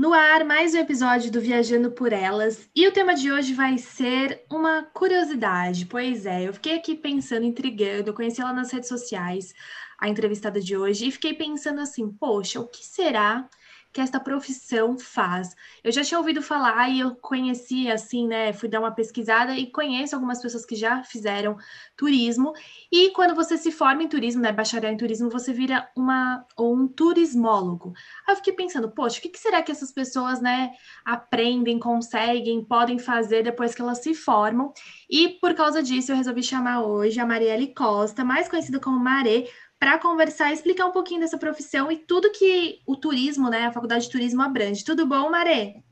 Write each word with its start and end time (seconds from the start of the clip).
No 0.00 0.14
ar, 0.14 0.46
mais 0.46 0.72
um 0.72 0.78
episódio 0.78 1.30
do 1.30 1.42
Viajando 1.42 1.90
por 1.90 2.10
Elas. 2.10 2.70
E 2.74 2.88
o 2.88 2.90
tema 2.90 3.14
de 3.14 3.30
hoje 3.30 3.52
vai 3.52 3.76
ser 3.76 4.42
uma 4.50 4.82
curiosidade. 4.82 5.84
Pois 5.84 6.24
é, 6.24 6.48
eu 6.48 6.54
fiquei 6.54 6.74
aqui 6.74 6.96
pensando, 6.96 7.44
intrigando, 7.44 8.08
eu 8.08 8.14
conheci 8.14 8.40
ela 8.40 8.54
nas 8.54 8.70
redes 8.70 8.88
sociais, 8.88 9.52
a 9.98 10.08
entrevistada 10.08 10.58
de 10.58 10.74
hoje, 10.74 11.06
e 11.06 11.10
fiquei 11.10 11.34
pensando 11.34 11.82
assim: 11.82 12.10
poxa, 12.10 12.58
o 12.58 12.66
que 12.66 12.82
será 12.82 13.46
que 13.92 14.00
esta 14.00 14.20
profissão 14.20 14.96
faz. 14.96 15.54
Eu 15.82 15.90
já 15.90 16.02
tinha 16.02 16.18
ouvido 16.18 16.40
falar 16.40 16.88
e 16.88 17.00
eu 17.00 17.16
conheci 17.16 17.90
assim, 17.90 18.26
né? 18.26 18.52
Fui 18.52 18.68
dar 18.68 18.80
uma 18.80 18.92
pesquisada 18.92 19.56
e 19.56 19.70
conheço 19.70 20.14
algumas 20.14 20.40
pessoas 20.40 20.64
que 20.64 20.76
já 20.76 21.02
fizeram 21.02 21.56
turismo. 21.96 22.52
E 22.90 23.10
quando 23.10 23.34
você 23.34 23.58
se 23.58 23.72
forma 23.72 24.02
em 24.02 24.08
turismo, 24.08 24.40
né? 24.42 24.52
Bacharel 24.52 24.92
em 24.92 24.96
turismo, 24.96 25.28
você 25.28 25.52
vira 25.52 25.88
uma 25.96 26.46
ou 26.56 26.74
um 26.74 26.86
turismólogo. 26.86 27.92
Aí 28.26 28.32
eu 28.32 28.36
fiquei 28.36 28.52
pensando, 28.52 28.90
poxa, 28.90 29.18
o 29.18 29.22
que, 29.22 29.28
que 29.28 29.38
será 29.38 29.62
que 29.62 29.72
essas 29.72 29.90
pessoas, 29.90 30.40
né, 30.40 30.70
aprendem, 31.04 31.78
conseguem, 31.78 32.64
podem 32.64 32.98
fazer 32.98 33.42
depois 33.42 33.74
que 33.74 33.82
elas 33.82 33.98
se 33.98 34.14
formam? 34.14 34.72
E 35.08 35.30
por 35.40 35.54
causa 35.54 35.82
disso, 35.82 36.12
eu 36.12 36.16
resolvi 36.16 36.42
chamar 36.42 36.82
hoje 36.82 37.18
a 37.18 37.26
Marielle 37.26 37.74
Costa, 37.74 38.24
mais 38.24 38.48
conhecida 38.48 38.78
como 38.78 38.98
Maré, 38.98 39.46
para 39.80 39.98
conversar 39.98 40.50
e 40.50 40.54
explicar 40.54 40.86
um 40.86 40.92
pouquinho 40.92 41.20
dessa 41.20 41.38
profissão 41.38 41.90
e 41.90 41.96
tudo 41.96 42.30
que 42.30 42.80
o 42.86 42.94
turismo, 42.94 43.48
né, 43.48 43.64
a 43.64 43.72
faculdade 43.72 44.04
de 44.04 44.10
turismo 44.10 44.42
abrange. 44.42 44.84
Tudo 44.84 45.06
bom, 45.06 45.30
Maré? 45.30 45.82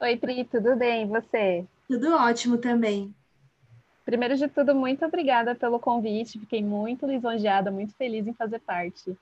Oi, 0.00 0.16
Pri, 0.16 0.44
tudo 0.44 0.76
bem? 0.76 1.02
E 1.02 1.06
você? 1.06 1.66
Tudo 1.88 2.14
ótimo 2.14 2.58
também. 2.58 3.12
Primeiro 4.04 4.36
de 4.36 4.46
tudo, 4.46 4.72
muito 4.72 5.04
obrigada 5.04 5.52
pelo 5.56 5.80
convite. 5.80 6.38
Fiquei 6.38 6.62
muito 6.62 7.06
lisonjeada, 7.06 7.72
muito 7.72 7.92
feliz 7.94 8.24
em 8.24 8.32
fazer 8.32 8.60
parte. 8.60 9.18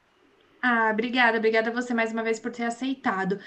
Ah, 0.62 0.90
obrigada, 0.92 1.38
obrigada 1.38 1.70
a 1.70 1.72
você 1.72 1.94
mais 1.94 2.12
uma 2.12 2.22
vez 2.22 2.38
por 2.38 2.52
ter 2.52 2.64
aceitado. 2.64 3.40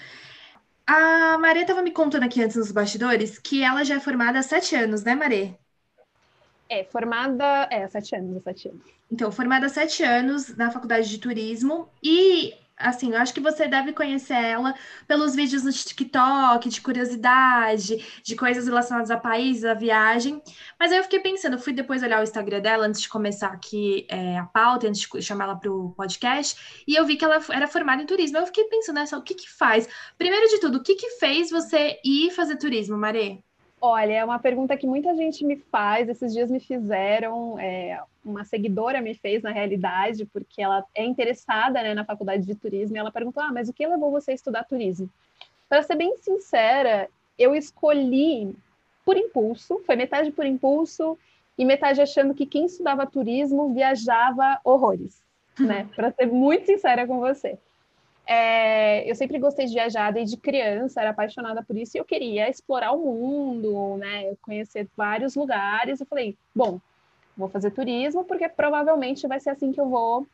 A 0.88 1.38
Maré 1.38 1.62
estava 1.62 1.84
me 1.84 1.92
contando 1.92 2.24
aqui 2.24 2.42
antes 2.42 2.58
nos 2.58 2.72
bastidores 2.72 3.38
que 3.38 3.62
ela 3.62 3.84
já 3.84 3.96
é 3.96 4.00
formada 4.00 4.40
há 4.40 4.42
sete 4.42 4.76
anos, 4.76 5.04
né, 5.04 5.14
Maré? 5.14 5.60
É, 6.70 6.84
formada. 6.84 7.68
É, 7.72 7.88
sete 7.88 8.16
anos, 8.16 8.44
sete 8.44 8.70
anos. 8.70 8.82
Então, 9.12 9.32
formada 9.32 9.66
há 9.66 9.70
sete 9.70 10.04
anos 10.04 10.56
na 10.56 10.72
faculdade 10.72 11.10
de 11.10 11.18
turismo 11.18 11.90
e. 12.04 12.54
Assim, 12.82 13.12
eu 13.12 13.18
acho 13.18 13.34
que 13.34 13.42
você 13.42 13.68
deve 13.68 13.92
conhecer 13.92 14.36
ela 14.36 14.74
pelos 15.06 15.36
vídeos 15.36 15.66
no 15.66 15.74
TikTok, 15.74 16.70
de 16.70 16.80
curiosidade, 16.80 18.22
de 18.24 18.36
coisas 18.38 18.68
relacionadas 18.68 19.12
a 19.12 19.18
países, 19.18 19.66
a 19.66 19.74
viagem. 19.74 20.42
Mas 20.80 20.90
aí 20.90 20.98
eu 20.98 21.04
fiquei 21.04 21.20
pensando, 21.20 21.60
fui 21.60 21.74
depois 21.74 22.02
olhar 22.02 22.22
o 22.22 22.24
Instagram 22.24 22.62
dela 22.62 22.86
antes 22.88 23.02
de 23.02 23.10
começar 23.10 23.48
aqui 23.48 24.08
é, 24.08 24.38
a 24.38 24.46
pauta, 24.46 24.88
antes 24.88 25.02
de 25.02 25.22
chamar 25.22 25.44
ela 25.44 25.56
para 25.58 25.70
o 25.70 25.92
podcast, 25.92 26.84
e 26.88 26.96
eu 26.96 27.06
vi 27.06 27.18
que 27.18 27.26
ela 27.26 27.42
era 27.50 27.68
formada 27.68 28.02
em 28.02 28.06
turismo. 28.06 28.38
Eu 28.38 28.46
fiquei 28.46 28.64
pensando, 28.64 28.96
nessa, 28.96 29.18
o 29.18 29.24
que 29.24 29.34
que 29.34 29.50
faz? 29.50 29.86
Primeiro 30.18 30.48
de 30.48 30.62
tudo, 30.62 30.78
o 30.78 30.82
que 30.82 30.96
que 30.96 31.18
fez 31.20 31.50
você 31.50 32.00
ir 32.06 32.32
fazer 32.32 32.56
turismo, 32.56 32.98
Marê? 32.98 33.44
Olha, 33.82 34.14
é 34.14 34.26
uma 34.26 34.40
pergunta 34.40 34.76
que 34.76 34.86
muita 34.86 35.16
gente 35.16 35.46
me 35.46 35.56
faz, 35.56 36.10
esses 36.10 36.34
dias 36.34 36.52
me 36.52 36.60
fizeram, 36.60 37.58
é, 37.58 38.02
uma 38.26 38.44
seguidora 38.44 39.02
me 39.02 39.14
fez 39.14 39.42
na 39.42 39.52
realidade, 39.52 40.26
porque 40.26 40.62
ela 40.62 40.84
é 40.94 41.06
interessada 41.06 41.82
né, 41.82 41.94
na 41.94 42.04
faculdade 42.04 42.46
de 42.46 42.56
turismo, 42.56 42.98
e 42.98 43.00
ela 43.00 43.12
perguntou: 43.12 43.42
ah, 43.42 43.52
mas 43.54 43.70
o 43.70 43.74
que 43.74 43.88
levou 43.88 44.12
você 44.12 44.32
a 44.32 44.36
estudar 44.36 44.66
turismo? 44.66 45.10
Para 45.70 45.84
ser 45.84 45.96
bem 45.96 46.18
sincera, 46.18 47.08
eu 47.38 47.56
escolhi 47.56 48.54
por 49.06 49.16
impulso, 49.16 49.82
foi 49.86 49.96
metade 49.96 50.32
por 50.32 50.46
impulso 50.46 51.18
e 51.58 51.64
metade 51.64 52.02
achando 52.02 52.34
que 52.34 52.46
quem 52.46 52.66
estudava 52.66 53.08
turismo 53.08 53.74
viajava 53.74 54.60
horrores, 54.64 55.24
né? 55.58 55.88
Para 55.96 56.12
ser 56.12 56.26
muito 56.26 56.66
sincera 56.66 57.08
com 57.08 57.20
você. 57.20 57.58
É, 58.32 59.10
eu 59.10 59.16
sempre 59.16 59.40
gostei 59.40 59.66
de 59.66 59.74
viajar 59.74 60.14
desde 60.14 60.38
criança, 60.38 61.02
era 61.02 61.10
apaixonada 61.10 61.64
por 61.64 61.76
isso 61.76 61.98
e 61.98 62.00
eu 62.00 62.06
queria 62.06 62.48
explorar 62.48 62.92
o 62.92 63.00
mundo, 63.00 63.98
né? 63.98 64.36
Conhecer 64.44 64.88
vários 64.96 65.36
lugares. 65.36 66.00
Eu 66.00 66.06
falei, 66.06 66.38
bom, 66.54 66.80
vou 67.36 67.50
fazer 67.50 67.72
turismo 67.72 68.24
porque 68.24 68.48
provavelmente 68.48 69.28
vai 69.28 69.40
ser 69.40 69.50
assim 69.50 69.72
que 69.72 69.82
eu 69.82 69.90
vou 69.90 70.28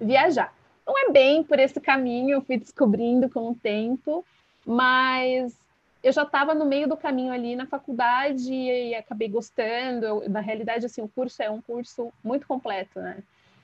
viajar. 0.00 0.52
Não 0.84 0.98
é 0.98 1.12
bem 1.12 1.44
por 1.44 1.60
esse 1.60 1.80
caminho, 1.80 2.30
eu 2.30 2.42
fui 2.42 2.58
descobrindo 2.58 3.30
com 3.30 3.50
o 3.50 3.54
tempo, 3.54 4.24
mas 4.66 5.56
eu 6.02 6.12
já 6.12 6.24
estava 6.24 6.52
no 6.52 6.64
meio 6.64 6.88
do 6.88 6.96
caminho 6.96 7.32
ali 7.32 7.54
na 7.54 7.66
faculdade 7.66 8.52
e 8.52 8.92
acabei 8.92 9.28
gostando. 9.28 10.04
Eu, 10.04 10.28
na 10.28 10.40
realidade, 10.40 10.84
assim, 10.84 11.00
o 11.00 11.08
curso 11.08 11.40
é 11.40 11.48
um 11.48 11.62
curso 11.62 12.12
muito 12.24 12.44
completo, 12.44 12.98
né? 12.98 13.18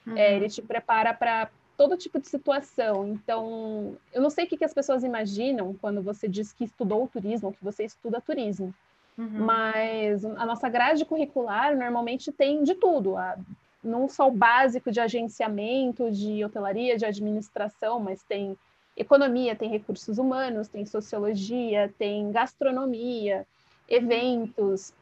Uhum. 0.06 0.16
É, 0.16 0.36
ele 0.36 0.48
te 0.48 0.62
prepara 0.62 1.12
para 1.12 1.50
todo 1.76 1.96
tipo 1.96 2.18
de 2.18 2.28
situação. 2.28 3.06
Então, 3.08 3.96
eu 4.12 4.22
não 4.22 4.30
sei 4.30 4.44
o 4.44 4.48
que, 4.48 4.56
que 4.56 4.64
as 4.64 4.74
pessoas 4.74 5.04
imaginam 5.04 5.74
quando 5.74 6.02
você 6.02 6.26
diz 6.26 6.52
que 6.52 6.64
estudou 6.64 7.06
turismo, 7.06 7.52
que 7.52 7.62
você 7.62 7.84
estuda 7.84 8.20
turismo. 8.20 8.74
Uhum. 9.18 9.44
Mas 9.44 10.24
a 10.24 10.44
nossa 10.44 10.68
grade 10.68 11.04
curricular 11.04 11.76
normalmente 11.76 12.32
tem 12.32 12.62
de 12.62 12.74
tudo. 12.74 13.16
A, 13.16 13.36
não 13.82 14.08
só 14.08 14.28
o 14.28 14.32
básico 14.32 14.90
de 14.90 15.00
agenciamento, 15.00 16.10
de 16.10 16.44
hotelaria, 16.44 16.96
de 16.96 17.04
administração, 17.04 18.00
mas 18.00 18.22
tem 18.22 18.56
economia, 18.96 19.54
tem 19.54 19.68
recursos 19.68 20.18
humanos, 20.18 20.68
tem 20.68 20.84
sociologia, 20.86 21.92
tem 21.98 22.30
gastronomia, 22.32 23.38
uhum. 23.38 23.96
eventos, 23.96 24.92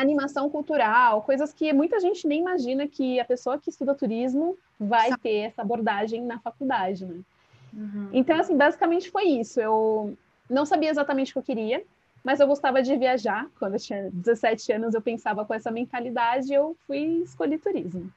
animação 0.00 0.48
cultural, 0.48 1.22
coisas 1.22 1.52
que 1.52 1.72
muita 1.72 2.00
gente 2.00 2.26
nem 2.26 2.40
imagina 2.40 2.86
que 2.86 3.20
a 3.20 3.24
pessoa 3.24 3.58
que 3.58 3.70
estuda 3.70 3.94
turismo 3.94 4.56
vai 4.78 5.10
ter 5.16 5.46
essa 5.46 5.62
abordagem 5.62 6.22
na 6.22 6.38
faculdade, 6.38 7.04
né? 7.04 7.20
Uhum. 7.72 8.08
Então, 8.12 8.38
assim, 8.38 8.56
basicamente 8.56 9.10
foi 9.10 9.24
isso. 9.24 9.60
Eu 9.60 10.16
não 10.48 10.66
sabia 10.66 10.90
exatamente 10.90 11.30
o 11.30 11.32
que 11.34 11.38
eu 11.38 11.42
queria, 11.42 11.84
mas 12.24 12.40
eu 12.40 12.46
gostava 12.46 12.82
de 12.82 12.96
viajar. 12.96 13.46
Quando 13.58 13.74
eu 13.74 13.80
tinha 13.80 14.10
17 14.12 14.72
anos, 14.72 14.94
eu 14.94 15.00
pensava 15.00 15.44
com 15.44 15.54
essa 15.54 15.70
mentalidade 15.70 16.50
e 16.50 16.54
eu 16.54 16.76
fui 16.86 17.22
escolher 17.22 17.58
turismo. 17.58 18.10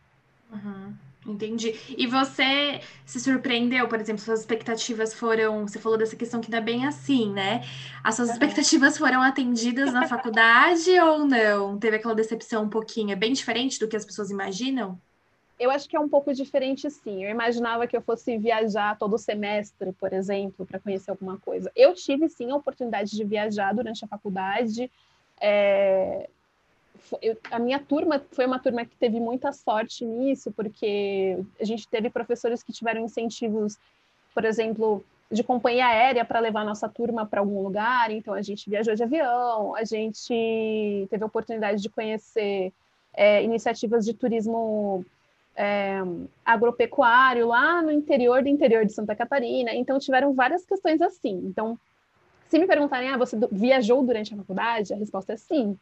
Uhum. 0.51 0.93
Entendi. 1.25 1.79
E 1.97 2.05
você 2.05 2.81
se 3.05 3.19
surpreendeu, 3.19 3.87
por 3.87 3.99
exemplo, 3.99 4.21
suas 4.21 4.41
expectativas 4.41 5.13
foram. 5.13 5.67
Você 5.67 5.79
falou 5.79 5.97
dessa 5.97 6.15
questão 6.15 6.41
que 6.41 6.53
é 6.53 6.61
bem 6.61 6.85
assim, 6.85 7.31
né? 7.31 7.63
As 8.03 8.15
suas 8.15 8.29
expectativas 8.29 8.97
foram 8.97 9.21
atendidas 9.21 9.93
na 9.93 10.07
faculdade 10.07 10.91
ou 10.99 11.25
não? 11.25 11.79
Teve 11.79 11.95
aquela 11.95 12.13
decepção 12.13 12.63
um 12.63 12.69
pouquinho? 12.69 13.11
É 13.11 13.15
bem 13.15 13.31
diferente 13.31 13.79
do 13.79 13.87
que 13.87 13.95
as 13.95 14.05
pessoas 14.05 14.31
imaginam? 14.31 14.99
Eu 15.57 15.71
acho 15.71 15.87
que 15.87 15.95
é 15.95 15.99
um 15.99 16.09
pouco 16.09 16.33
diferente, 16.33 16.89
sim. 16.89 17.23
Eu 17.23 17.29
imaginava 17.29 17.87
que 17.87 17.95
eu 17.95 18.01
fosse 18.01 18.37
viajar 18.37 18.97
todo 18.97 19.17
semestre, 19.17 19.93
por 19.93 20.11
exemplo, 20.11 20.65
para 20.65 20.79
conhecer 20.79 21.11
alguma 21.11 21.37
coisa. 21.37 21.71
Eu 21.73 21.93
tive, 21.93 22.27
sim, 22.27 22.51
a 22.51 22.55
oportunidade 22.55 23.11
de 23.11 23.23
viajar 23.23 23.73
durante 23.73 24.03
a 24.03 24.07
faculdade. 24.07 24.91
É 25.39 26.29
eu, 27.21 27.37
a 27.51 27.59
minha 27.59 27.79
turma 27.79 28.23
foi 28.31 28.45
uma 28.45 28.59
turma 28.59 28.85
que 28.85 28.95
teve 28.95 29.19
muita 29.19 29.51
sorte 29.51 30.05
nisso, 30.05 30.51
porque 30.51 31.37
a 31.59 31.65
gente 31.65 31.87
teve 31.87 32.09
professores 32.09 32.63
que 32.63 32.71
tiveram 32.71 33.01
incentivos, 33.01 33.77
por 34.33 34.45
exemplo, 34.45 35.03
de 35.31 35.43
companhia 35.43 35.87
aérea 35.87 36.23
para 36.23 36.39
levar 36.39 36.63
nossa 36.63 36.87
turma 36.87 37.25
para 37.25 37.41
algum 37.41 37.61
lugar, 37.61 38.11
então 38.11 38.33
a 38.33 38.41
gente 38.41 38.69
viajou 38.69 38.95
de 38.95 39.03
avião, 39.03 39.75
a 39.75 39.83
gente 39.83 41.07
teve 41.09 41.23
a 41.23 41.27
oportunidade 41.27 41.81
de 41.81 41.89
conhecer 41.89 42.71
é, 43.13 43.43
iniciativas 43.43 44.05
de 44.05 44.13
turismo 44.13 45.05
é, 45.55 45.97
agropecuário 46.45 47.47
lá 47.47 47.81
no 47.81 47.91
interior 47.91 48.41
do 48.41 48.49
interior 48.49 48.85
de 48.85 48.93
Santa 48.93 49.15
Catarina, 49.15 49.73
então 49.73 49.99
tiveram 49.99 50.33
várias 50.33 50.65
questões 50.65 51.01
assim. 51.01 51.41
Então, 51.45 51.77
se 52.47 52.59
me 52.59 52.67
perguntarem, 52.67 53.09
ah, 53.09 53.17
você 53.17 53.37
viajou 53.51 54.03
durante 54.03 54.33
a 54.33 54.37
faculdade? 54.37 54.93
A 54.93 54.97
resposta 54.97 55.33
é 55.33 55.37
sim 55.37 55.77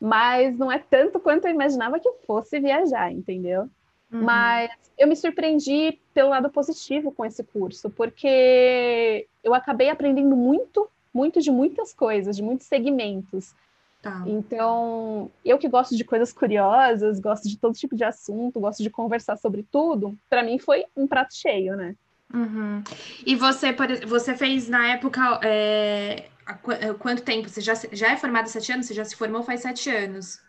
mas 0.00 0.56
não 0.56 0.72
é 0.72 0.78
tanto 0.78 1.20
quanto 1.20 1.46
eu 1.46 1.52
imaginava 1.52 2.00
que 2.00 2.10
fosse 2.26 2.58
viajar, 2.58 3.12
entendeu? 3.12 3.68
Uhum. 4.10 4.22
Mas 4.22 4.70
eu 4.98 5.06
me 5.06 5.14
surpreendi 5.14 6.00
pelo 6.14 6.30
lado 6.30 6.50
positivo 6.50 7.12
com 7.12 7.24
esse 7.24 7.44
curso, 7.44 7.90
porque 7.90 9.26
eu 9.44 9.54
acabei 9.54 9.90
aprendendo 9.90 10.34
muito, 10.34 10.88
muito 11.12 11.40
de 11.40 11.50
muitas 11.50 11.92
coisas, 11.92 12.36
de 12.36 12.42
muitos 12.42 12.66
segmentos. 12.66 13.54
Tá. 14.02 14.24
Então, 14.26 15.30
eu 15.44 15.58
que 15.58 15.68
gosto 15.68 15.94
de 15.94 16.04
coisas 16.04 16.32
curiosas, 16.32 17.20
gosto 17.20 17.48
de 17.48 17.58
todo 17.58 17.74
tipo 17.74 17.94
de 17.94 18.02
assunto, 18.02 18.58
gosto 18.58 18.82
de 18.82 18.88
conversar 18.88 19.36
sobre 19.36 19.62
tudo, 19.70 20.16
para 20.28 20.42
mim 20.42 20.58
foi 20.58 20.86
um 20.96 21.06
prato 21.06 21.34
cheio, 21.34 21.76
né? 21.76 21.94
Uhum. 22.32 22.82
E 23.26 23.34
você, 23.34 23.74
você 24.06 24.36
fez 24.36 24.68
na 24.68 24.88
época 24.92 25.40
é, 25.42 26.28
há 26.46 26.54
quanto 26.94 27.22
tempo? 27.22 27.48
Você 27.48 27.60
já, 27.60 27.74
já 27.92 28.12
é 28.12 28.16
formada 28.16 28.44
há 28.44 28.48
sete 28.48 28.72
anos? 28.72 28.86
Você 28.86 28.94
já 28.94 29.04
se 29.04 29.16
formou 29.16 29.42
faz 29.42 29.60
sete 29.60 29.90
anos? 29.90 30.40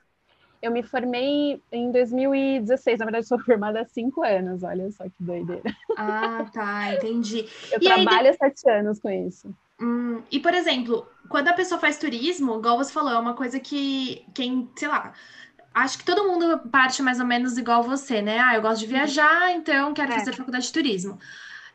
Eu 0.61 0.71
me 0.71 0.83
formei 0.83 1.59
em 1.71 1.91
2016, 1.91 2.99
na 2.99 3.05
verdade, 3.05 3.27
sou 3.27 3.39
formada 3.43 3.81
há 3.81 3.85
cinco 3.85 4.23
anos, 4.23 4.61
olha 4.61 4.91
só 4.91 5.05
que 5.05 5.15
doideira. 5.19 5.63
Ah, 5.97 6.45
tá, 6.53 6.93
entendi. 6.93 7.47
Eu 7.71 7.79
e 7.79 7.83
trabalho 7.83 8.29
há 8.29 8.33
sete 8.33 8.69
anos 8.69 8.99
com 8.99 9.09
isso. 9.09 9.53
Hum, 9.79 10.21
e, 10.31 10.39
por 10.39 10.53
exemplo, 10.53 11.07
quando 11.27 11.47
a 11.47 11.53
pessoa 11.53 11.79
faz 11.81 11.97
turismo, 11.97 12.59
igual 12.59 12.77
você 12.77 12.93
falou, 12.93 13.11
é 13.11 13.17
uma 13.17 13.33
coisa 13.33 13.59
que 13.59 14.23
quem, 14.35 14.69
sei 14.75 14.87
lá, 14.87 15.13
acho 15.73 15.97
que 15.97 16.05
todo 16.05 16.27
mundo 16.27 16.59
parte 16.69 17.01
mais 17.01 17.19
ou 17.19 17.25
menos 17.25 17.57
igual 17.57 17.81
você, 17.81 18.21
né? 18.21 18.39
Ah, 18.39 18.55
eu 18.55 18.61
gosto 18.61 18.81
de 18.81 18.87
viajar, 18.87 19.51
então 19.51 19.93
quero 19.93 20.11
é. 20.11 20.15
fazer 20.15 20.33
faculdade 20.33 20.67
de 20.67 20.73
turismo. 20.73 21.17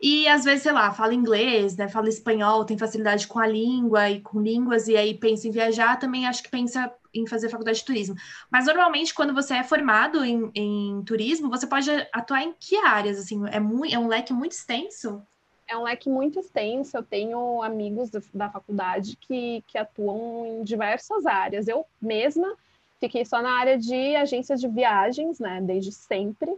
E 0.00 0.28
às 0.28 0.44
vezes, 0.44 0.62
sei 0.62 0.72
lá, 0.72 0.92
fala 0.92 1.14
inglês, 1.14 1.76
né? 1.76 1.88
Fala 1.88 2.08
espanhol, 2.08 2.64
tem 2.64 2.76
facilidade 2.76 3.26
com 3.26 3.38
a 3.38 3.46
língua 3.46 4.10
e 4.10 4.20
com 4.20 4.40
línguas, 4.40 4.88
e 4.88 4.96
aí 4.96 5.14
pensa 5.14 5.48
em 5.48 5.50
viajar, 5.50 5.98
também 5.98 6.26
acho 6.26 6.42
que 6.42 6.50
pensa 6.50 6.92
em 7.14 7.26
fazer 7.26 7.48
faculdade 7.48 7.78
de 7.78 7.84
turismo. 7.84 8.14
Mas 8.50 8.66
normalmente, 8.66 9.14
quando 9.14 9.32
você 9.32 9.54
é 9.54 9.64
formado 9.64 10.24
em, 10.24 10.50
em 10.54 11.02
turismo, 11.04 11.48
você 11.48 11.66
pode 11.66 11.90
atuar 12.12 12.42
em 12.42 12.54
que 12.58 12.76
áreas? 12.76 13.18
Assim, 13.18 13.42
é, 13.50 13.58
muito, 13.58 13.94
é 13.94 13.98
um 13.98 14.06
leque 14.06 14.32
muito 14.32 14.52
extenso? 14.52 15.22
É 15.66 15.76
um 15.76 15.82
leque 15.82 16.08
muito 16.08 16.38
extenso. 16.38 16.96
Eu 16.96 17.02
tenho 17.02 17.62
amigos 17.62 18.10
da 18.32 18.50
faculdade 18.50 19.16
que, 19.16 19.64
que 19.66 19.78
atuam 19.78 20.46
em 20.46 20.62
diversas 20.62 21.26
áreas. 21.26 21.66
Eu 21.66 21.86
mesma 22.00 22.54
fiquei 23.00 23.24
só 23.24 23.42
na 23.42 23.58
área 23.58 23.78
de 23.78 24.16
agências 24.16 24.60
de 24.60 24.68
viagens, 24.68 25.38
né? 25.38 25.60
Desde 25.60 25.92
sempre. 25.92 26.54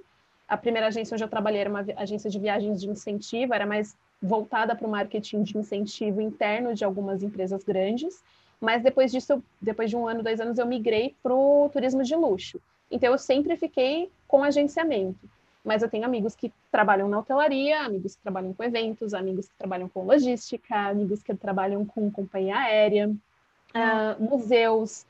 A 0.48 0.56
primeira 0.56 0.86
agência 0.88 1.14
onde 1.14 1.22
eu 1.22 1.28
trabalhei 1.28 1.60
era 1.60 1.70
uma 1.70 1.84
agência 1.96 2.30
de 2.30 2.38
viagens 2.38 2.80
de 2.80 2.88
incentivo, 2.88 3.52
era 3.52 3.66
mais 3.66 3.96
voltada 4.20 4.74
para 4.74 4.86
o 4.86 4.90
marketing 4.90 5.42
de 5.42 5.58
incentivo 5.58 6.20
interno 6.20 6.74
de 6.74 6.84
algumas 6.84 7.22
empresas 7.22 7.62
grandes. 7.62 8.22
Mas 8.60 8.82
depois 8.82 9.12
disso, 9.12 9.42
depois 9.60 9.90
de 9.90 9.96
um 9.96 10.08
ano, 10.08 10.22
dois 10.22 10.40
anos, 10.40 10.58
eu 10.58 10.66
migrei 10.66 11.14
para 11.22 11.34
o 11.34 11.68
turismo 11.72 12.02
de 12.02 12.16
luxo. 12.16 12.60
Então, 12.90 13.12
eu 13.12 13.18
sempre 13.18 13.56
fiquei 13.56 14.10
com 14.26 14.42
agenciamento. 14.42 15.28
Mas 15.64 15.82
eu 15.82 15.88
tenho 15.88 16.04
amigos 16.04 16.34
que 16.34 16.52
trabalham 16.72 17.08
na 17.08 17.18
hotelaria, 17.18 17.82
amigos 17.82 18.16
que 18.16 18.22
trabalham 18.22 18.54
com 18.54 18.64
eventos, 18.64 19.12
amigos 19.12 19.48
que 19.48 19.54
trabalham 19.56 19.88
com 19.88 20.04
logística, 20.04 20.74
amigos 20.74 21.22
que 21.22 21.34
trabalham 21.34 21.84
com 21.84 22.10
companhia 22.10 22.56
aérea, 22.56 23.08
uh, 23.08 24.22
museus 24.22 25.04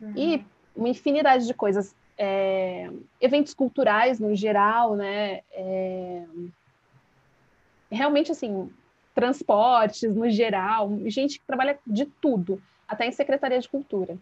uhum. 0.00 0.12
e 0.16 0.44
uma 0.76 0.88
infinidade 0.88 1.46
de 1.46 1.54
coisas. 1.54 1.94
É, 2.22 2.90
eventos 3.18 3.54
culturais 3.54 4.20
no 4.20 4.36
geral, 4.36 4.94
né? 4.94 5.40
É, 5.52 6.22
realmente, 7.90 8.30
assim, 8.30 8.70
transportes 9.14 10.14
no 10.14 10.28
geral, 10.30 10.90
gente 11.06 11.38
que 11.38 11.46
trabalha 11.46 11.78
de 11.86 12.04
tudo 12.04 12.62
até 12.86 13.06
em 13.06 13.12
Secretaria 13.12 13.58
de 13.58 13.68
Cultura. 13.68 14.18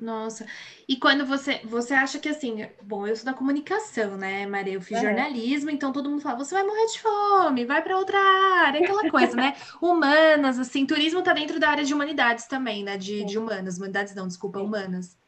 Nossa, 0.00 0.46
e 0.88 0.96
quando 0.96 1.26
você, 1.26 1.60
você 1.64 1.92
acha 1.92 2.18
que 2.18 2.28
assim, 2.28 2.66
bom, 2.82 3.06
eu 3.06 3.14
sou 3.14 3.26
da 3.26 3.34
comunicação, 3.34 4.16
né, 4.16 4.46
Maria? 4.46 4.74
Eu 4.74 4.80
fiz 4.80 4.96
é. 4.96 5.02
jornalismo, 5.02 5.68
então 5.68 5.92
todo 5.92 6.08
mundo 6.08 6.22
fala, 6.22 6.38
você 6.38 6.54
vai 6.54 6.62
morrer 6.62 6.86
de 6.86 7.00
fome, 7.00 7.66
vai 7.66 7.82
para 7.82 7.98
outra 7.98 8.18
área, 8.18 8.80
aquela 8.80 9.10
coisa, 9.10 9.36
né? 9.36 9.54
Humanas, 9.82 10.58
assim, 10.58 10.86
turismo 10.86 11.22
tá 11.22 11.34
dentro 11.34 11.60
da 11.60 11.68
área 11.68 11.84
de 11.84 11.92
humanidades 11.92 12.46
também, 12.46 12.82
né? 12.82 12.96
De, 12.96 13.24
de 13.24 13.36
humanas, 13.36 13.76
humanidades 13.76 14.14
não, 14.14 14.26
desculpa, 14.26 14.60
humanas. 14.60 15.18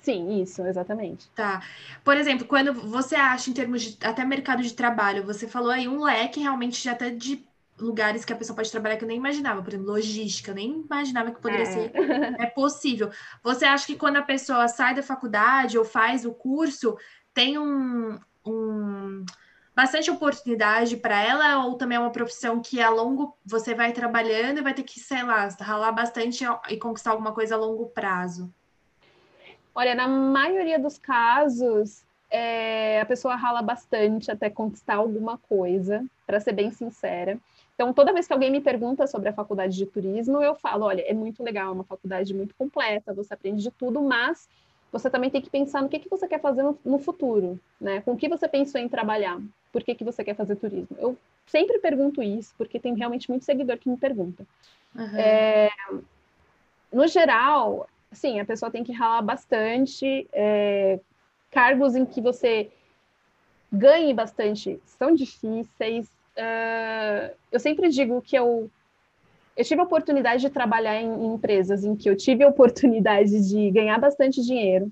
Sim, 0.00 0.40
isso, 0.40 0.62
exatamente. 0.62 1.28
Tá. 1.34 1.62
Por 2.02 2.16
exemplo, 2.16 2.46
quando 2.46 2.72
você 2.72 3.14
acha, 3.14 3.50
em 3.50 3.52
termos 3.52 3.82
de 3.82 3.98
até 4.06 4.24
mercado 4.24 4.62
de 4.62 4.72
trabalho, 4.72 5.24
você 5.24 5.46
falou 5.46 5.70
aí 5.70 5.86
um 5.86 6.02
leque 6.02 6.40
realmente 6.40 6.82
já 6.82 6.92
até 6.92 7.10
de 7.10 7.44
lugares 7.78 8.24
que 8.24 8.32
a 8.32 8.36
pessoa 8.36 8.56
pode 8.56 8.70
trabalhar 8.70 8.96
que 8.96 9.04
eu 9.04 9.08
nem 9.08 9.16
imaginava, 9.16 9.62
por 9.62 9.70
exemplo, 9.72 9.92
logística, 9.92 10.50
eu 10.50 10.54
nem 10.54 10.82
imaginava 10.82 11.30
que 11.30 11.40
poderia 11.40 11.64
é. 11.64 11.66
ser 11.66 11.92
é 12.38 12.46
possível. 12.46 13.10
Você 13.42 13.64
acha 13.64 13.86
que 13.86 13.96
quando 13.96 14.16
a 14.16 14.22
pessoa 14.22 14.68
sai 14.68 14.94
da 14.94 15.02
faculdade 15.02 15.78
ou 15.78 15.84
faz 15.84 16.24
o 16.24 16.32
curso, 16.32 16.96
tem 17.32 17.58
um, 17.58 18.18
um 18.46 19.24
bastante 19.74 20.10
oportunidade 20.10 20.96
para 20.96 21.20
ela, 21.22 21.64
ou 21.64 21.76
também 21.76 21.96
é 21.96 22.00
uma 22.00 22.12
profissão 22.12 22.60
que 22.60 22.80
a 22.80 22.90
longo 22.90 23.36
você 23.44 23.74
vai 23.74 23.92
trabalhando 23.92 24.58
e 24.58 24.62
vai 24.62 24.74
ter 24.74 24.82
que, 24.82 25.00
sei 25.00 25.22
lá, 25.22 25.48
ralar 25.60 25.92
bastante 25.92 26.44
e 26.68 26.76
conquistar 26.76 27.12
alguma 27.12 27.32
coisa 27.32 27.54
a 27.54 27.58
longo 27.58 27.86
prazo? 27.86 28.52
Olha, 29.74 29.94
na 29.94 30.08
maioria 30.08 30.78
dos 30.78 30.98
casos, 30.98 32.04
é, 32.30 33.00
a 33.00 33.06
pessoa 33.06 33.34
rala 33.34 33.62
bastante 33.62 34.30
até 34.30 34.48
conquistar 34.48 34.96
alguma 34.96 35.38
coisa, 35.38 36.04
para 36.26 36.40
ser 36.40 36.52
bem 36.52 36.70
sincera. 36.70 37.38
Então, 37.74 37.92
toda 37.92 38.12
vez 38.12 38.26
que 38.26 38.32
alguém 38.32 38.50
me 38.50 38.60
pergunta 38.60 39.06
sobre 39.06 39.28
a 39.28 39.32
faculdade 39.32 39.76
de 39.76 39.86
turismo, 39.86 40.42
eu 40.42 40.54
falo: 40.54 40.84
olha, 40.84 41.02
é 41.02 41.14
muito 41.14 41.42
legal, 41.42 41.68
é 41.68 41.72
uma 41.72 41.84
faculdade 41.84 42.34
muito 42.34 42.54
completa, 42.54 43.14
você 43.14 43.34
aprende 43.34 43.62
de 43.62 43.70
tudo, 43.70 44.02
mas 44.02 44.48
você 44.92 45.08
também 45.08 45.30
tem 45.30 45.40
que 45.40 45.50
pensar 45.50 45.82
no 45.82 45.88
que, 45.88 45.98
que 45.98 46.08
você 46.08 46.28
quer 46.28 46.40
fazer 46.40 46.62
no, 46.62 46.78
no 46.84 46.98
futuro, 46.98 47.58
né? 47.80 48.00
Com 48.02 48.12
o 48.12 48.16
que 48.16 48.28
você 48.28 48.46
pensou 48.48 48.80
em 48.80 48.88
trabalhar? 48.88 49.40
Por 49.72 49.82
que, 49.82 49.94
que 49.94 50.04
você 50.04 50.22
quer 50.22 50.34
fazer 50.34 50.56
turismo? 50.56 50.96
Eu 50.98 51.16
sempre 51.46 51.78
pergunto 51.78 52.22
isso, 52.22 52.52
porque 52.58 52.78
tem 52.78 52.94
realmente 52.94 53.30
muito 53.30 53.44
seguidor 53.44 53.78
que 53.78 53.88
me 53.88 53.96
pergunta. 53.96 54.44
Uhum. 54.94 55.16
É, 55.16 55.70
no 56.92 57.06
geral, 57.06 57.88
sim, 58.12 58.40
a 58.40 58.44
pessoa 58.44 58.70
tem 58.70 58.84
que 58.84 58.92
ralar 58.92 59.22
bastante. 59.22 60.28
É, 60.32 61.00
cargos 61.50 61.94
em 61.94 62.04
que 62.04 62.20
você 62.20 62.70
ganhe 63.72 64.12
bastante 64.12 64.80
são 64.84 65.14
difíceis, 65.14 66.06
uh, 66.36 67.34
eu 67.52 67.60
sempre 67.60 67.88
digo 67.88 68.20
que 68.20 68.36
eu, 68.36 68.70
eu 69.56 69.64
tive 69.64 69.80
a 69.80 69.84
oportunidade 69.84 70.42
de 70.42 70.50
trabalhar 70.50 71.00
em, 71.00 71.08
em 71.08 71.34
empresas 71.34 71.84
em 71.84 71.94
que 71.94 72.08
eu 72.10 72.16
tive 72.16 72.42
a 72.42 72.48
oportunidade 72.50 73.48
de 73.48 73.70
ganhar 73.70 73.98
bastante 73.98 74.42
dinheiro, 74.42 74.90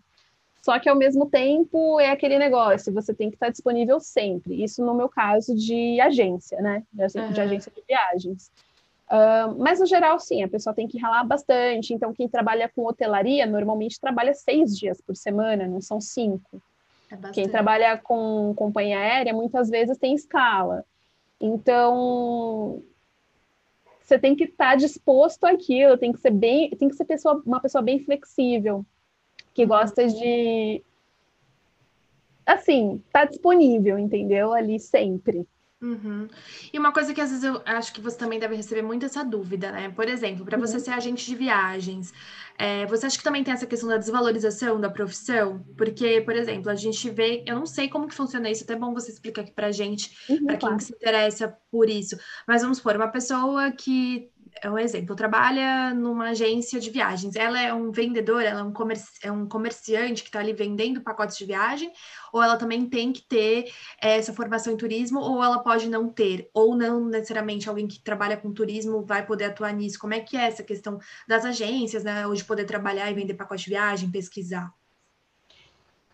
só 0.63 0.79
que 0.79 0.89
ao 0.89 0.97
mesmo 0.97 1.27
tempo 1.27 1.99
é 1.99 2.11
aquele 2.11 2.39
negócio, 2.39 2.93
você 2.93 3.15
tem 3.15 3.31
que 3.31 3.37
estar 3.37 3.49
disponível 3.49 3.99
sempre. 4.01 4.63
Isso 4.63 4.85
no 4.85 4.95
meu 4.95 5.09
caso 5.09 5.55
de 5.55 6.01
agência, 6.01 6.61
né? 6.61 6.83
De, 6.93 7.03
uhum. 7.19 7.33
de 7.33 7.41
agência 7.41 7.73
de 7.75 7.83
viagens. 7.89 8.53
Uh, 9.11 9.59
mas 9.59 9.81
no 9.81 9.87
geral, 9.87 10.19
sim, 10.21 10.43
a 10.43 10.49
pessoa 10.49 10.75
tem 10.75 10.87
que 10.87 10.99
ralar 10.99 11.25
bastante. 11.25 11.95
Então, 11.95 12.13
quem 12.13 12.29
trabalha 12.29 12.69
com 12.69 12.87
hotelaria 12.87 13.47
normalmente 13.47 14.01
trabalha 14.01 14.35
seis 14.35 14.77
dias 14.77 15.01
por 15.01 15.17
semana, 15.17 15.67
não 15.67 15.81
são 15.81 16.01
cinco. 16.01 16.61
É 17.11 17.31
quem 17.33 17.49
trabalha 17.49 17.97
com 17.97 18.53
companhia 18.55 18.99
aérea 18.99 19.33
muitas 19.33 19.71
vezes 19.71 19.97
tem 19.97 20.15
escala. 20.15 20.85
Então, 21.41 22.83
você 24.03 24.19
tem 24.19 24.37
que 24.37 24.45
estar 24.45 24.71
tá 24.71 24.77
disposto 24.77 25.45
àquilo, 25.45 25.97
tem 25.97 26.13
que 26.13 26.21
ser 26.21 26.31
bem, 26.31 26.71
tem 26.71 26.89
que 26.89 26.97
ser 26.97 27.05
pessoa, 27.05 27.43
uma 27.47 27.61
pessoa 27.61 27.81
bem 27.81 27.99
flexível, 28.01 28.85
que 29.55 29.63
uhum. 29.63 29.69
gosta 29.69 30.07
de 30.07 30.83
assim, 32.45 33.03
tá 33.13 33.27
disponível, 33.27 33.99
entendeu? 33.99 34.53
Ali 34.53 34.81
sempre. 34.81 35.47
Uhum. 35.81 36.27
E 36.73 36.79
uma 36.79 36.93
coisa 36.93 37.15
que 37.15 37.21
às 37.21 37.31
vezes 37.31 37.45
eu 37.45 37.63
acho 37.65 37.93
que 37.93 38.01
você 38.01 38.17
também 38.17 38.41
deve 38.41 38.57
receber 38.57 38.83
muito 38.83 39.07
essa 39.07 39.25
dúvida, 39.25 39.71
né? 39.71 39.89
Por 39.91 40.09
exemplo, 40.09 40.45
para 40.45 40.59
você 40.59 40.75
uhum. 40.75 40.81
ser 40.81 40.91
agente 40.91 41.25
de 41.25 41.37
viagens, 41.37 42.13
é, 42.59 42.85
você 42.87 43.07
acha 43.07 43.17
que 43.17 43.23
também 43.23 43.45
tem 43.45 43.55
essa 43.55 43.67
questão 43.67 43.89
da 43.89 43.97
desvalorização 43.97 44.81
da 44.81 44.91
profissão? 44.91 45.65
Porque, 45.77 46.21
por 46.23 46.35
exemplo, 46.35 46.69
a 46.69 46.75
gente 46.75 47.09
vê, 47.11 47.45
eu 47.47 47.55
não 47.55 47.65
sei 47.65 47.89
como 47.89 48.09
que 48.09 48.15
funciona 48.15 48.51
isso, 48.51 48.65
até 48.65 48.73
é 48.73 48.77
bom 48.77 48.93
você 48.93 49.13
explicar 49.13 49.43
aqui 49.43 49.53
pra 49.53 49.71
gente, 49.71 50.11
uhum, 50.29 50.47
para 50.47 50.57
quem 50.57 50.69
claro. 50.69 50.81
se 50.81 50.93
interessa 50.93 51.57
por 51.71 51.89
isso. 51.89 52.19
Mas 52.47 52.63
vamos 52.63 52.79
supor, 52.79 52.97
uma 52.97 53.09
pessoa 53.09 53.71
que 53.71 54.33
é 54.63 54.71
um 54.71 54.79
exemplo, 54.79 55.15
trabalha 55.17 55.93
numa 55.95 56.31
agência 56.31 56.81
de 56.81 56.91
viagens. 56.91 57.37
Ela 57.37 57.61
é 57.61 57.73
um 57.73 57.91
vendedor, 57.91 58.43
ela 58.43 58.61
é 58.61 58.63
um, 58.63 58.73
comerci 58.73 59.07
é 59.23 59.31
um 59.33 59.47
comerciante 59.47 60.23
que 60.23 60.29
está 60.29 60.41
ali 60.41 60.53
vendendo 60.53 61.01
pacotes 61.01 61.37
de 61.37 61.45
viagem, 61.45 61.93
ou 62.33 62.43
ela 62.43 62.57
também 62.57 62.89
tem 62.89 63.13
que 63.13 63.23
ter 63.27 63.73
é, 64.01 64.17
essa 64.17 64.33
formação 64.33 64.73
em 64.73 64.77
turismo, 64.77 65.21
ou 65.21 65.43
ela 65.43 65.63
pode 65.63 65.89
não 65.89 66.09
ter, 66.09 66.51
ou 66.53 66.77
não 66.77 67.05
necessariamente 67.07 67.69
alguém 67.69 67.87
que 67.87 68.03
trabalha 68.03 68.37
com 68.37 68.53
turismo 68.53 69.05
vai 69.05 69.25
poder 69.25 69.47
atuar 69.47 69.73
nisso. 69.73 69.99
Como 69.99 70.15
é 70.15 70.21
que 70.21 70.37
é 70.37 70.47
essa 70.47 70.63
questão 70.63 70.99
das 71.27 71.45
agências, 71.45 72.05
né? 72.05 72.25
De 72.33 72.45
poder 72.45 72.65
trabalhar 72.65 73.11
e 73.11 73.15
vender 73.15 73.35
pacote 73.35 73.65
de 73.65 73.71
viagem, 73.71 74.11
pesquisar? 74.11 74.73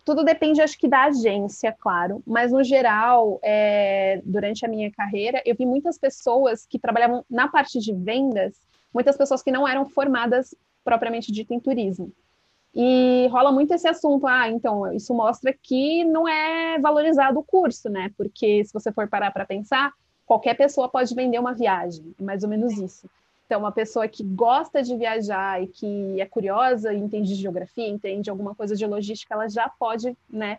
Tudo 0.05 0.23
depende, 0.23 0.61
acho 0.61 0.77
que, 0.77 0.87
da 0.87 1.05
agência, 1.05 1.75
claro, 1.77 2.21
mas 2.27 2.51
no 2.51 2.63
geral, 2.63 3.39
é, 3.43 4.21
durante 4.23 4.63
a 4.63 4.69
minha 4.69 4.91
carreira, 4.91 5.41
eu 5.43 5.55
vi 5.55 5.65
muitas 5.65 5.97
pessoas 5.97 6.63
que 6.67 6.77
trabalhavam 6.77 7.25
na 7.27 7.47
parte 7.47 7.79
de 7.79 7.91
vendas, 7.91 8.55
muitas 8.93 9.17
pessoas 9.17 9.41
que 9.41 9.51
não 9.51 9.67
eram 9.67 9.83
formadas 9.83 10.53
propriamente 10.83 11.31
dito 11.31 11.55
em 11.55 11.59
turismo. 11.59 12.11
E 12.75 13.27
rola 13.31 13.51
muito 13.51 13.73
esse 13.73 13.87
assunto, 13.87 14.27
ah, 14.27 14.47
então, 14.47 14.93
isso 14.93 15.11
mostra 15.11 15.51
que 15.51 16.03
não 16.03 16.27
é 16.27 16.77
valorizado 16.77 17.39
o 17.39 17.43
curso, 17.43 17.89
né? 17.89 18.11
Porque 18.15 18.63
se 18.63 18.71
você 18.71 18.91
for 18.91 19.07
parar 19.07 19.31
para 19.31 19.45
pensar, 19.45 19.91
qualquer 20.23 20.55
pessoa 20.55 20.87
pode 20.87 21.15
vender 21.15 21.39
uma 21.39 21.53
viagem, 21.53 22.13
é 22.19 22.23
mais 22.23 22.43
ou 22.43 22.49
menos 22.49 22.77
isso. 22.77 23.09
Então, 23.45 23.59
uma 23.59 23.71
pessoa 23.71 24.07
que 24.07 24.23
gosta 24.23 24.81
de 24.81 24.95
viajar 24.97 25.61
e 25.61 25.67
que 25.67 26.19
é 26.19 26.25
curiosa, 26.25 26.93
entende 26.93 27.29
de 27.29 27.41
geografia, 27.41 27.87
entende 27.87 28.29
alguma 28.29 28.55
coisa 28.55 28.75
de 28.75 28.85
logística, 28.85 29.33
ela 29.35 29.47
já 29.47 29.69
pode, 29.69 30.17
né, 30.29 30.57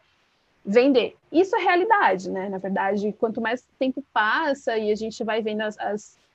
vender. 0.64 1.16
Isso 1.32 1.56
é 1.56 1.60
realidade, 1.60 2.30
né? 2.30 2.48
Na 2.48 2.58
verdade, 2.58 3.12
quanto 3.18 3.40
mais 3.40 3.66
tempo 3.78 4.04
passa 4.12 4.76
e 4.76 4.90
a 4.90 4.94
gente 4.94 5.22
vai 5.24 5.42
vendo 5.42 5.62
as, 5.62 5.78
as 5.78 6.26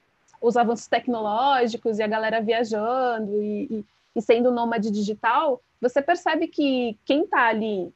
os 0.42 0.58
avanços 0.58 0.88
tecnológicos 0.88 2.00
e 2.00 2.04
a 2.04 2.08
galera 2.08 2.42
viajando 2.42 3.32
e, 3.44 3.68
e 3.70 3.86
e 4.16 4.22
sendo 4.22 4.52
nômade 4.52 4.92
digital, 4.92 5.62
você 5.80 6.02
percebe 6.02 6.48
que 6.48 6.98
quem 7.06 7.24
está 7.24 7.48
ali 7.48 7.92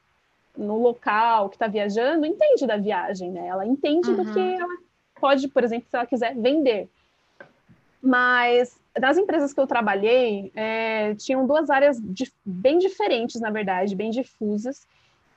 no 0.56 0.80
local, 0.80 1.50
que 1.50 1.56
está 1.56 1.66
viajando, 1.66 2.24
entende 2.24 2.66
da 2.66 2.76
viagem, 2.76 3.30
né? 3.30 3.46
Ela 3.46 3.66
entende 3.66 4.10
uhum. 4.10 4.24
do 4.24 4.32
que 4.32 4.40
ela 4.40 4.76
pode, 5.20 5.48
por 5.48 5.62
exemplo, 5.62 5.86
se 5.88 5.96
ela 5.96 6.06
quiser 6.06 6.34
vender. 6.34 6.88
Mas 8.02 8.78
das 8.98 9.18
empresas 9.18 9.52
que 9.52 9.60
eu 9.60 9.66
trabalhei, 9.66 10.50
é, 10.54 11.14
tinham 11.14 11.46
duas 11.46 11.70
áreas 11.70 12.00
de, 12.00 12.32
bem 12.44 12.78
diferentes, 12.78 13.40
na 13.40 13.50
verdade, 13.50 13.94
bem 13.94 14.10
difusas, 14.10 14.86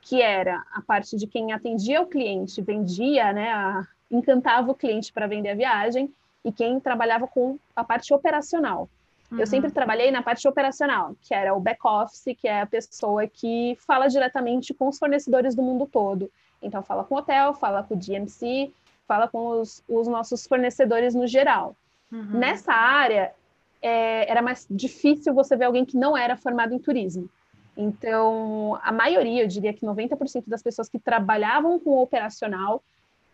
que 0.01 0.21
era 0.21 0.63
a 0.73 0.81
parte 0.81 1.17
de 1.17 1.27
quem 1.27 1.51
atendia 1.51 2.01
o 2.01 2.07
cliente, 2.07 2.61
vendia, 2.61 3.33
né, 3.33 3.51
a, 3.51 3.85
encantava 4.09 4.71
o 4.71 4.75
cliente 4.75 5.11
para 5.11 5.27
vender 5.27 5.49
a 5.49 5.55
viagem, 5.55 6.13
e 6.43 6.51
quem 6.51 6.79
trabalhava 6.79 7.27
com 7.27 7.59
a 7.75 7.83
parte 7.83 8.13
operacional. 8.13 8.89
Uhum. 9.31 9.39
Eu 9.39 9.47
sempre 9.47 9.71
trabalhei 9.71 10.09
na 10.09 10.23
parte 10.23 10.47
operacional, 10.47 11.15
que 11.21 11.33
era 11.33 11.53
o 11.53 11.59
back 11.59 11.85
office, 11.85 12.35
que 12.39 12.47
é 12.47 12.61
a 12.61 12.65
pessoa 12.65 13.27
que 13.27 13.77
fala 13.85 14.07
diretamente 14.07 14.73
com 14.73 14.87
os 14.87 14.97
fornecedores 14.97 15.53
do 15.53 15.61
mundo 15.61 15.85
todo. 15.85 16.31
Então, 16.61 16.81
fala 16.81 17.03
com 17.03 17.15
o 17.15 17.17
hotel, 17.19 17.53
fala 17.53 17.83
com 17.83 17.93
o 17.93 17.97
DMC, 17.97 18.71
fala 19.07 19.27
com 19.27 19.59
os, 19.59 19.83
os 19.87 20.07
nossos 20.07 20.47
fornecedores 20.47 21.13
no 21.13 21.27
geral. 21.27 21.75
Uhum. 22.11 22.39
Nessa 22.39 22.73
área, 22.73 23.33
é, 23.81 24.29
era 24.29 24.41
mais 24.41 24.65
difícil 24.69 25.33
você 25.33 25.55
ver 25.55 25.65
alguém 25.65 25.85
que 25.85 25.97
não 25.97 26.17
era 26.17 26.35
formado 26.35 26.73
em 26.73 26.79
turismo. 26.79 27.29
Então, 27.77 28.77
a 28.83 28.91
maioria, 28.91 29.43
eu 29.43 29.47
diria 29.47 29.73
que 29.73 29.85
90% 29.85 30.43
das 30.47 30.61
pessoas 30.61 30.89
que 30.89 30.99
trabalhavam 30.99 31.79
com 31.79 31.91
o 31.91 32.01
operacional 32.01 32.83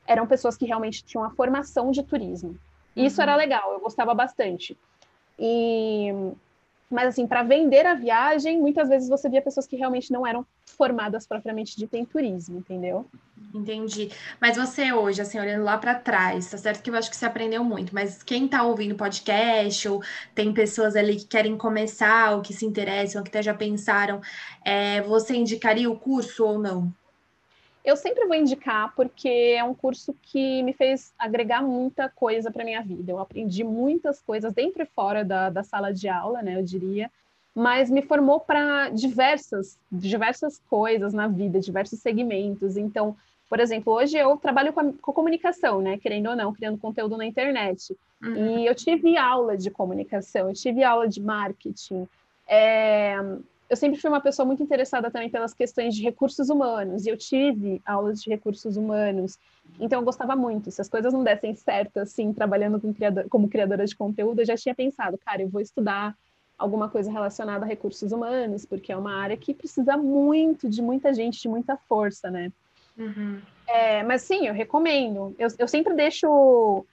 eram 0.05 0.27
pessoas 0.27 0.55
que 0.55 0.65
realmente 0.65 1.03
tinham 1.03 1.23
a 1.23 1.31
formação 1.31 1.89
de 1.89 2.03
turismo. 2.03 2.57
E 2.95 3.05
isso 3.05 3.21
era 3.21 3.31
uhum. 3.31 3.37
legal, 3.37 3.73
eu 3.73 3.79
gostava 3.79 4.13
bastante. 4.13 4.77
E 5.37 6.13
mas 6.89 7.07
assim, 7.07 7.25
para 7.25 7.43
vender 7.43 7.85
a 7.85 7.93
viagem, 7.93 8.59
muitas 8.59 8.87
vezes 8.87 9.09
você 9.09 9.27
via 9.29 9.41
pessoas 9.41 9.65
que 9.65 9.75
realmente 9.75 10.11
não 10.11 10.25
eram 10.25 10.45
formadas 10.65 11.25
propriamente 11.25 11.77
de 11.77 11.89
em 11.93 12.05
turismo, 12.05 12.57
entendeu? 12.57 13.05
Entendi. 13.53 14.11
Mas 14.39 14.57
você 14.57 14.91
hoje, 14.91 15.21
assim, 15.21 15.39
olhando 15.39 15.63
lá 15.63 15.77
para 15.77 15.95
trás, 15.95 16.49
tá 16.49 16.57
certo 16.57 16.83
que 16.83 16.89
eu 16.89 16.95
acho 16.95 17.09
que 17.09 17.15
você 17.15 17.25
aprendeu 17.25 17.63
muito, 17.63 17.95
mas 17.95 18.21
quem 18.21 18.47
tá 18.47 18.63
ouvindo 18.63 18.95
podcast 18.95 19.87
ou 19.87 20.03
tem 20.33 20.53
pessoas 20.53 20.95
ali 20.95 21.15
que 21.15 21.25
querem 21.25 21.57
começar 21.57 22.35
ou 22.35 22.41
que 22.41 22.53
se 22.53 22.65
interessam, 22.65 23.21
ou 23.21 23.23
que 23.23 23.29
até 23.29 23.41
já 23.41 23.53
pensaram, 23.53 24.19
é, 24.63 25.01
você 25.01 25.35
indicaria 25.35 25.89
o 25.89 25.97
curso 25.97 26.43
ou 26.43 26.59
não? 26.59 26.93
Eu 27.85 27.95
sempre 27.95 28.25
vou 28.25 28.35
indicar 28.35 28.93
porque 28.95 29.53
é 29.55 29.63
um 29.63 29.75
curso 29.75 30.15
que 30.23 30.63
me 30.63 30.73
fez 30.73 31.13
agregar 31.19 31.61
muita 31.61 32.09
coisa 32.09 32.49
para 32.49 32.65
minha 32.65 32.81
vida. 32.81 33.11
Eu 33.11 33.19
aprendi 33.19 33.63
muitas 33.63 34.19
coisas 34.19 34.51
dentro 34.51 34.81
e 34.81 34.87
fora 34.87 35.23
da, 35.23 35.51
da 35.51 35.63
sala 35.63 35.93
de 35.93 36.09
aula, 36.09 36.41
né? 36.41 36.57
Eu 36.57 36.63
diria, 36.63 37.11
mas 37.53 37.91
me 37.91 38.01
formou 38.01 38.39
para 38.39 38.89
diversas, 38.89 39.77
diversas 39.91 40.59
coisas 40.67 41.13
na 41.13 41.27
vida, 41.27 41.59
diversos 41.59 41.99
segmentos. 41.99 42.75
Então, 42.75 43.15
por 43.47 43.59
exemplo, 43.59 43.93
hoje 43.93 44.17
eu 44.17 44.35
trabalho 44.35 44.73
com, 44.73 44.79
a, 44.79 44.93
com 44.99 45.13
comunicação, 45.13 45.79
né? 45.79 45.99
Querendo 45.99 46.31
ou 46.31 46.35
não, 46.35 46.51
criando 46.51 46.79
conteúdo 46.79 47.15
na 47.15 47.25
internet. 47.27 47.95
Uhum. 48.19 48.57
E 48.57 48.65
eu 48.65 48.73
tive 48.73 49.15
aula 49.15 49.55
de 49.55 49.69
comunicação, 49.69 50.49
eu 50.49 50.55
tive 50.55 50.83
aula 50.83 51.07
de 51.07 51.21
marketing. 51.21 52.07
É, 52.47 53.15
eu 53.69 53.75
sempre 53.75 53.99
fui 53.99 54.09
uma 54.09 54.21
pessoa 54.21 54.45
muito 54.45 54.61
interessada 54.61 55.09
também 55.09 55.29
pelas 55.29 55.53
questões 55.53 55.95
de 55.95 56.03
recursos 56.03 56.49
humanos, 56.49 57.05
e 57.05 57.09
eu 57.09 57.17
tive 57.17 57.81
aulas 57.85 58.21
de 58.21 58.29
recursos 58.29 58.77
humanos, 58.77 59.37
então 59.79 59.99
eu 59.99 60.05
gostava 60.05 60.35
muito. 60.35 60.71
Se 60.71 60.81
as 60.81 60.89
coisas 60.89 61.13
não 61.13 61.23
dessem 61.23 61.55
certo, 61.55 61.97
assim, 61.97 62.33
trabalhando 62.33 62.79
com 62.79 62.93
criador, 62.93 63.25
como 63.29 63.49
criadora 63.49 63.85
de 63.85 63.95
conteúdo, 63.95 64.41
eu 64.41 64.45
já 64.45 64.55
tinha 64.55 64.75
pensado, 64.75 65.17
cara, 65.17 65.41
eu 65.41 65.49
vou 65.49 65.61
estudar 65.61 66.15
alguma 66.57 66.89
coisa 66.89 67.11
relacionada 67.11 67.65
a 67.65 67.67
recursos 67.67 68.11
humanos, 68.11 68.65
porque 68.65 68.91
é 68.91 68.97
uma 68.97 69.15
área 69.15 69.35
que 69.35 69.53
precisa 69.53 69.97
muito 69.97 70.69
de 70.69 70.81
muita 70.81 71.13
gente, 71.13 71.41
de 71.41 71.49
muita 71.49 71.75
força, 71.75 72.31
né? 72.31 72.51
Uhum. 72.97 73.41
É, 73.67 74.03
mas 74.03 74.21
sim, 74.21 74.47
eu 74.47 74.53
recomendo. 74.53 75.35
Eu, 75.37 75.49
eu 75.57 75.67
sempre 75.67 75.93
deixo 75.93 76.85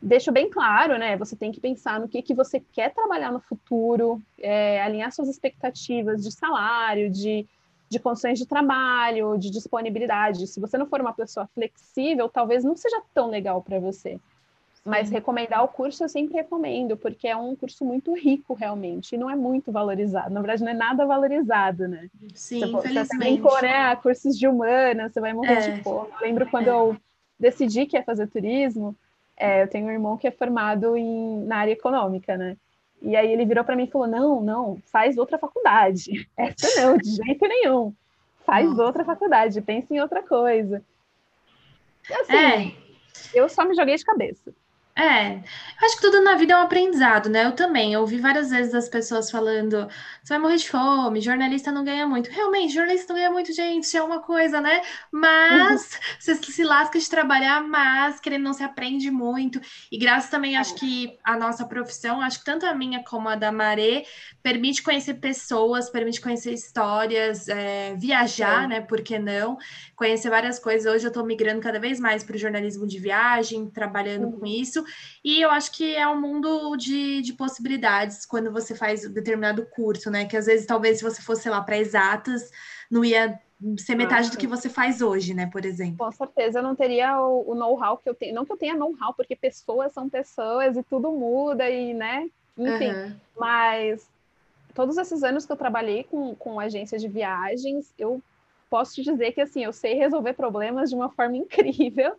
deixo 0.00 0.30
bem 0.32 0.50
claro, 0.50 0.98
né? 0.98 1.16
Você 1.16 1.34
tem 1.34 1.50
que 1.50 1.60
pensar 1.60 1.98
no 2.00 2.08
que, 2.08 2.22
que 2.22 2.34
você 2.34 2.60
quer 2.60 2.92
trabalhar 2.92 3.32
no 3.32 3.40
futuro, 3.40 4.20
é, 4.38 4.82
alinhar 4.82 5.12
suas 5.12 5.28
expectativas 5.28 6.22
de 6.22 6.30
salário, 6.30 7.10
de, 7.10 7.46
de 7.88 7.98
condições 7.98 8.38
de 8.38 8.46
trabalho, 8.46 9.36
de 9.38 9.50
disponibilidade. 9.50 10.46
Se 10.46 10.60
você 10.60 10.76
não 10.76 10.86
for 10.86 11.00
uma 11.00 11.12
pessoa 11.12 11.48
flexível, 11.54 12.28
talvez 12.28 12.64
não 12.64 12.76
seja 12.76 13.00
tão 13.12 13.28
legal 13.28 13.62
para 13.62 13.78
você. 13.78 14.20
Mas 14.84 15.08
recomendar 15.08 15.64
o 15.64 15.68
curso 15.68 16.04
eu 16.04 16.08
sempre 16.10 16.34
recomendo, 16.34 16.94
porque 16.94 17.26
é 17.26 17.34
um 17.34 17.56
curso 17.56 17.86
muito 17.86 18.12
rico, 18.14 18.52
realmente, 18.52 19.14
e 19.14 19.18
não 19.18 19.30
é 19.30 19.34
muito 19.34 19.72
valorizado. 19.72 20.28
Na 20.28 20.42
verdade, 20.42 20.62
não 20.62 20.70
é 20.70 20.74
nada 20.74 21.06
valorizado, 21.06 21.88
né? 21.88 22.10
Sim, 22.34 22.60
você, 22.70 22.88
infelizmente. 22.90 23.40
Você 23.40 23.62
né, 23.62 23.96
cursos 23.96 24.38
de 24.38 24.46
humanas, 24.46 25.10
você 25.10 25.20
vai 25.20 25.32
morrer 25.32 25.54
é. 25.54 25.70
de 25.70 25.82
fome. 25.82 26.10
Eu 26.20 26.26
lembro 26.26 26.50
quando 26.50 26.68
é. 26.68 26.70
eu 26.70 26.96
decidi 27.40 27.86
que 27.86 27.96
ia 27.96 28.02
fazer 28.02 28.26
turismo, 28.26 28.94
é, 29.36 29.62
eu 29.62 29.68
tenho 29.68 29.86
um 29.86 29.90
irmão 29.90 30.16
que 30.16 30.26
é 30.26 30.30
formado 30.30 30.96
em, 30.96 31.44
na 31.44 31.58
área 31.58 31.72
econômica, 31.72 32.36
né? 32.36 32.56
E 33.02 33.16
aí 33.16 33.30
ele 33.30 33.44
virou 33.44 33.64
para 33.64 33.76
mim 33.76 33.84
e 33.84 33.90
falou: 33.90 34.06
não, 34.06 34.40
não, 34.40 34.78
faz 34.86 35.18
outra 35.18 35.38
faculdade. 35.38 36.28
Essa 36.36 36.80
não, 36.80 36.96
de 36.96 37.10
jeito 37.10 37.46
nenhum. 37.46 37.92
Faz 38.46 38.68
Nossa. 38.68 38.82
outra 38.82 39.04
faculdade, 39.04 39.60
pensa 39.60 39.94
em 39.94 40.00
outra 40.00 40.22
coisa. 40.22 40.82
Assim, 42.10 42.36
é. 42.36 42.72
eu 43.34 43.48
só 43.48 43.64
me 43.64 43.74
joguei 43.74 43.96
de 43.96 44.04
cabeça. 44.04 44.54
É, 44.96 45.42
acho 45.82 45.96
que 45.96 46.02
tudo 46.02 46.22
na 46.22 46.36
vida 46.36 46.52
é 46.52 46.56
um 46.56 46.60
aprendizado, 46.60 47.28
né? 47.28 47.46
Eu 47.46 47.52
também, 47.52 47.92
eu 47.92 48.00
ouvi 48.00 48.18
várias 48.18 48.50
vezes 48.50 48.72
as 48.72 48.88
pessoas 48.88 49.28
falando, 49.28 49.88
você 50.22 50.34
vai 50.34 50.38
morrer 50.38 50.56
de 50.56 50.68
fome, 50.68 51.20
jornalista 51.20 51.72
não 51.72 51.82
ganha 51.82 52.06
muito. 52.06 52.30
Realmente, 52.30 52.74
jornalista 52.74 53.12
não 53.12 53.18
ganha 53.18 53.32
muito, 53.32 53.52
gente, 53.52 53.96
é 53.96 54.00
uma 54.00 54.20
coisa, 54.20 54.60
né? 54.60 54.82
Mas 55.10 55.98
você 56.16 56.36
se 56.36 56.62
lasca 56.62 56.96
de 56.96 57.10
trabalhar, 57.10 57.60
mas 57.64 58.20
querendo 58.20 58.44
não 58.44 58.52
se 58.52 58.62
aprende 58.62 59.10
muito. 59.10 59.60
E 59.90 59.98
graças 59.98 60.30
também, 60.30 60.56
acho 60.56 60.76
que 60.76 61.18
a 61.24 61.36
nossa 61.36 61.64
profissão, 61.64 62.20
acho 62.20 62.38
que 62.38 62.44
tanto 62.44 62.64
a 62.64 62.72
minha 62.72 63.02
como 63.02 63.28
a 63.28 63.34
da 63.34 63.50
Maré, 63.50 64.04
permite 64.44 64.80
conhecer 64.80 65.14
pessoas, 65.14 65.90
permite 65.90 66.20
conhecer 66.20 66.52
histórias, 66.52 67.48
é, 67.48 67.96
viajar, 67.96 68.64
é. 68.64 68.66
né? 68.68 68.80
Por 68.80 69.02
que 69.02 69.18
não? 69.18 69.58
Conhecer 69.96 70.30
várias 70.30 70.60
coisas. 70.60 70.92
Hoje 70.92 71.04
eu 71.04 71.08
estou 71.08 71.26
migrando 71.26 71.60
cada 71.60 71.80
vez 71.80 71.98
mais 71.98 72.22
para 72.22 72.36
o 72.36 72.38
jornalismo 72.38 72.86
de 72.86 73.00
viagem, 73.00 73.68
trabalhando 73.68 74.26
uhum. 74.26 74.38
com 74.38 74.46
isso. 74.46 74.83
E 75.24 75.40
eu 75.40 75.50
acho 75.50 75.72
que 75.72 75.94
é 75.94 76.06
um 76.08 76.20
mundo 76.20 76.76
de, 76.76 77.22
de 77.22 77.32
possibilidades 77.32 78.24
quando 78.24 78.52
você 78.52 78.74
faz 78.74 79.08
determinado 79.08 79.66
curso, 79.66 80.10
né? 80.10 80.24
Que 80.24 80.36
às 80.36 80.46
vezes, 80.46 80.66
talvez, 80.66 80.98
se 80.98 81.04
você 81.04 81.22
fosse 81.22 81.48
lá 81.48 81.60
para 81.60 81.78
exatas, 81.78 82.50
não 82.90 83.04
ia 83.04 83.40
ser 83.78 83.94
metade 83.94 84.30
do 84.30 84.36
que 84.36 84.46
você 84.46 84.68
faz 84.68 85.00
hoje, 85.00 85.32
né, 85.32 85.48
por 85.50 85.64
exemplo. 85.64 85.96
Com 85.96 86.12
certeza, 86.12 86.58
eu 86.58 86.62
não 86.62 86.74
teria 86.74 87.18
o, 87.20 87.52
o 87.52 87.54
know-how 87.54 87.96
que 87.96 88.08
eu 88.08 88.14
tenho. 88.14 88.34
Não 88.34 88.44
que 88.44 88.52
eu 88.52 88.56
tenha 88.56 88.74
know-how, 88.74 89.14
porque 89.14 89.34
pessoas 89.34 89.92
são 89.92 90.08
pessoas 90.08 90.76
e 90.76 90.82
tudo 90.82 91.10
muda 91.12 91.68
e, 91.70 91.94
né, 91.94 92.28
enfim. 92.58 92.90
Uhum. 92.90 93.16
Mas 93.38 94.06
todos 94.74 94.98
esses 94.98 95.22
anos 95.22 95.46
que 95.46 95.52
eu 95.52 95.56
trabalhei 95.56 96.04
com, 96.04 96.34
com 96.34 96.60
agência 96.60 96.98
de 96.98 97.08
viagens, 97.08 97.92
eu 97.98 98.20
posso 98.68 98.94
te 98.94 99.02
dizer 99.02 99.32
que 99.32 99.40
assim, 99.40 99.64
eu 99.64 99.72
sei 99.72 99.94
resolver 99.94 100.34
problemas 100.34 100.90
de 100.90 100.96
uma 100.96 101.08
forma 101.10 101.36
incrível 101.38 102.14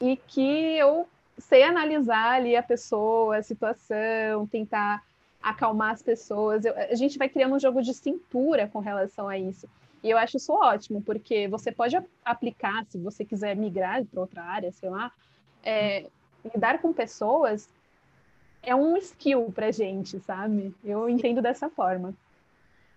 e 0.00 0.16
que 0.16 0.76
eu 0.76 1.06
sei 1.38 1.62
analisar 1.62 2.34
ali 2.34 2.56
a 2.56 2.62
pessoa, 2.62 3.38
a 3.38 3.42
situação, 3.42 4.46
tentar 4.46 5.02
acalmar 5.42 5.92
as 5.92 6.02
pessoas. 6.02 6.64
Eu, 6.64 6.74
a 6.76 6.94
gente 6.94 7.18
vai 7.18 7.28
criando 7.28 7.54
um 7.54 7.60
jogo 7.60 7.82
de 7.82 7.92
cintura 7.94 8.68
com 8.68 8.78
relação 8.78 9.28
a 9.28 9.38
isso. 9.38 9.68
E 10.02 10.10
eu 10.10 10.18
acho 10.18 10.36
isso 10.36 10.52
ótimo, 10.52 11.00
porque 11.02 11.46
você 11.48 11.70
pode 11.70 11.96
aplicar, 12.24 12.84
se 12.86 12.98
você 12.98 13.24
quiser 13.24 13.56
migrar 13.56 14.04
para 14.04 14.20
outra 14.20 14.42
área, 14.42 14.72
sei 14.72 14.90
lá, 14.90 15.12
é, 15.62 16.06
lidar 16.52 16.80
com 16.80 16.92
pessoas 16.92 17.68
é 18.62 18.74
um 18.74 18.96
skill 18.96 19.50
para 19.52 19.72
gente, 19.72 20.20
sabe? 20.20 20.74
Eu 20.84 21.08
entendo 21.08 21.42
dessa 21.42 21.68
forma. 21.68 22.14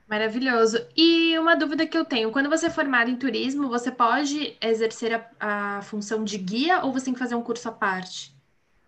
Maravilhoso. 0.07 0.85
E 0.95 1.37
uma 1.39 1.55
dúvida 1.55 1.85
que 1.87 1.97
eu 1.97 2.05
tenho: 2.05 2.31
quando 2.31 2.49
você 2.49 2.67
é 2.67 2.69
formado 2.69 3.09
em 3.09 3.15
turismo, 3.15 3.69
você 3.69 3.91
pode 3.91 4.55
exercer 4.61 5.13
a, 5.13 5.77
a, 5.77 5.81
função 5.81 6.23
de 6.23 6.37
guia 6.37 6.83
ou 6.83 6.93
você 6.93 7.05
tem 7.05 7.13
que 7.13 7.19
fazer 7.19 7.35
um 7.35 7.41
curso 7.41 7.67
à 7.67 7.71
parte? 7.71 8.35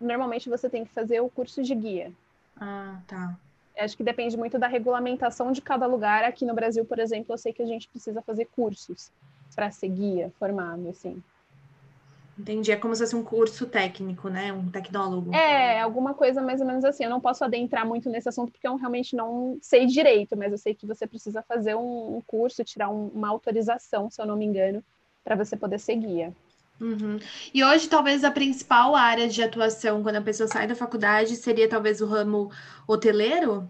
Normalmente 0.00 0.48
você 0.48 0.70
tem 0.70 0.84
que 0.84 0.92
fazer 0.92 1.20
o 1.20 1.28
curso 1.28 1.62
de 1.62 1.74
guia. 1.74 2.12
Ah, 2.56 3.00
tá. 3.06 3.36
Acho 3.76 3.96
que 3.96 4.04
depende 4.04 4.36
muito 4.36 4.58
da 4.58 4.68
regulamentação 4.68 5.50
de 5.50 5.60
cada 5.60 5.86
lugar. 5.86 6.24
Aqui 6.24 6.44
no 6.44 6.54
Brasil, 6.54 6.84
por 6.84 6.98
exemplo, 6.98 7.32
eu 7.32 7.38
sei 7.38 7.52
que 7.52 7.62
a 7.62 7.66
gente 7.66 7.88
precisa 7.88 8.22
fazer 8.22 8.46
cursos 8.46 9.10
para 9.54 9.70
ser 9.70 9.88
guia 9.88 10.32
formado, 10.38 10.88
assim. 10.88 11.22
Entendi. 12.38 12.70
É 12.70 12.76
como 12.76 12.94
se 12.94 13.02
fosse 13.02 13.16
um 13.16 13.24
curso 13.24 13.66
técnico, 13.66 14.28
né? 14.28 14.52
Um 14.52 14.70
tecnólogo. 14.70 15.34
É, 15.34 15.80
alguma 15.80 16.14
coisa 16.14 16.40
mais 16.40 16.60
ou 16.60 16.66
menos 16.66 16.84
assim. 16.84 17.04
Eu 17.04 17.10
não 17.10 17.20
posso 17.20 17.44
adentrar 17.44 17.84
muito 17.84 18.08
nesse 18.08 18.28
assunto 18.28 18.52
porque 18.52 18.68
eu 18.68 18.76
realmente 18.76 19.16
não 19.16 19.58
sei 19.60 19.86
direito, 19.86 20.36
mas 20.36 20.52
eu 20.52 20.58
sei 20.58 20.74
que 20.74 20.86
você 20.86 21.06
precisa 21.06 21.42
fazer 21.42 21.74
um, 21.74 22.16
um 22.16 22.22
curso, 22.26 22.62
tirar 22.62 22.90
um, 22.90 23.08
uma 23.08 23.28
autorização, 23.28 24.08
se 24.08 24.20
eu 24.20 24.26
não 24.26 24.36
me 24.36 24.44
engano, 24.44 24.84
para 25.24 25.34
você 25.34 25.56
poder 25.56 25.80
ser 25.80 25.96
guia. 25.96 26.32
Uhum. 26.80 27.18
E 27.52 27.64
hoje, 27.64 27.88
talvez 27.88 28.22
a 28.22 28.30
principal 28.30 28.94
área 28.94 29.28
de 29.28 29.42
atuação 29.42 30.02
quando 30.02 30.16
a 30.16 30.22
pessoa 30.22 30.46
sai 30.46 30.66
da 30.66 30.76
faculdade 30.76 31.34
seria 31.34 31.68
talvez 31.68 32.00
o 32.00 32.06
ramo 32.06 32.52
hoteleiro? 32.86 33.68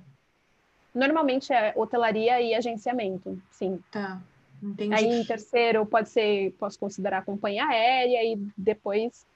Normalmente 0.94 1.52
é 1.52 1.72
hotelaria 1.74 2.40
e 2.40 2.54
agenciamento, 2.54 3.40
sim. 3.50 3.80
Tá. 3.90 4.20
Entendi. 4.62 4.94
Aí 4.94 5.06
em 5.06 5.24
terceiro 5.24 5.86
pode 5.86 6.08
ser, 6.08 6.52
posso 6.58 6.78
considerar 6.78 7.24
companhia 7.24 7.66
aérea 7.66 8.24
e 8.24 8.36
depois 8.56 9.26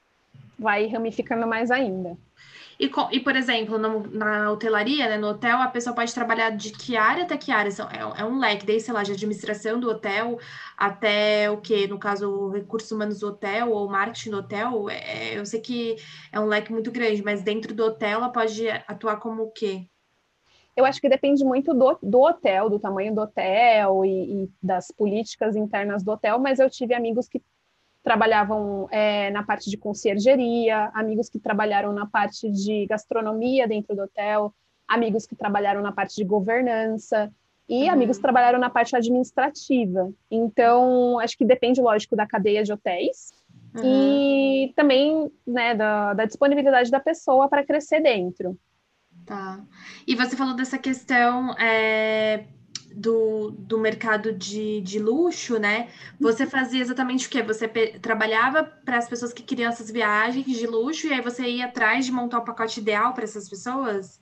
vai 0.57 0.87
ramificando 0.87 1.47
mais 1.47 1.71
ainda. 1.71 2.17
E, 2.79 2.89
e 3.11 3.19
por 3.19 3.35
exemplo, 3.35 3.77
no, 3.77 4.07
na 4.07 4.51
hotelaria, 4.51 5.07
né, 5.07 5.17
no 5.17 5.27
hotel, 5.27 5.57
a 5.57 5.67
pessoa 5.67 5.95
pode 5.95 6.13
trabalhar 6.13 6.49
de 6.49 6.71
que 6.71 6.97
área 6.97 7.23
até 7.23 7.37
que 7.37 7.51
área? 7.51 7.69
É, 7.69 8.21
é 8.21 8.25
um 8.25 8.39
leque, 8.39 8.65
desde, 8.65 8.85
sei 8.85 8.93
lá, 8.93 9.03
de 9.03 9.11
administração 9.11 9.79
do 9.79 9.89
hotel 9.89 10.39
até 10.77 11.49
o 11.49 11.57
que, 11.61 11.87
no 11.87 11.99
caso, 11.99 12.49
recursos 12.49 12.91
humanos 12.91 13.19
do 13.19 13.27
hotel 13.27 13.71
ou 13.71 13.87
marketing 13.87 14.31
do 14.31 14.37
hotel. 14.37 14.89
É, 14.89 15.37
eu 15.37 15.45
sei 15.45 15.61
que 15.61 15.95
é 16.31 16.39
um 16.39 16.45
leque 16.45 16.71
muito 16.71 16.91
grande, 16.91 17.23
mas 17.23 17.43
dentro 17.43 17.73
do 17.73 17.83
hotel 17.83 18.19
ela 18.19 18.29
pode 18.29 18.67
atuar 18.69 19.17
como 19.17 19.43
o 19.43 19.51
quê? 19.51 19.87
Eu 20.75 20.85
acho 20.85 20.99
que 20.99 21.07
depende 21.07 21.43
muito 21.43 21.73
do, 21.73 21.97
do 22.01 22.21
hotel, 22.21 22.69
do 22.69 22.79
tamanho 22.79 23.13
do 23.13 23.21
hotel 23.21 24.03
e, 24.05 24.43
e 24.43 24.49
das 24.61 24.91
políticas 24.91 25.55
internas 25.55 26.03
do 26.03 26.11
hotel, 26.11 26.39
mas 26.39 26.59
eu 26.59 26.69
tive 26.69 26.93
amigos 26.93 27.27
que 27.27 27.41
trabalhavam 28.03 28.87
é, 28.91 29.29
na 29.31 29.43
parte 29.43 29.69
de 29.69 29.77
conciergeria, 29.77 30.91
amigos 30.93 31.29
que 31.29 31.39
trabalharam 31.39 31.93
na 31.93 32.05
parte 32.05 32.51
de 32.51 32.85
gastronomia 32.87 33.67
dentro 33.67 33.95
do 33.95 34.03
hotel, 34.03 34.53
amigos 34.87 35.25
que 35.25 35.35
trabalharam 35.35 35.81
na 35.81 35.91
parte 35.91 36.15
de 36.15 36.25
governança 36.25 37.31
e 37.69 37.83
uhum. 37.83 37.91
amigos 37.91 38.17
que 38.17 38.23
trabalharam 38.23 38.59
na 38.59 38.69
parte 38.69 38.95
administrativa. 38.95 40.11
Então, 40.29 41.17
acho 41.19 41.37
que 41.37 41.45
depende, 41.45 41.81
lógico, 41.81 42.15
da 42.15 42.27
cadeia 42.27 42.63
de 42.63 42.73
hotéis 42.73 43.31
uhum. 43.75 43.83
e 43.85 44.73
também 44.75 45.31
né, 45.47 45.73
da, 45.73 46.13
da 46.13 46.25
disponibilidade 46.25 46.91
da 46.91 46.99
pessoa 46.99 47.47
para 47.47 47.65
crescer 47.65 48.01
dentro. 48.01 48.57
Tá. 49.25 49.61
E 50.05 50.15
você 50.15 50.35
falou 50.35 50.53
dessa 50.53 50.77
questão 50.77 51.53
é, 51.53 52.45
do, 52.93 53.51
do 53.51 53.77
mercado 53.77 54.33
de, 54.33 54.81
de 54.81 54.99
luxo, 54.99 55.57
né? 55.57 55.89
Você 56.19 56.45
fazia 56.45 56.81
exatamente 56.81 57.27
o 57.27 57.29
quê? 57.29 57.41
Você 57.41 57.67
trabalhava 58.01 58.63
para 58.63 58.97
as 58.97 59.07
pessoas 59.07 59.33
que 59.33 59.41
queriam 59.41 59.69
essas 59.69 59.89
viagens 59.89 60.45
de 60.45 60.67
luxo 60.67 61.07
e 61.07 61.13
aí 61.13 61.21
você 61.21 61.43
ia 61.47 61.65
atrás 61.65 62.05
de 62.05 62.11
montar 62.11 62.39
o 62.39 62.45
pacote 62.45 62.79
ideal 62.79 63.13
para 63.13 63.23
essas 63.23 63.49
pessoas? 63.49 64.21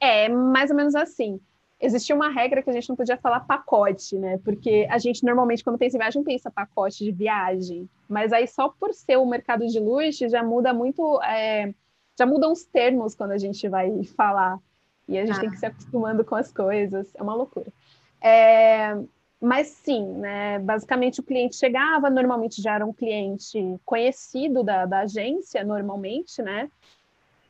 É, 0.00 0.28
mais 0.28 0.70
ou 0.70 0.76
menos 0.76 0.94
assim. 0.94 1.40
Existia 1.80 2.14
uma 2.14 2.28
regra 2.28 2.62
que 2.62 2.70
a 2.70 2.72
gente 2.72 2.88
não 2.88 2.96
podia 2.96 3.16
falar 3.16 3.40
pacote, 3.40 4.18
né? 4.18 4.38
Porque 4.44 4.86
a 4.90 4.98
gente 4.98 5.24
normalmente, 5.24 5.62
quando 5.62 5.78
pensa 5.78 5.96
em 5.96 6.00
viagem, 6.00 6.24
pensa 6.24 6.50
pacote 6.50 7.04
de 7.04 7.12
viagem. 7.12 7.88
Mas 8.08 8.32
aí, 8.32 8.48
só 8.48 8.68
por 8.68 8.92
ser 8.92 9.16
o 9.16 9.26
mercado 9.26 9.64
de 9.66 9.78
luxo, 9.78 10.28
já 10.28 10.42
muda 10.42 10.74
muito. 10.74 11.20
É, 11.22 11.72
já 12.18 12.26
mudam 12.26 12.52
os 12.52 12.64
termos 12.64 13.14
quando 13.14 13.30
a 13.30 13.38
gente 13.38 13.68
vai 13.68 14.02
falar. 14.04 14.58
E 15.06 15.16
a 15.16 15.24
gente 15.24 15.36
ah. 15.36 15.40
tem 15.40 15.50
que 15.50 15.56
se 15.56 15.66
acostumando 15.66 16.24
com 16.24 16.34
as 16.34 16.52
coisas, 16.52 17.14
é 17.14 17.22
uma 17.22 17.34
loucura. 17.34 17.72
É, 18.20 18.98
mas 19.40 19.68
sim, 19.68 20.04
né, 20.14 20.58
basicamente 20.58 21.20
o 21.20 21.22
cliente 21.22 21.54
chegava, 21.54 22.10
normalmente 22.10 22.60
já 22.60 22.74
era 22.74 22.84
um 22.84 22.92
cliente 22.92 23.78
conhecido 23.84 24.64
da, 24.64 24.84
da 24.84 25.00
agência, 25.00 25.62
normalmente, 25.64 26.42
né? 26.42 26.68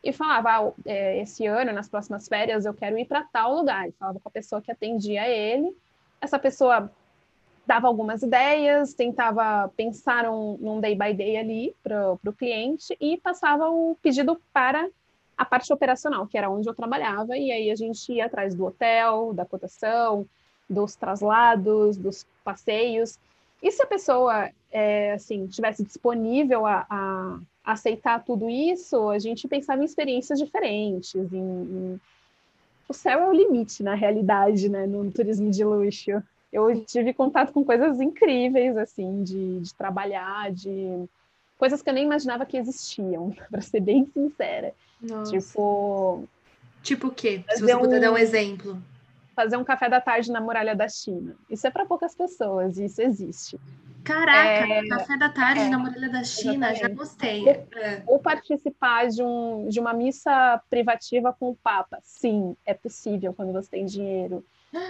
E 0.04 0.12
falava, 0.12 0.50
ah, 0.50 0.72
é, 0.84 1.20
esse 1.20 1.46
ano, 1.46 1.72
nas 1.72 1.88
próximas 1.88 2.28
férias, 2.28 2.66
eu 2.66 2.74
quero 2.74 2.98
ir 2.98 3.06
para 3.06 3.24
tal 3.24 3.54
lugar. 3.54 3.88
E 3.88 3.92
falava 3.92 4.20
com 4.20 4.28
a 4.28 4.32
pessoa 4.32 4.62
que 4.62 4.70
atendia 4.70 5.26
ele. 5.26 5.76
Essa 6.20 6.38
pessoa 6.38 6.92
dava 7.68 7.86
algumas 7.86 8.22
ideias, 8.22 8.94
tentava 8.94 9.68
pensar 9.76 10.26
um, 10.26 10.80
day 10.80 10.94
by 10.94 11.12
day 11.12 11.36
ali 11.36 11.76
para 11.82 12.14
o 12.14 12.32
cliente 12.32 12.96
e 12.98 13.18
passava 13.18 13.68
o 13.68 13.94
pedido 14.02 14.40
para 14.54 14.88
a 15.36 15.44
parte 15.44 15.70
operacional, 15.70 16.26
que 16.26 16.38
era 16.38 16.48
onde 16.48 16.66
eu 16.66 16.74
trabalhava, 16.74 17.36
e 17.36 17.52
aí 17.52 17.70
a 17.70 17.76
gente 17.76 18.10
ia 18.10 18.24
atrás 18.24 18.54
do 18.54 18.64
hotel, 18.64 19.34
da 19.34 19.44
cotação, 19.44 20.26
dos 20.68 20.96
traslados, 20.96 21.98
dos 21.98 22.26
passeios. 22.42 23.18
E 23.62 23.70
se 23.70 23.82
a 23.82 23.86
pessoa 23.86 24.48
é, 24.72 25.12
assim 25.12 25.46
tivesse 25.46 25.84
disponível 25.84 26.64
a, 26.64 26.86
a, 26.88 27.38
aceitar 27.62 28.24
tudo 28.24 28.48
isso, 28.48 29.10
a 29.10 29.18
gente 29.18 29.46
pensava 29.46 29.82
em 29.82 29.84
experiências 29.84 30.38
diferentes. 30.38 31.14
Em, 31.14 31.36
em... 31.36 32.00
O 32.88 32.94
céu 32.94 33.20
é 33.20 33.28
o 33.28 33.32
limite 33.32 33.82
na 33.82 33.94
realidade, 33.94 34.70
né, 34.70 34.86
no 34.86 35.12
turismo 35.12 35.50
de 35.50 35.62
luxo. 35.62 36.22
Eu 36.52 36.84
tive 36.84 37.12
contato 37.12 37.52
com 37.52 37.64
coisas 37.64 38.00
incríveis, 38.00 38.76
assim, 38.76 39.22
de, 39.22 39.60
de 39.60 39.74
trabalhar, 39.74 40.50
de 40.50 41.06
coisas 41.58 41.82
que 41.82 41.90
eu 41.90 41.94
nem 41.94 42.04
imaginava 42.04 42.46
que 42.46 42.56
existiam, 42.56 43.34
para 43.50 43.60
ser 43.60 43.80
bem 43.80 44.06
sincera. 44.06 44.72
Nossa. 45.00 45.32
Tipo. 45.32 46.24
Tipo 46.82 47.08
o 47.08 47.10
quê? 47.10 47.44
Se 47.50 47.60
você 47.60 47.76
puder 47.76 47.98
um, 47.98 48.00
dar 48.00 48.12
um 48.12 48.18
exemplo. 48.18 48.80
Fazer 49.34 49.56
um 49.56 49.64
café 49.64 49.88
da 49.88 50.00
tarde 50.00 50.32
na 50.32 50.40
muralha 50.40 50.74
da 50.74 50.88
China. 50.88 51.36
Isso 51.50 51.66
é 51.66 51.70
para 51.70 51.84
poucas 51.84 52.14
pessoas, 52.14 52.78
isso 52.78 53.02
existe. 53.02 53.58
Caraca, 54.04 54.72
é, 54.72 54.88
café 54.88 55.16
da 55.18 55.28
tarde 55.28 55.60
é, 55.60 55.68
na 55.68 55.78
muralha 55.78 56.08
da 56.08 56.24
China, 56.24 56.70
exatamente. 56.70 56.80
já 56.80 56.88
gostei. 56.88 57.42
Ou, 57.42 57.78
é. 57.78 58.02
ou, 58.06 58.18
participar 58.18 59.08
de, 59.08 59.22
um, 59.22 59.68
de 59.68 59.78
uma 59.78 59.92
missa 59.92 60.60
privativa 60.70 61.32
com 61.38 61.50
o 61.50 61.56
Papa. 61.56 61.98
Sim, 62.02 62.56
é 62.64 62.72
possível 62.72 63.34
quando 63.34 63.52
você 63.52 63.70
tem 63.70 63.84
dinheiro. 63.84 64.42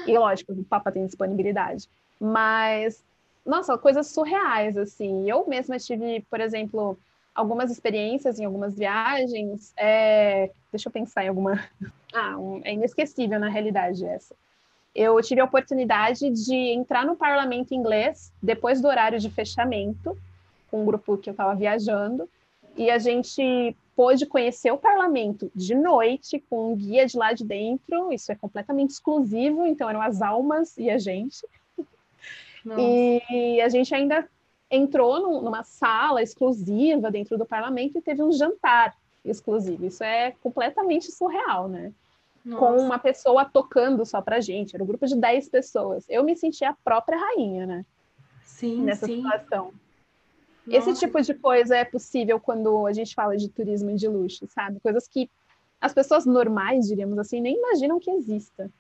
E 0.06 0.18
lógico, 0.18 0.52
o 0.52 0.64
Papa 0.64 0.90
tem 0.90 1.06
disponibilidade. 1.06 1.88
Mas, 2.20 3.02
nossa, 3.44 3.78
coisas 3.78 4.08
surreais, 4.08 4.76
assim. 4.76 5.28
Eu 5.28 5.46
mesma 5.46 5.78
tive, 5.78 6.24
por 6.30 6.40
exemplo, 6.40 6.98
algumas 7.34 7.70
experiências 7.70 8.38
em 8.38 8.44
algumas 8.44 8.74
viagens. 8.76 9.72
É... 9.76 10.50
Deixa 10.72 10.88
eu 10.88 10.92
pensar 10.92 11.24
em 11.24 11.28
alguma. 11.28 11.62
Ah, 12.10 12.38
um... 12.38 12.62
é 12.64 12.72
inesquecível 12.72 13.38
na 13.38 13.50
realidade 13.50 14.02
essa. 14.02 14.34
Eu 14.94 15.20
tive 15.20 15.42
a 15.42 15.44
oportunidade 15.44 16.30
de 16.30 16.54
entrar 16.54 17.04
no 17.04 17.14
parlamento 17.14 17.74
inglês 17.74 18.32
depois 18.42 18.80
do 18.80 18.88
horário 18.88 19.20
de 19.20 19.28
fechamento, 19.28 20.16
com 20.70 20.80
um 20.80 20.86
grupo 20.86 21.18
que 21.18 21.28
eu 21.28 21.32
estava 21.32 21.54
viajando, 21.54 22.26
e 22.74 22.90
a 22.90 22.98
gente 22.98 23.76
pôde 23.98 24.26
conhecer 24.26 24.70
o 24.70 24.78
parlamento 24.78 25.50
de 25.52 25.74
noite 25.74 26.38
com 26.48 26.70
um 26.70 26.76
guia 26.76 27.04
de 27.04 27.18
lá 27.18 27.32
de 27.32 27.44
dentro. 27.44 28.12
Isso 28.12 28.30
é 28.30 28.36
completamente 28.36 28.90
exclusivo, 28.90 29.66
então 29.66 29.90
eram 29.90 30.00
as 30.00 30.22
almas 30.22 30.78
e 30.78 30.88
a 30.88 30.98
gente. 30.98 31.44
Nossa. 32.64 32.80
E 32.80 33.60
a 33.60 33.68
gente 33.68 33.92
ainda 33.92 34.28
entrou 34.70 35.20
num, 35.20 35.42
numa 35.42 35.64
sala 35.64 36.22
exclusiva 36.22 37.10
dentro 37.10 37.36
do 37.36 37.44
parlamento 37.44 37.98
e 37.98 38.00
teve 38.00 38.22
um 38.22 38.30
jantar 38.30 38.96
exclusivo. 39.24 39.84
Isso 39.84 40.04
é 40.04 40.30
completamente 40.40 41.10
surreal, 41.10 41.66
né? 41.66 41.92
Nossa. 42.44 42.64
Com 42.64 42.80
uma 42.80 43.00
pessoa 43.00 43.44
tocando 43.44 44.06
só 44.06 44.22
pra 44.22 44.40
gente. 44.40 44.76
Era 44.76 44.84
um 44.84 44.86
grupo 44.86 45.08
de 45.08 45.16
10 45.16 45.48
pessoas. 45.48 46.04
Eu 46.08 46.22
me 46.22 46.36
senti 46.36 46.64
a 46.64 46.72
própria 46.84 47.18
rainha, 47.18 47.66
né? 47.66 47.84
Sim, 48.44 48.80
Nessa 48.82 49.06
sim. 49.06 49.16
situação. 49.16 49.72
Nossa. 50.68 50.90
Esse 50.90 51.00
tipo 51.00 51.20
de 51.20 51.34
coisa 51.34 51.76
é 51.76 51.84
possível 51.84 52.38
quando 52.38 52.86
a 52.86 52.92
gente 52.92 53.14
fala 53.14 53.36
de 53.36 53.48
turismo 53.48 53.94
de 53.96 54.08
luxo, 54.08 54.46
sabe? 54.48 54.80
Coisas 54.80 55.08
que 55.08 55.30
as 55.80 55.92
pessoas 55.92 56.26
normais, 56.26 56.86
diríamos 56.86 57.18
assim, 57.18 57.40
nem 57.40 57.56
imaginam 57.56 58.00
que 58.00 58.10
exista. 58.10 58.70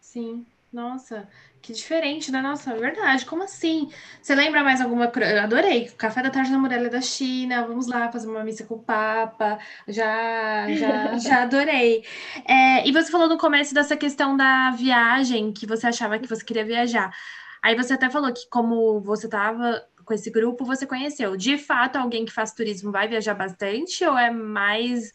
Sim. 0.00 0.46
Nossa, 0.74 1.28
que 1.62 1.72
diferente, 1.72 2.32
né? 2.32 2.42
Nossa, 2.42 2.72
é 2.72 2.76
verdade. 2.76 3.24
Como 3.26 3.44
assim? 3.44 3.88
Você 4.20 4.34
lembra 4.34 4.64
mais 4.64 4.80
alguma? 4.80 5.04
Eu 5.04 5.40
adorei. 5.40 5.88
Café 5.90 6.20
da 6.20 6.30
tarde 6.30 6.50
na 6.50 6.58
Muralha 6.58 6.90
da 6.90 7.00
China. 7.00 7.64
Vamos 7.64 7.86
lá 7.86 8.10
fazer 8.10 8.28
uma 8.28 8.42
missa 8.42 8.64
com 8.64 8.74
o 8.74 8.82
Papa. 8.82 9.56
Já, 9.86 10.66
já, 10.74 11.14
já 11.22 11.42
adorei. 11.44 12.04
É, 12.44 12.84
e 12.88 12.90
você 12.90 13.08
falou 13.08 13.28
no 13.28 13.38
começo 13.38 13.72
dessa 13.72 13.96
questão 13.96 14.36
da 14.36 14.72
viagem, 14.72 15.52
que 15.52 15.64
você 15.64 15.86
achava 15.86 16.18
que 16.18 16.28
você 16.28 16.44
queria 16.44 16.64
viajar. 16.64 17.14
Aí 17.62 17.76
você 17.76 17.92
até 17.92 18.10
falou 18.10 18.32
que, 18.32 18.48
como 18.50 19.00
você 19.00 19.26
estava 19.26 19.80
com 20.04 20.14
esse 20.14 20.30
grupo, 20.30 20.64
você 20.64 20.86
conheceu. 20.86 21.36
De 21.36 21.58
fato, 21.58 21.96
alguém 21.96 22.24
que 22.24 22.32
faz 22.32 22.52
turismo 22.52 22.92
vai 22.92 23.08
viajar 23.08 23.34
bastante 23.34 24.04
ou 24.04 24.16
é 24.16 24.30
mais 24.30 25.12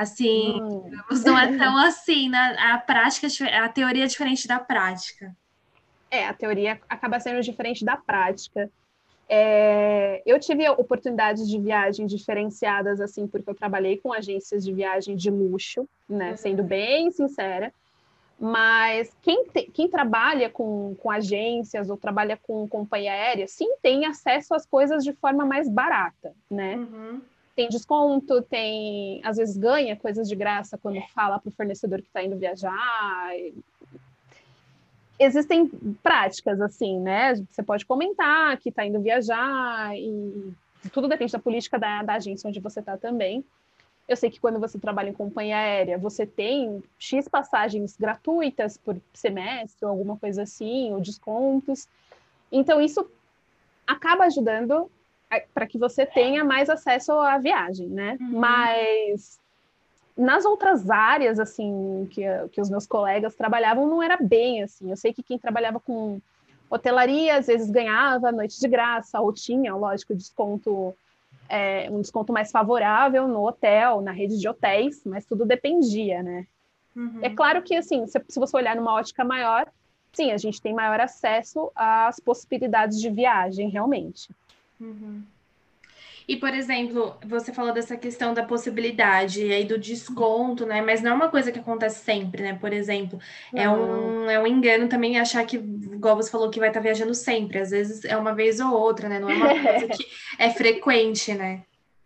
Assim, 0.00 0.58
hum. 0.62 0.90
não 1.26 1.38
é 1.38 1.58
tão 1.58 1.76
assim, 1.76 2.30
né? 2.30 2.56
A 2.58 2.78
prática, 2.78 3.26
a 3.62 3.68
teoria 3.68 4.04
é 4.04 4.06
diferente 4.06 4.48
da 4.48 4.58
prática. 4.58 5.36
É, 6.10 6.26
a 6.26 6.32
teoria 6.32 6.80
acaba 6.88 7.20
sendo 7.20 7.42
diferente 7.42 7.84
da 7.84 7.98
prática. 7.98 8.70
É, 9.28 10.22
eu 10.24 10.40
tive 10.40 10.66
oportunidades 10.70 11.46
de 11.46 11.60
viagem 11.60 12.06
diferenciadas, 12.06 12.98
assim, 12.98 13.26
porque 13.26 13.50
eu 13.50 13.54
trabalhei 13.54 13.98
com 13.98 14.10
agências 14.10 14.64
de 14.64 14.72
viagem 14.72 15.14
de 15.14 15.30
luxo, 15.30 15.86
né? 16.08 16.30
Uhum. 16.30 16.36
Sendo 16.38 16.62
bem 16.62 17.10
sincera. 17.10 17.70
Mas 18.40 19.14
quem, 19.20 19.44
te, 19.44 19.64
quem 19.64 19.88
trabalha 19.88 20.48
com, 20.48 20.96
com 20.98 21.10
agências 21.10 21.90
ou 21.90 21.96
trabalha 21.96 22.38
com 22.38 22.66
companhia 22.66 23.12
aérea, 23.12 23.46
sim, 23.46 23.76
tem 23.82 24.06
acesso 24.06 24.54
às 24.54 24.64
coisas 24.64 25.04
de 25.04 25.12
forma 25.12 25.44
mais 25.44 25.68
barata, 25.68 26.32
né? 26.50 26.76
Uhum 26.76 27.20
tem 27.60 27.68
desconto, 27.68 28.40
tem 28.40 29.20
às 29.22 29.36
vezes 29.36 29.54
ganha 29.54 29.94
coisas 29.94 30.26
de 30.26 30.34
graça 30.34 30.78
quando 30.78 30.98
fala 31.14 31.38
para 31.38 31.50
o 31.50 31.52
fornecedor 31.52 32.00
que 32.00 32.08
está 32.08 32.22
indo 32.22 32.38
viajar. 32.38 33.30
Existem 35.18 35.68
práticas 36.02 36.58
assim, 36.62 36.98
né? 36.98 37.34
Você 37.34 37.62
pode 37.62 37.84
comentar 37.84 38.56
que 38.56 38.70
está 38.70 38.86
indo 38.86 38.98
viajar 39.00 39.94
e 39.94 40.54
tudo 40.90 41.06
depende 41.06 41.32
da 41.32 41.38
política 41.38 41.78
da, 41.78 42.02
da 42.02 42.14
agência 42.14 42.48
onde 42.48 42.60
você 42.60 42.80
está 42.80 42.96
também. 42.96 43.44
Eu 44.10 44.16
sei 44.16 44.28
que 44.28 44.40
quando 44.40 44.58
você 44.58 44.76
trabalha 44.76 45.10
em 45.10 45.12
companhia 45.12 45.56
aérea, 45.56 45.96
você 45.96 46.26
tem 46.26 46.82
X 46.98 47.28
passagens 47.28 47.96
gratuitas 47.96 48.76
por 48.76 49.00
semestre, 49.14 49.84
ou 49.84 49.90
alguma 49.92 50.16
coisa 50.16 50.42
assim, 50.42 50.92
ou 50.92 51.00
descontos. 51.00 51.86
Então, 52.50 52.80
isso 52.80 53.08
acaba 53.86 54.24
ajudando 54.24 54.90
para 55.54 55.64
que 55.64 55.78
você 55.78 56.04
tenha 56.04 56.44
mais 56.44 56.68
acesso 56.68 57.12
à 57.12 57.38
viagem, 57.38 57.86
né? 57.86 58.18
Uhum. 58.20 58.40
Mas 58.40 59.38
nas 60.16 60.44
outras 60.44 60.90
áreas, 60.90 61.38
assim, 61.38 62.08
que, 62.10 62.22
que 62.50 62.60
os 62.60 62.68
meus 62.68 62.88
colegas 62.88 63.36
trabalhavam, 63.36 63.86
não 63.86 64.02
era 64.02 64.16
bem 64.16 64.64
assim. 64.64 64.90
Eu 64.90 64.96
sei 64.96 65.12
que 65.12 65.22
quem 65.22 65.38
trabalhava 65.38 65.78
com 65.78 66.20
hotelaria, 66.68 67.36
às 67.36 67.46
vezes 67.46 67.70
ganhava 67.70 68.32
noite 68.32 68.58
de 68.58 68.66
graça, 68.66 69.20
ou 69.20 69.32
tinha, 69.32 69.72
lógico, 69.72 70.16
desconto 70.16 70.96
é, 71.50 71.88
um 71.90 72.00
desconto 72.00 72.32
mais 72.32 72.50
favorável 72.50 73.26
no 73.26 73.46
hotel, 73.46 74.00
na 74.00 74.12
rede 74.12 74.38
de 74.38 74.48
hotéis, 74.48 75.02
mas 75.04 75.26
tudo 75.26 75.44
dependia, 75.44 76.22
né? 76.22 76.46
Uhum. 76.94 77.18
É 77.20 77.30
claro 77.30 77.62
que, 77.62 77.74
assim, 77.74 78.06
se, 78.06 78.22
se, 78.28 78.38
você 78.38 78.56
olhar 78.56 78.76
numa 78.76 78.92
ótica 78.92 79.24
maior, 79.24 79.66
sim, 80.12 80.30
a 80.30 80.38
gente 80.38 80.62
tem 80.62 80.72
maior 80.72 81.00
acesso 81.00 81.70
às 81.74 82.20
possibilidades 82.20 83.00
de 83.00 83.10
viagem, 83.10 83.68
realmente. 83.68 84.30
Uhum. 84.80 85.22
E, 86.30 86.36
por 86.36 86.54
exemplo, 86.54 87.16
você 87.26 87.52
falou 87.52 87.72
dessa 87.72 87.96
questão 87.96 88.32
da 88.32 88.44
possibilidade 88.44 89.44
e 89.44 89.52
aí 89.52 89.64
do 89.64 89.76
desconto, 89.76 90.64
né? 90.64 90.80
Mas 90.80 91.02
não 91.02 91.10
é 91.10 91.14
uma 91.14 91.28
coisa 91.28 91.50
que 91.50 91.58
acontece 91.58 92.04
sempre, 92.04 92.40
né? 92.40 92.54
Por 92.54 92.72
exemplo, 92.72 93.18
é 93.52 93.68
um, 93.68 94.30
é 94.30 94.38
um 94.38 94.46
engano 94.46 94.88
também 94.88 95.18
achar 95.18 95.44
que, 95.44 95.56
igual 95.56 96.14
você 96.14 96.30
falou, 96.30 96.48
que 96.48 96.60
vai 96.60 96.68
estar 96.68 96.78
viajando 96.78 97.16
sempre. 97.16 97.58
Às 97.58 97.70
vezes 97.70 98.04
é 98.04 98.16
uma 98.16 98.32
vez 98.32 98.60
ou 98.60 98.72
outra, 98.72 99.08
né? 99.08 99.18
Não 99.18 99.28
é 99.28 99.34
uma 99.34 99.48
coisa 99.60 99.88
que 99.88 100.06
é 100.38 100.50
frequente, 100.50 101.34
né? 101.34 101.64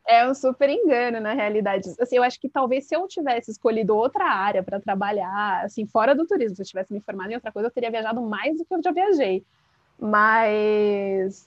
É 0.09 0.27
um 0.27 0.35
super 0.35 0.71
engano, 0.71 1.21
na 1.21 1.35
realidade. 1.35 1.93
Assim, 2.01 2.17
eu 2.17 2.23
acho 2.23 2.41
que 2.41 2.49
talvez 2.49 2.87
se 2.87 2.97
eu 2.97 3.07
tivesse 3.07 3.51
escolhido 3.51 3.95
outra 3.95 4.25
área 4.25 4.63
para 4.63 4.81
trabalhar, 4.81 5.65
assim, 5.67 5.85
fora 5.85 6.15
do 6.15 6.27
turismo, 6.27 6.57
se 6.57 6.63
eu 6.63 6.67
tivesse 6.67 6.91
me 6.91 7.01
formado 7.03 7.31
em 7.31 7.35
outra 7.35 7.53
coisa, 7.53 7.69
eu 7.69 7.73
teria 7.73 7.91
viajado 7.91 8.23
mais 8.23 8.57
do 8.57 8.65
que 8.65 8.75
eu 8.75 8.83
já 8.83 8.91
viajei. 8.91 9.45
Mas 10.01 11.47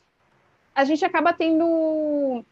a 0.76 0.84
gente 0.84 1.04
acaba 1.04 1.34
tendo 1.34 2.46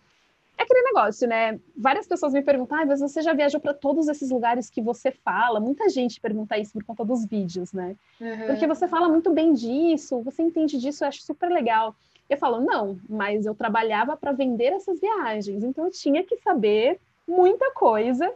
é 0.57 0.63
aquele 0.63 0.81
negócio, 0.83 1.27
né? 1.27 1.59
Várias 1.75 2.07
pessoas 2.07 2.33
me 2.33 2.41
perguntam, 2.41 2.77
ah, 2.77 2.85
mas 2.85 2.99
você 2.99 3.21
já 3.21 3.33
viajou 3.33 3.59
para 3.59 3.73
todos 3.73 4.07
esses 4.07 4.29
lugares 4.29 4.69
que 4.69 4.81
você 4.81 5.11
fala? 5.11 5.59
Muita 5.59 5.89
gente 5.89 6.19
pergunta 6.19 6.57
isso 6.57 6.73
por 6.73 6.83
conta 6.83 7.03
dos 7.03 7.25
vídeos, 7.25 7.73
né? 7.73 7.95
Uhum. 8.19 8.47
Porque 8.47 8.65
você 8.65 8.87
fala 8.87 9.09
muito 9.09 9.31
bem 9.31 9.53
disso, 9.53 10.21
você 10.21 10.41
entende 10.41 10.77
disso, 10.77 11.03
eu 11.03 11.07
acho 11.09 11.21
super 11.23 11.49
legal. 11.49 11.95
Eu 12.29 12.37
falo, 12.37 12.61
não, 12.61 12.97
mas 13.07 13.45
eu 13.45 13.53
trabalhava 13.53 14.15
para 14.17 14.31
vender 14.31 14.73
essas 14.73 14.99
viagens, 14.99 15.63
então 15.63 15.85
eu 15.85 15.91
tinha 15.91 16.23
que 16.23 16.37
saber 16.37 16.99
muita 17.27 17.71
coisa 17.71 18.31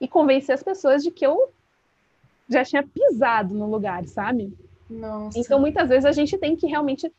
e 0.00 0.06
convencer 0.06 0.54
as 0.54 0.62
pessoas 0.62 1.02
de 1.02 1.10
que 1.10 1.26
eu 1.26 1.50
já 2.48 2.64
tinha 2.64 2.82
pisado 2.82 3.54
no 3.54 3.68
lugar, 3.68 4.04
sabe? 4.06 4.56
Nossa. 4.88 5.38
Então 5.38 5.58
muitas 5.58 5.88
vezes 5.88 6.04
a 6.04 6.12
gente 6.12 6.38
tem 6.38 6.54
que 6.54 6.66
realmente 6.66 7.12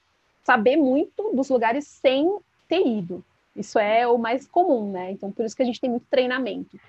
saber 0.43 0.77
muito 0.77 1.31
dos 1.33 1.49
lugares 1.49 1.85
sem 1.85 2.37
ter 2.67 2.85
ido. 2.85 3.23
Isso 3.57 3.79
é 3.79 4.07
o 4.07 4.17
mais 4.17 4.47
comum, 4.47 4.91
né? 4.91 5.11
Então, 5.11 5.31
por 5.31 5.43
isso 5.43 5.55
que 5.55 5.63
a 5.63 5.65
gente 5.65 5.81
tem 5.81 5.89
muito 5.89 6.05
treinamento. 6.09 6.79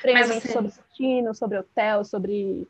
Treinamento 0.00 0.40
você... 0.40 0.52
sobre 0.52 0.70
destino, 0.70 1.34
sobre 1.34 1.58
hotel, 1.58 2.04
sobre 2.04 2.66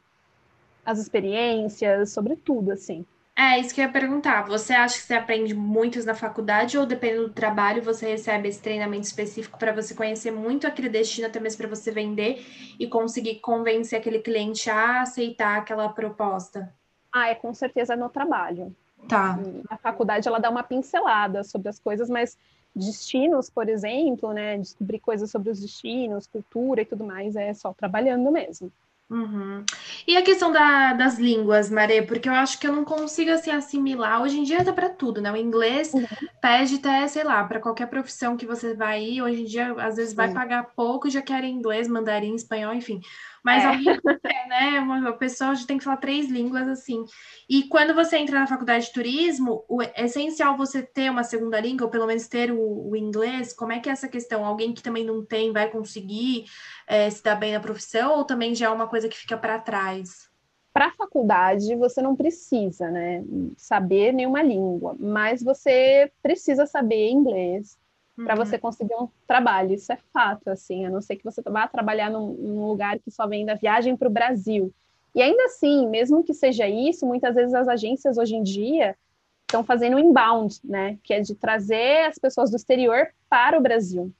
as 0.84 0.98
experiências, 0.98 2.10
sobre 2.10 2.36
tudo, 2.36 2.72
assim. 2.72 3.06
É, 3.36 3.58
isso 3.58 3.74
que 3.74 3.80
eu 3.80 3.86
ia 3.86 3.90
perguntar. 3.90 4.46
Você 4.46 4.72
acha 4.72 4.94
que 4.96 5.02
você 5.02 5.14
aprende 5.14 5.54
muitos 5.54 6.04
na 6.04 6.14
faculdade 6.14 6.78
ou 6.78 6.86
dependendo 6.86 7.28
do 7.28 7.34
trabalho 7.34 7.82
você 7.82 8.06
recebe 8.06 8.48
esse 8.48 8.62
treinamento 8.62 9.04
específico 9.04 9.58
para 9.58 9.72
você 9.72 9.92
conhecer 9.92 10.30
muito 10.30 10.68
aquele 10.68 10.88
destino, 10.88 11.26
até 11.26 11.40
mesmo 11.40 11.58
para 11.58 11.68
você 11.68 11.90
vender 11.90 12.46
e 12.78 12.86
conseguir 12.86 13.40
convencer 13.40 13.98
aquele 13.98 14.20
cliente 14.20 14.70
a 14.70 15.02
aceitar 15.02 15.58
aquela 15.58 15.88
proposta? 15.88 16.72
Ah, 17.12 17.28
é 17.28 17.34
com 17.34 17.52
certeza 17.52 17.96
no 17.96 18.08
trabalho. 18.08 18.74
Tá. 19.08 19.38
A 19.68 19.76
faculdade 19.76 20.28
ela 20.28 20.38
dá 20.38 20.48
uma 20.48 20.62
pincelada 20.62 21.42
sobre 21.42 21.68
as 21.68 21.78
coisas, 21.80 22.08
mas 22.08 22.38
destinos, 22.74 23.48
por 23.48 23.68
exemplo, 23.68 24.32
né? 24.32 24.58
Descobrir 24.58 24.98
coisas 24.98 25.30
sobre 25.30 25.50
os 25.50 25.60
destinos, 25.60 26.26
cultura 26.26 26.82
e 26.82 26.84
tudo 26.84 27.04
mais, 27.04 27.36
é 27.36 27.54
só 27.54 27.72
trabalhando 27.72 28.30
mesmo. 28.30 28.70
Uhum. 29.10 29.62
E 30.06 30.16
a 30.16 30.22
questão 30.22 30.50
da, 30.50 30.94
das 30.94 31.18
línguas, 31.18 31.70
Marê, 31.70 32.02
porque 32.02 32.28
eu 32.28 32.32
acho 32.32 32.58
que 32.58 32.66
eu 32.66 32.72
não 32.72 32.84
consigo 32.84 33.30
assim 33.30 33.50
assimilar. 33.50 34.22
Hoje 34.22 34.38
em 34.38 34.42
dia 34.42 34.64
tá 34.64 34.72
para 34.72 34.88
tudo, 34.88 35.20
né? 35.20 35.30
O 35.30 35.36
inglês 35.36 35.92
uhum. 35.92 36.06
pede 36.40 36.76
até, 36.76 37.06
sei 37.06 37.22
lá, 37.22 37.44
para 37.44 37.60
qualquer 37.60 37.86
profissão 37.86 38.36
que 38.36 38.46
você 38.46 38.74
vai 38.74 39.04
ir. 39.04 39.22
Hoje 39.22 39.42
em 39.42 39.44
dia, 39.44 39.72
às 39.78 39.96
vezes, 39.96 40.14
vai 40.14 40.32
pagar 40.32 40.72
pouco, 40.74 41.10
já 41.10 41.20
quer 41.20 41.44
inglês, 41.44 41.86
mandarim, 41.86 42.34
espanhol, 42.34 42.74
enfim. 42.74 43.00
Mas 43.44 43.62
é. 43.62 43.66
alguém 43.66 44.00
né? 44.48 44.80
Uma 44.80 45.12
pessoa 45.12 45.54
já 45.54 45.66
tem 45.66 45.78
que 45.78 45.84
falar 45.84 45.96
três 45.96 46.28
línguas 46.30 46.68
assim. 46.68 47.04
E 47.48 47.64
quando 47.64 47.94
você 47.94 48.16
entra 48.16 48.38
na 48.38 48.46
faculdade 48.46 48.86
de 48.86 48.92
turismo, 48.92 49.64
o, 49.68 49.82
é 49.82 49.92
essencial 50.04 50.56
você 50.56 50.82
ter 50.82 51.10
uma 51.10 51.24
segunda 51.24 51.60
língua, 51.60 51.86
ou 51.86 51.90
pelo 51.90 52.06
menos 52.06 52.28
ter 52.28 52.52
o, 52.52 52.90
o 52.90 52.96
inglês. 52.96 53.52
Como 53.52 53.72
é 53.72 53.80
que 53.80 53.88
é 53.88 53.92
essa 53.92 54.08
questão? 54.08 54.44
Alguém 54.44 54.72
que 54.72 54.82
também 54.82 55.04
não 55.04 55.24
tem 55.24 55.52
vai 55.52 55.70
conseguir 55.70 56.44
é, 56.86 57.10
se 57.10 57.22
dar 57.22 57.34
bem 57.34 57.52
na 57.52 57.60
profissão, 57.60 58.18
ou 58.18 58.24
também 58.24 58.54
já 58.54 58.66
é 58.66 58.70
uma 58.70 58.86
coisa 58.86 59.08
que 59.08 59.16
fica 59.16 59.36
para 59.36 59.58
trás? 59.58 60.30
Para 60.72 60.86
a 60.86 60.92
faculdade, 60.92 61.76
você 61.76 62.02
não 62.02 62.16
precisa, 62.16 62.90
né, 62.90 63.22
saber 63.56 64.12
nenhuma 64.12 64.42
língua, 64.42 64.96
mas 64.98 65.40
você 65.40 66.10
precisa 66.20 66.66
saber 66.66 67.10
inglês, 67.10 67.78
para 68.16 68.36
você 68.36 68.56
uhum. 68.56 68.60
conseguir 68.60 68.94
um 68.94 69.08
trabalho. 69.26 69.74
Isso 69.74 69.92
é 69.92 69.98
fato, 70.12 70.48
assim, 70.48 70.86
a 70.86 70.90
não 70.90 71.00
ser 71.00 71.16
que 71.16 71.24
você 71.24 71.42
vá 71.42 71.66
trabalhar 71.66 72.10
num, 72.10 72.32
num 72.34 72.66
lugar 72.66 72.98
que 72.98 73.10
só 73.10 73.26
venda 73.26 73.54
viagem 73.56 73.96
para 73.96 74.08
o 74.08 74.12
Brasil. 74.12 74.72
E 75.14 75.22
ainda 75.22 75.44
assim, 75.44 75.88
mesmo 75.88 76.22
que 76.22 76.34
seja 76.34 76.68
isso, 76.68 77.06
muitas 77.06 77.34
vezes 77.34 77.54
as 77.54 77.68
agências 77.68 78.18
hoje 78.18 78.34
em 78.36 78.42
dia 78.42 78.96
estão 79.42 79.62
fazendo 79.62 79.98
inbound, 79.98 80.58
né? 80.64 80.98
Que 81.02 81.14
é 81.14 81.20
de 81.20 81.34
trazer 81.34 82.06
as 82.06 82.18
pessoas 82.18 82.50
do 82.50 82.56
exterior 82.56 83.08
para 83.28 83.58
o 83.58 83.62
Brasil. 83.62 84.12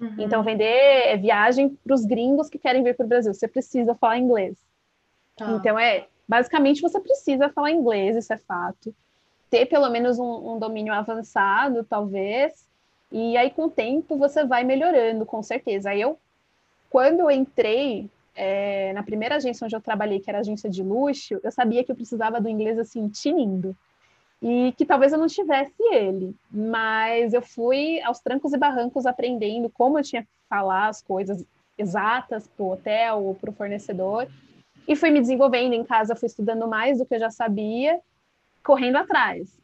Uhum. 0.00 0.14
Então, 0.18 0.42
vender 0.42 1.18
viagem 1.18 1.70
para 1.84 1.94
os 1.94 2.04
gringos 2.04 2.48
que 2.48 2.58
querem 2.58 2.82
vir 2.82 2.96
para 2.96 3.04
o 3.04 3.08
Brasil. 3.08 3.34
Você 3.34 3.48
precisa 3.48 3.94
falar 3.94 4.18
inglês. 4.18 4.56
Tá. 5.36 5.50
Então, 5.52 5.78
é 5.78 6.06
basicamente 6.26 6.82
você 6.82 7.00
precisa 7.00 7.48
falar 7.48 7.72
inglês, 7.72 8.16
isso 8.16 8.32
é 8.32 8.36
fato. 8.36 8.94
Ter 9.50 9.66
pelo 9.66 9.88
menos 9.88 10.18
um, 10.18 10.54
um 10.54 10.58
domínio 10.58 10.92
avançado, 10.92 11.82
talvez, 11.84 12.67
e 13.10 13.36
aí, 13.36 13.50
com 13.50 13.64
o 13.64 13.70
tempo, 13.70 14.16
você 14.18 14.44
vai 14.44 14.64
melhorando, 14.64 15.24
com 15.24 15.42
certeza. 15.42 15.94
Eu, 15.94 16.18
quando 16.90 17.20
eu 17.20 17.30
entrei 17.30 18.10
é, 18.34 18.92
na 18.92 19.02
primeira 19.02 19.36
agência 19.36 19.64
onde 19.64 19.74
eu 19.74 19.80
trabalhei, 19.80 20.20
que 20.20 20.28
era 20.28 20.40
agência 20.40 20.68
de 20.68 20.82
luxo, 20.82 21.40
eu 21.42 21.50
sabia 21.50 21.82
que 21.82 21.90
eu 21.90 21.96
precisava 21.96 22.40
do 22.40 22.48
inglês 22.48 22.78
assim, 22.78 23.08
tinindo. 23.08 23.76
E 24.40 24.72
que 24.76 24.84
talvez 24.84 25.12
eu 25.12 25.18
não 25.18 25.26
tivesse 25.26 25.74
ele, 25.90 26.36
mas 26.48 27.32
eu 27.32 27.42
fui 27.42 28.00
aos 28.02 28.20
trancos 28.20 28.52
e 28.52 28.58
barrancos 28.58 29.04
aprendendo 29.04 29.68
como 29.68 29.98
eu 29.98 30.04
tinha 30.04 30.22
que 30.22 30.28
falar 30.48 30.88
as 30.88 31.02
coisas 31.02 31.44
exatas 31.76 32.46
para 32.46 32.64
o 32.64 32.72
hotel 32.72 33.24
ou 33.24 33.34
para 33.34 33.50
o 33.50 33.52
fornecedor. 33.52 34.28
E 34.86 34.94
fui 34.94 35.10
me 35.10 35.20
desenvolvendo 35.20 35.72
em 35.72 35.82
casa, 35.82 36.14
fui 36.14 36.26
estudando 36.26 36.68
mais 36.68 36.98
do 36.98 37.06
que 37.06 37.14
eu 37.14 37.18
já 37.18 37.30
sabia, 37.30 38.00
correndo 38.62 38.96
atrás. 38.96 39.58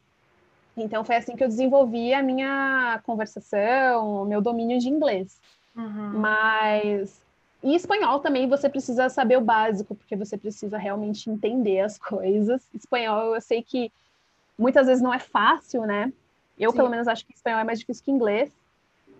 Então 0.77 1.03
foi 1.03 1.15
assim 1.15 1.35
que 1.35 1.43
eu 1.43 1.47
desenvolvi 1.47 2.13
a 2.13 2.21
minha 2.21 2.99
conversação, 3.03 4.23
o 4.23 4.25
meu 4.25 4.41
domínio 4.41 4.79
de 4.79 4.89
inglês. 4.89 5.39
Uhum. 5.75 6.19
Mas 6.19 7.21
em 7.63 7.73
espanhol 7.75 8.19
também 8.19 8.47
você 8.47 8.69
precisa 8.69 9.09
saber 9.09 9.37
o 9.37 9.41
básico, 9.41 9.95
porque 9.95 10.15
você 10.15 10.37
precisa 10.37 10.77
realmente 10.77 11.29
entender 11.29 11.79
as 11.79 11.97
coisas. 11.99 12.67
Espanhol 12.73 13.35
eu 13.35 13.41
sei 13.41 13.63
que 13.63 13.91
muitas 14.57 14.87
vezes 14.87 15.01
não 15.01 15.13
é 15.13 15.19
fácil, 15.19 15.81
né? 15.81 16.11
Eu, 16.57 16.71
Sim. 16.71 16.77
pelo 16.77 16.89
menos, 16.89 17.07
acho 17.07 17.25
que 17.25 17.33
espanhol 17.33 17.59
é 17.59 17.63
mais 17.63 17.79
difícil 17.79 18.03
que 18.03 18.11
inglês. 18.11 18.51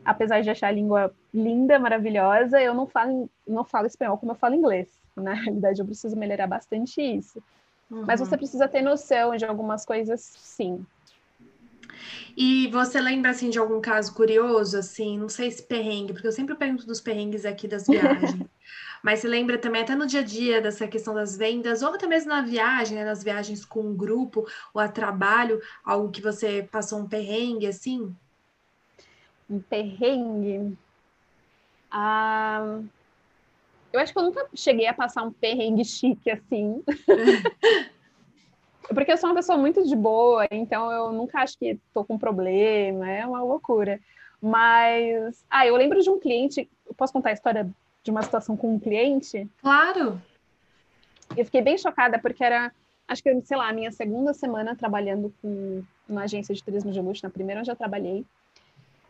Apesar 0.04 0.42
de 0.42 0.50
achar 0.50 0.68
a 0.68 0.72
língua 0.72 1.14
linda, 1.34 1.80
maravilhosa, 1.80 2.62
eu 2.62 2.74
não 2.74 2.86
falo, 2.86 3.30
não 3.48 3.64
falo 3.64 3.88
espanhol 3.88 4.18
como 4.18 4.32
eu 4.32 4.36
falo 4.36 4.56
inglês. 4.56 4.88
Na 5.16 5.34
realidade, 5.34 5.82
eu 5.82 5.86
preciso 5.86 6.16
melhorar 6.16 6.48
bastante 6.48 7.02
isso. 7.02 7.42
Uhum. 7.90 8.06
Mas 8.06 8.20
você 8.20 8.38
precisa 8.38 8.68
ter 8.68 8.82
noção 8.82 9.36
de 9.36 9.46
algumas 9.46 9.86
coisas, 9.86 10.22
sim. 10.22 10.86
E 12.36 12.68
você 12.68 13.00
lembra, 13.00 13.32
assim, 13.32 13.50
de 13.50 13.58
algum 13.58 13.80
caso 13.80 14.14
curioso, 14.14 14.78
assim, 14.78 15.18
não 15.18 15.30
sei 15.30 15.50
se 15.52 15.64
perrengue, 15.64 16.14
porque 16.14 16.28
eu 16.28 16.32
sempre 16.32 16.56
pergunto 16.56 16.86
dos 16.86 17.00
perrengues 17.00 17.46
aqui 17.46 17.68
das 17.68 17.88
viagens. 17.88 18.46
Mas 19.04 19.20
você 19.20 19.28
lembra 19.28 19.58
também, 19.58 19.82
até 19.82 19.96
no 19.96 20.08
dia 20.08 20.22
a 20.22 20.24
dia, 20.24 20.62
dessa 20.62 20.88
questão 20.88 21.14
das 21.14 21.38
vendas, 21.38 21.82
ou 21.82 21.94
até 21.94 22.08
mesmo 22.08 22.30
na 22.30 22.42
viagem, 22.42 22.98
né, 22.98 23.06
nas 23.06 23.24
viagens 23.24 23.64
com 23.64 23.82
um 23.82 23.96
grupo 23.96 24.46
ou 24.74 24.82
a 24.82 24.88
trabalho, 24.88 25.62
algo 25.84 26.12
que 26.12 26.22
você 26.22 26.68
passou 26.72 27.00
um 27.00 27.08
perrengue, 27.08 27.68
assim? 27.68 28.16
Um 29.50 29.60
perrengue? 29.60 30.76
Ah, 31.92 32.82
eu 33.94 34.00
acho 34.00 34.12
que 34.12 34.20
eu 34.20 34.24
nunca 34.24 34.50
cheguei 34.54 34.88
a 34.88 34.94
passar 34.94 35.24
um 35.24 35.32
perrengue 35.32 35.86
chique, 35.86 36.30
assim. 36.30 36.84
Porque 38.94 39.12
eu 39.12 39.18
sou 39.18 39.30
uma 39.30 39.36
pessoa 39.36 39.58
muito 39.58 39.84
de 39.84 39.96
boa, 39.96 40.48
então 40.52 40.92
eu 40.92 41.12
nunca 41.12 41.40
acho 41.42 41.58
que 41.58 41.80
estou 41.88 42.06
com 42.06 42.18
problema, 42.18 43.10
é 43.10 43.26
uma 43.26 43.42
loucura. 43.42 44.00
Mas, 44.42 45.44
ah, 45.50 45.66
eu 45.66 45.76
lembro 45.76 46.02
de 46.02 46.10
um 46.10 46.20
cliente, 46.20 46.70
posso 46.96 47.14
contar 47.14 47.30
a 47.30 47.34
história 47.34 47.70
de 48.04 48.12
uma 48.12 48.22
situação 48.22 48.56
com 48.56 48.76
um 48.76 48.80
cliente? 48.80 49.50
Claro. 49.62 50.22
Eu 51.36 51.46
fiquei 51.46 51.62
bem 51.62 51.78
chocada 51.78 52.20
porque 52.20 52.44
era, 52.44 52.72
acho 53.08 53.24
que, 53.24 53.42
sei 53.42 53.58
lá, 53.58 53.70
a 53.70 53.74
minha 53.74 53.92
segunda 53.92 54.34
semana 54.34 54.76
trabalhando 54.76 55.34
com 55.42 55.84
uma 56.08 56.24
agência 56.24 56.54
de 56.54 56.64
turismo 56.64 56.92
de 56.92 57.02
luxo, 57.02 57.24
na 57.24 57.32
primeira 57.32 57.62
onde 57.62 57.72
eu 57.72 57.76
trabalhei. 57.76 58.24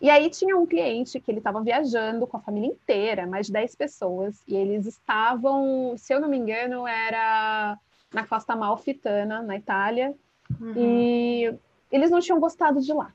E 0.01 0.09
aí 0.09 0.29
tinha 0.29 0.57
um 0.57 0.65
cliente 0.65 1.19
que 1.19 1.31
ele 1.31 1.39
estava 1.39 1.61
viajando 1.61 2.27
com 2.27 2.37
a 2.37 2.41
família 2.41 2.69
inteira, 2.69 3.25
mais 3.25 3.47
de 3.47 3.53
10 3.53 3.75
pessoas, 3.75 4.41
e 4.47 4.55
eles 4.55 4.85
estavam, 4.85 5.95
se 5.97 6.13
eu 6.13 6.19
não 6.19 6.29
me 6.29 6.37
engano, 6.37 6.87
era 6.87 7.77
na 8.15 8.25
Costa 8.25 8.53
Amalfitana, 8.53 9.41
na 9.41 9.57
Itália, 9.57 10.15
uhum. 10.59 10.73
e 10.77 11.53
eles 11.91 12.09
não 12.09 12.21
tinham 12.21 12.39
gostado 12.39 12.79
de 12.79 12.93
lá. 12.93 13.13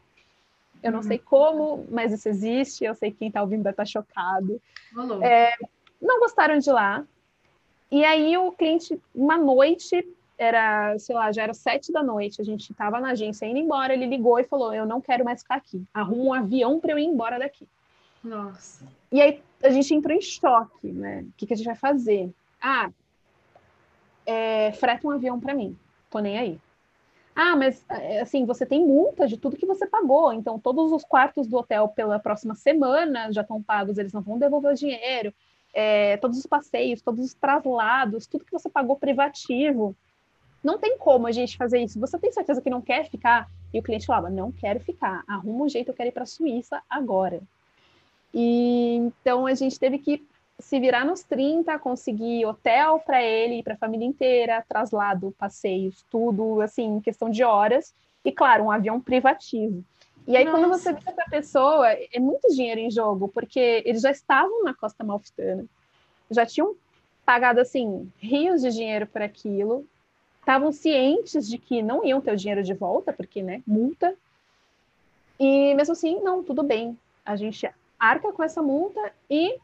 Eu 0.82 0.92
não 0.92 1.00
uhum. 1.00 1.06
sei 1.06 1.18
como, 1.18 1.86
mas 1.90 2.12
isso 2.12 2.28
existe, 2.28 2.84
eu 2.84 2.94
sei 2.94 3.10
que 3.10 3.18
quem 3.18 3.28
está 3.28 3.40
ouvindo 3.40 3.62
vai 3.62 3.72
estar 3.72 3.82
tá 3.82 3.86
chocado. 3.86 4.60
É, 5.22 5.54
não 6.00 6.20
gostaram 6.20 6.58
de 6.58 6.70
lá. 6.70 7.04
E 7.90 8.04
aí 8.04 8.36
o 8.36 8.52
cliente, 8.52 9.00
uma 9.14 9.36
noite, 9.36 10.06
era, 10.38 10.98
sei 10.98 11.14
lá, 11.14 11.32
já 11.32 11.42
era 11.42 11.54
sete 11.54 11.90
da 11.90 12.02
noite, 12.02 12.40
a 12.40 12.44
gente 12.44 12.70
estava 12.70 13.00
na 13.00 13.10
agência 13.10 13.46
indo 13.46 13.58
embora, 13.58 13.92
ele 13.92 14.06
ligou 14.06 14.38
e 14.38 14.44
falou: 14.44 14.72
Eu 14.72 14.86
não 14.86 15.00
quero 15.00 15.24
mais 15.24 15.42
ficar 15.42 15.56
aqui, 15.56 15.82
arruma 15.92 16.24
um 16.24 16.32
avião 16.34 16.78
para 16.78 16.92
eu 16.92 16.98
ir 16.98 17.04
embora 17.04 17.38
daqui. 17.38 17.66
Nossa. 18.22 18.86
E 19.10 19.20
aí 19.20 19.42
a 19.62 19.70
gente 19.70 19.94
entrou 19.94 20.16
em 20.16 20.20
choque, 20.20 20.88
né? 20.88 21.24
O 21.28 21.32
que, 21.36 21.46
que 21.46 21.54
a 21.54 21.56
gente 21.56 21.66
vai 21.66 21.74
fazer? 21.74 22.30
Ah, 22.60 22.90
é, 24.26 24.72
freta 24.72 25.06
um 25.06 25.10
avião 25.10 25.38
para 25.40 25.54
mim, 25.54 25.76
tô 26.10 26.18
nem 26.18 26.38
aí. 26.38 26.60
Ah, 27.34 27.56
mas 27.56 27.84
é, 27.88 28.20
assim, 28.20 28.44
você 28.44 28.66
tem 28.66 28.84
multa 28.84 29.26
de 29.26 29.36
tudo 29.36 29.56
que 29.56 29.66
você 29.66 29.86
pagou, 29.86 30.32
então 30.32 30.58
todos 30.58 30.92
os 30.92 31.04
quartos 31.04 31.46
do 31.46 31.56
hotel 31.56 31.88
pela 31.88 32.18
próxima 32.18 32.54
semana 32.54 33.32
já 33.32 33.42
estão 33.42 33.62
pagos, 33.62 33.98
eles 33.98 34.12
não 34.12 34.20
vão 34.20 34.38
devolver 34.38 34.72
o 34.72 34.76
dinheiro. 34.76 35.32
É, 35.72 36.16
todos 36.16 36.36
os 36.38 36.46
passeios, 36.46 37.00
todos 37.00 37.24
os 37.24 37.34
traslados, 37.34 38.26
tudo 38.26 38.44
que 38.44 38.52
você 38.52 38.68
pagou 38.68 38.96
privativo, 38.96 39.94
não 40.62 40.78
tem 40.78 40.98
como 40.98 41.26
a 41.26 41.32
gente 41.32 41.56
fazer 41.56 41.78
isso. 41.78 41.98
Você 42.00 42.18
tem 42.18 42.32
certeza 42.32 42.60
que 42.60 42.68
não 42.68 42.82
quer 42.82 43.08
ficar? 43.08 43.48
E 43.72 43.78
o 43.78 43.82
cliente 43.82 44.06
falava: 44.06 44.28
não 44.28 44.52
quero 44.52 44.80
ficar, 44.80 45.22
arruma 45.26 45.64
um 45.64 45.68
jeito, 45.68 45.88
eu 45.88 45.94
quero 45.94 46.08
ir 46.08 46.12
para 46.12 46.24
a 46.24 46.26
Suíça 46.26 46.82
agora. 46.90 47.40
E 48.34 48.96
então 48.96 49.46
a 49.46 49.54
gente 49.54 49.78
teve 49.78 49.98
que 49.98 50.24
se 50.60 50.78
virar 50.80 51.04
nos 51.04 51.22
30, 51.22 51.78
conseguir 51.78 52.44
hotel 52.46 53.00
para 53.00 53.22
ele 53.22 53.58
e 53.58 53.62
para 53.62 53.74
a 53.74 53.78
família 53.78 54.06
inteira, 54.06 54.64
traslado, 54.68 55.34
passeios, 55.38 56.04
tudo 56.10 56.60
assim, 56.60 57.00
questão 57.00 57.30
de 57.30 57.42
horas. 57.42 57.94
E 58.24 58.30
claro, 58.30 58.64
um 58.64 58.70
avião 58.70 59.00
privativo. 59.00 59.82
E 60.26 60.36
aí, 60.36 60.44
Nossa. 60.44 60.56
quando 60.56 60.68
você 60.68 60.92
vê 60.92 61.00
essa 61.06 61.30
pessoa, 61.30 61.88
é 61.90 62.20
muito 62.20 62.48
dinheiro 62.54 62.80
em 62.80 62.90
jogo, 62.90 63.28
porque 63.28 63.82
eles 63.84 64.02
já 64.02 64.10
estavam 64.10 64.62
na 64.62 64.74
Costa 64.74 65.02
Malfitana, 65.02 65.64
já 66.30 66.44
tinham 66.44 66.76
pagado 67.24 67.60
assim 67.60 68.10
rios 68.18 68.60
de 68.60 68.70
dinheiro 68.70 69.06
por 69.06 69.22
aquilo, 69.22 69.86
estavam 70.38 70.72
cientes 70.72 71.48
de 71.48 71.58
que 71.58 71.82
não 71.82 72.04
iam 72.04 72.20
ter 72.20 72.32
o 72.32 72.36
dinheiro 72.36 72.62
de 72.62 72.74
volta, 72.74 73.12
porque, 73.12 73.42
né, 73.42 73.62
multa. 73.66 74.14
E 75.38 75.74
mesmo 75.74 75.92
assim, 75.92 76.20
não, 76.20 76.42
tudo 76.42 76.62
bem. 76.62 76.98
A 77.24 77.36
gente 77.36 77.68
arca 77.98 78.32
com 78.32 78.42
essa 78.42 78.62
multa 78.62 79.12
e 79.28 79.58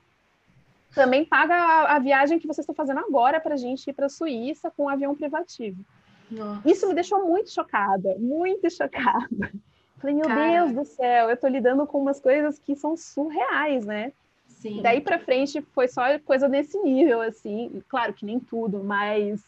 também 0.97 1.27
paga 1.27 1.55
a, 1.55 1.97
a 1.97 1.99
viagem 1.99 2.39
que 2.39 2.47
vocês 2.47 2.65
estão 2.65 2.75
fazendo 2.75 3.01
agora 3.01 3.39
para 3.39 3.53
a 3.53 3.59
gente 3.59 3.89
ir 3.89 3.93
para 3.93 4.07
a 4.07 4.09
Suíça 4.09 4.71
com 4.75 4.85
um 4.85 4.89
avião 4.89 5.15
privativo. 5.15 5.85
Nossa. 6.31 6.63
Isso 6.67 6.89
me 6.89 6.95
deixou 6.95 7.25
muito 7.27 7.51
chocada, 7.51 8.17
muito 8.19 8.69
chocada. 8.71 9.53
Falei, 10.01 10.17
meu 10.17 10.27
Deus 10.27 10.73
do 10.73 10.85
céu, 10.87 11.29
eu 11.29 11.35
estou 11.35 11.51
lidando 11.51 11.87
com 11.87 12.01
umas 12.01 12.19
coisas 12.19 12.59
que 12.59 12.75
são 12.75 12.97
surreais, 12.97 13.85
né? 13.85 14.11
Sim. 14.49 14.81
Daí 14.81 15.03
para 15.03 15.19
frente 15.19 15.61
foi 15.75 15.87
só 15.87 16.19
coisa 16.21 16.49
desse 16.49 16.79
nível, 16.79 17.21
assim. 17.21 17.83
Claro 17.89 18.15
que 18.15 18.25
nem 18.25 18.41
tudo, 18.41 18.83
mas 18.83 19.45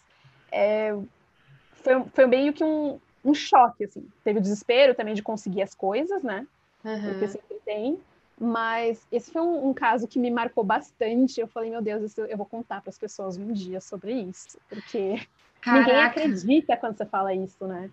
é, 0.53 0.95
foi, 1.73 2.05
foi 2.13 2.27
meio 2.27 2.53
que 2.53 2.63
um, 2.63 3.01
um 3.25 3.33
choque, 3.33 3.85
assim. 3.85 4.07
Teve 4.23 4.39
o 4.39 4.43
desespero 4.43 4.95
também 4.95 5.15
de 5.15 5.23
conseguir 5.23 5.63
as 5.63 5.75
coisas, 5.75 6.23
né? 6.23 6.47
Uhum. 6.85 7.11
Porque 7.11 7.29
sempre 7.29 7.57
tem. 7.65 7.99
Mas 8.41 9.07
esse 9.11 9.33
foi 9.33 9.43
um, 9.43 9.69
um, 9.69 9.75
caso 9.75 10.07
que 10.07 10.19
me 10.19 10.31
marcou 10.31 10.63
bastante. 10.63 11.41
Eu 11.41 11.49
falei, 11.49 11.71
meu 11.71 11.83
Deus, 11.83 12.03
isso, 12.03 12.21
eu 12.21 12.37
vou 12.37 12.47
contar 12.47 12.81
para 12.81 12.91
as 12.91 12.99
pessoas 12.99 13.37
um 13.37 13.53
dia 13.53 13.81
sobre 13.81 14.13
isso. 14.13 14.59
Porque 14.69 15.21
Caraca. 15.61 15.89
ninguém 15.89 16.03
acredita 16.03 16.77
quando 16.77 16.97
você 16.97 17.07
fala 17.07 17.35
isso, 17.35 17.67
né? 17.67 17.91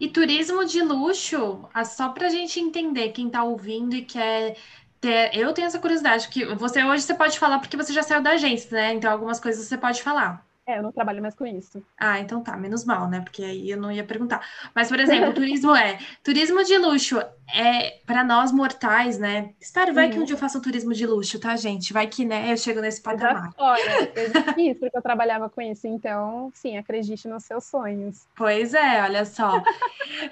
E 0.00 0.08
turismo 0.08 0.64
de 0.64 0.82
luxo, 0.82 1.68
ah, 1.72 1.84
só 1.84 2.08
para 2.08 2.26
a 2.26 2.30
gente 2.30 2.58
entender, 2.58 3.10
quem 3.10 3.26
está 3.26 3.44
ouvindo 3.44 3.94
e 3.94 4.02
quer 4.02 4.56
ter. 5.00 5.36
Eu 5.36 5.52
tenho 5.52 5.66
essa 5.66 5.78
curiosidade, 5.78 6.28
que 6.28 6.44
você 6.54 6.82
hoje 6.84 7.02
você 7.02 7.14
pode 7.14 7.38
falar 7.38 7.58
porque 7.58 7.76
você 7.76 7.92
já 7.92 8.02
saiu 8.02 8.22
da 8.22 8.30
agência, 8.30 8.70
né? 8.72 8.94
Então, 8.94 9.12
algumas 9.12 9.38
coisas 9.38 9.66
você 9.66 9.76
pode 9.76 10.02
falar. 10.02 10.47
É, 10.68 10.76
eu 10.76 10.82
não 10.82 10.92
trabalho 10.92 11.22
mais 11.22 11.34
com 11.34 11.46
isso. 11.46 11.82
Ah, 11.98 12.20
então 12.20 12.42
tá, 12.42 12.54
menos 12.54 12.84
mal, 12.84 13.08
né? 13.08 13.22
Porque 13.22 13.42
aí 13.42 13.70
eu 13.70 13.80
não 13.80 13.90
ia 13.90 14.04
perguntar. 14.04 14.46
Mas, 14.74 14.88
por 14.88 15.00
exemplo, 15.00 15.32
turismo 15.32 15.74
é. 15.74 15.98
Turismo 16.22 16.62
de 16.62 16.76
luxo 16.76 17.18
é 17.50 18.00
para 18.04 18.22
nós 18.22 18.52
mortais, 18.52 19.18
né? 19.18 19.54
Espero, 19.58 19.94
vai 19.94 20.04
uhum. 20.04 20.12
que 20.12 20.18
um 20.18 20.24
dia 20.24 20.34
eu 20.34 20.38
faça 20.38 20.58
um 20.58 20.60
turismo 20.60 20.92
de 20.92 21.06
luxo, 21.06 21.40
tá, 21.40 21.56
gente? 21.56 21.90
Vai 21.90 22.06
que, 22.06 22.22
né, 22.22 22.52
eu 22.52 22.56
chego 22.58 22.82
nesse 22.82 23.00
patamar. 23.00 23.50
Olha, 23.56 24.12
eu 24.14 24.26
isso 24.58 24.74
porque 24.78 24.98
eu 24.98 25.00
trabalhava 25.00 25.48
com 25.48 25.62
isso, 25.62 25.86
então, 25.86 26.50
sim, 26.52 26.76
acredite 26.76 27.26
nos 27.26 27.44
seus 27.44 27.64
sonhos. 27.64 28.26
Pois 28.36 28.74
é, 28.74 29.02
olha 29.02 29.24
só. 29.24 29.62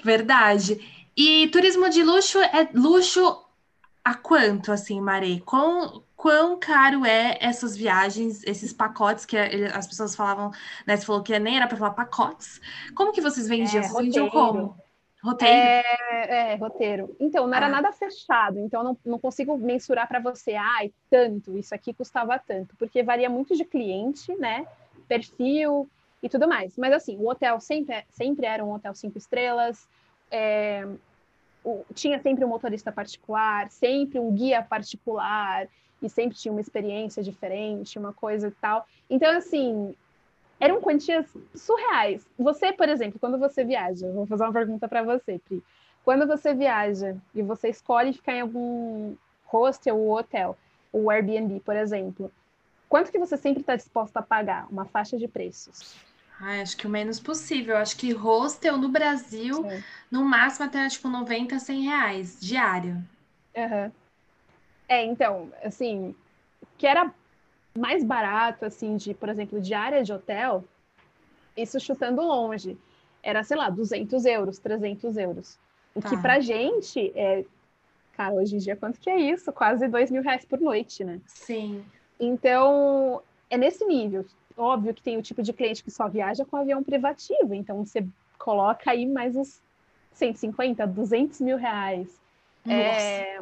Verdade. 0.04 0.78
E 1.16 1.48
turismo 1.48 1.88
de 1.88 2.02
luxo 2.02 2.38
é 2.38 2.68
luxo 2.74 3.42
a 4.04 4.14
quanto, 4.14 4.70
assim, 4.70 5.00
Marei? 5.00 5.40
Com, 5.40 6.02
quão 6.16 6.58
caro 6.58 7.04
é 7.04 7.36
essas 7.40 7.76
viagens, 7.76 8.42
esses 8.44 8.72
pacotes 8.72 9.26
que 9.26 9.36
as 9.36 9.86
pessoas 9.86 10.16
falavam, 10.16 10.50
né? 10.86 10.96
Você 10.96 11.04
falou 11.04 11.22
que 11.22 11.38
nem 11.38 11.56
era 11.56 11.68
para 11.68 11.76
falar 11.76 11.90
pacotes. 11.90 12.60
Como 12.94 13.12
que 13.12 13.20
vocês 13.20 13.46
vendiam? 13.46 13.82
É, 13.84 13.88
vocês 13.88 14.04
vendiam 14.06 14.30
como? 14.30 14.76
Roteiro? 15.22 15.54
É, 15.54 16.52
é, 16.52 16.54
roteiro. 16.54 17.16
Então, 17.18 17.46
não 17.46 17.54
era 17.54 17.66
ah. 17.66 17.70
nada 17.70 17.92
fechado, 17.92 18.58
então 18.58 18.82
não, 18.82 18.96
não 19.04 19.18
consigo 19.18 19.58
mensurar 19.58 20.06
para 20.06 20.20
você, 20.20 20.54
ai, 20.54 20.92
tanto, 21.10 21.58
isso 21.58 21.74
aqui 21.74 21.92
custava 21.92 22.38
tanto, 22.38 22.76
porque 22.76 23.02
varia 23.02 23.28
muito 23.28 23.56
de 23.56 23.64
cliente, 23.64 24.34
né? 24.36 24.66
Perfil 25.08 25.88
e 26.22 26.28
tudo 26.28 26.46
mais. 26.48 26.76
Mas 26.76 26.92
assim, 26.92 27.16
o 27.16 27.28
hotel 27.28 27.60
sempre, 27.60 28.04
sempre 28.10 28.46
era 28.46 28.64
um 28.64 28.72
hotel 28.72 28.94
cinco 28.94 29.18
estrelas, 29.18 29.88
é, 30.30 30.86
o, 31.64 31.84
tinha 31.92 32.20
sempre 32.20 32.44
um 32.44 32.48
motorista 32.48 32.92
particular, 32.92 33.68
sempre 33.70 34.20
um 34.20 34.32
guia 34.32 34.62
particular 34.62 35.66
e 36.02 36.08
sempre 36.08 36.36
tinha 36.36 36.52
uma 36.52 36.60
experiência 36.60 37.22
diferente, 37.22 37.98
uma 37.98 38.12
coisa 38.12 38.48
e 38.48 38.50
tal. 38.52 38.86
Então, 39.08 39.36
assim, 39.36 39.94
eram 40.60 40.80
quantias 40.80 41.26
surreais. 41.54 42.26
Você, 42.38 42.72
por 42.72 42.88
exemplo, 42.88 43.18
quando 43.18 43.38
você 43.38 43.64
viaja, 43.64 44.10
vou 44.12 44.26
fazer 44.26 44.44
uma 44.44 44.52
pergunta 44.52 44.88
para 44.88 45.02
você, 45.02 45.38
Pri. 45.38 45.62
Quando 46.04 46.26
você 46.26 46.54
viaja 46.54 47.16
e 47.34 47.42
você 47.42 47.68
escolhe 47.68 48.12
ficar 48.12 48.34
em 48.34 48.40
algum 48.40 49.16
hostel 49.44 49.98
ou 49.98 50.16
hotel, 50.16 50.56
ou 50.92 51.10
Airbnb, 51.10 51.60
por 51.60 51.76
exemplo, 51.76 52.32
quanto 52.88 53.10
que 53.10 53.18
você 53.18 53.36
sempre 53.36 53.60
está 53.60 53.74
disposto 53.74 54.16
a 54.16 54.22
pagar? 54.22 54.66
Uma 54.70 54.84
faixa 54.84 55.18
de 55.18 55.26
preços? 55.26 55.96
Ai, 56.40 56.60
acho 56.60 56.76
que 56.76 56.86
o 56.86 56.90
menos 56.90 57.18
possível. 57.18 57.76
Acho 57.76 57.96
que 57.96 58.12
hostel 58.12 58.76
no 58.76 58.88
Brasil, 58.88 59.66
no 60.10 60.24
máximo 60.24 60.66
até 60.66 60.86
tipo 60.88 61.08
90, 61.08 61.58
100 61.58 61.82
reais 61.82 62.38
diário. 62.40 63.02
Uhum. 63.56 63.90
É, 64.88 65.04
então, 65.04 65.50
assim, 65.62 66.14
que 66.78 66.86
era 66.86 67.12
mais 67.76 68.04
barato, 68.04 68.64
assim, 68.64 68.96
de, 68.96 69.14
por 69.14 69.28
exemplo, 69.28 69.60
diária 69.60 70.02
de 70.02 70.12
hotel, 70.12 70.64
isso 71.56 71.78
chutando 71.80 72.22
longe, 72.22 72.76
era, 73.22 73.42
sei 73.42 73.56
lá, 73.56 73.68
200 73.68 74.24
euros, 74.24 74.58
300 74.58 75.16
euros. 75.16 75.58
O 75.94 76.00
tá. 76.00 76.10
que 76.10 76.16
pra 76.18 76.40
gente 76.40 77.12
é, 77.14 77.44
cara, 78.12 78.34
hoje 78.34 78.56
em 78.56 78.58
dia, 78.58 78.76
quanto 78.76 79.00
que 79.00 79.10
é 79.10 79.18
isso? 79.18 79.52
Quase 79.52 79.88
2 79.88 80.10
mil 80.10 80.22
reais 80.22 80.44
por 80.44 80.60
noite, 80.60 81.04
né? 81.04 81.20
Sim. 81.26 81.84
Então, 82.18 83.22
é 83.50 83.56
nesse 83.56 83.84
nível. 83.84 84.24
Óbvio 84.56 84.94
que 84.94 85.02
tem 85.02 85.18
o 85.18 85.22
tipo 85.22 85.42
de 85.42 85.52
cliente 85.52 85.84
que 85.84 85.90
só 85.90 86.08
viaja 86.08 86.44
com 86.44 86.56
avião 86.56 86.82
privativo, 86.82 87.52
então 87.52 87.84
você 87.84 88.06
coloca 88.38 88.90
aí 88.90 89.04
mais 89.04 89.36
uns 89.36 89.60
150, 90.12 90.86
200 90.86 91.40
mil 91.42 91.58
reais. 91.58 92.08
Nossa. 92.64 92.80
É 92.80 93.40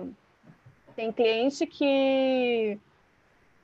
tem 0.95 1.13
cliente 1.13 1.67
que 1.67 2.79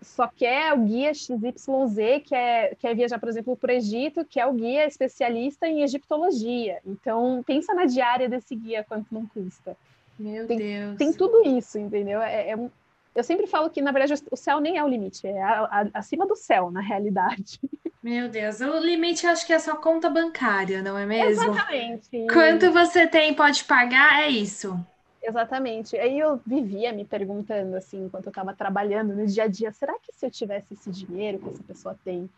só 0.02 0.26
quer 0.26 0.72
o 0.72 0.78
guia 0.78 1.12
XYZ, 1.12 2.22
quer, 2.24 2.74
quer 2.76 2.94
viajar, 2.94 3.18
por 3.18 3.28
exemplo, 3.28 3.56
para 3.56 3.72
o 3.72 3.76
Egito, 3.76 4.24
que 4.24 4.40
é 4.40 4.46
o 4.46 4.52
guia 4.52 4.86
especialista 4.86 5.66
em 5.66 5.82
egiptologia. 5.82 6.78
Então, 6.86 7.42
pensa 7.46 7.74
na 7.74 7.84
diária 7.84 8.28
desse 8.28 8.54
guia, 8.56 8.84
quanto 8.86 9.06
não 9.12 9.26
custa. 9.26 9.76
Meu 10.18 10.46
tem, 10.46 10.58
Deus. 10.58 10.96
Tem 10.96 11.12
tudo 11.12 11.46
isso, 11.46 11.78
entendeu? 11.78 12.20
É, 12.22 12.50
é, 12.50 12.70
eu 13.14 13.24
sempre 13.24 13.46
falo 13.46 13.68
que, 13.70 13.82
na 13.82 13.92
verdade, 13.92 14.22
o 14.30 14.36
céu 14.36 14.60
nem 14.60 14.78
é 14.78 14.84
o 14.84 14.88
limite, 14.88 15.26
é 15.26 15.42
a, 15.42 15.64
a, 15.64 15.86
acima 15.94 16.26
do 16.26 16.36
céu, 16.36 16.70
na 16.70 16.80
realidade. 16.80 17.58
Meu 18.02 18.30
Deus, 18.30 18.60
o 18.60 18.78
limite 18.78 19.26
acho 19.26 19.46
que 19.46 19.52
é 19.52 19.58
só 19.58 19.76
conta 19.76 20.08
bancária, 20.08 20.82
não 20.82 20.96
é 20.96 21.04
mesmo? 21.04 21.42
Exatamente. 21.44 22.08
Quanto 22.32 22.72
você 22.72 23.06
tem 23.06 23.34
pode 23.34 23.64
pagar, 23.64 24.22
é 24.22 24.28
isso. 24.30 24.74
Exatamente. 25.22 25.96
Aí 25.96 26.18
eu 26.18 26.40
vivia 26.46 26.92
me 26.92 27.04
perguntando, 27.04 27.76
assim, 27.76 28.04
enquanto 28.04 28.26
eu 28.26 28.30
estava 28.30 28.54
trabalhando 28.54 29.14
no 29.14 29.26
dia 29.26 29.44
a 29.44 29.46
dia, 29.46 29.70
será 29.72 29.98
que 29.98 30.12
se 30.12 30.26
eu 30.26 30.30
tivesse 30.30 30.72
esse 30.74 30.90
dinheiro 30.90 31.38
que 31.38 31.48
essa 31.48 31.62
pessoa 31.62 31.98
tem, 32.04 32.28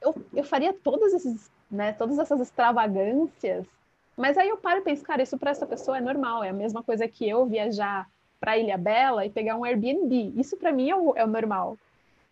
eu, 0.00 0.14
eu 0.34 0.44
faria 0.44 0.72
todos 0.72 1.12
esses, 1.14 1.50
né, 1.70 1.92
todas 1.92 2.18
essas 2.18 2.40
extravagâncias? 2.40 3.66
Mas 4.16 4.36
aí 4.36 4.48
eu 4.48 4.58
paro 4.58 4.80
e 4.80 4.82
penso, 4.82 5.02
cara, 5.02 5.22
isso 5.22 5.38
para 5.38 5.50
essa 5.50 5.66
pessoa 5.66 5.96
é 5.96 6.00
normal, 6.00 6.44
é 6.44 6.50
a 6.50 6.52
mesma 6.52 6.82
coisa 6.82 7.08
que 7.08 7.26
eu 7.26 7.46
viajar 7.46 8.06
para 8.38 8.58
Ilha 8.58 8.76
Bela 8.76 9.24
e 9.24 9.30
pegar 9.30 9.56
um 9.56 9.64
Airbnb. 9.64 10.34
Isso 10.36 10.56
para 10.56 10.72
mim 10.72 10.90
é 10.90 10.96
o, 10.96 11.14
é 11.16 11.24
o 11.24 11.28
normal. 11.28 11.78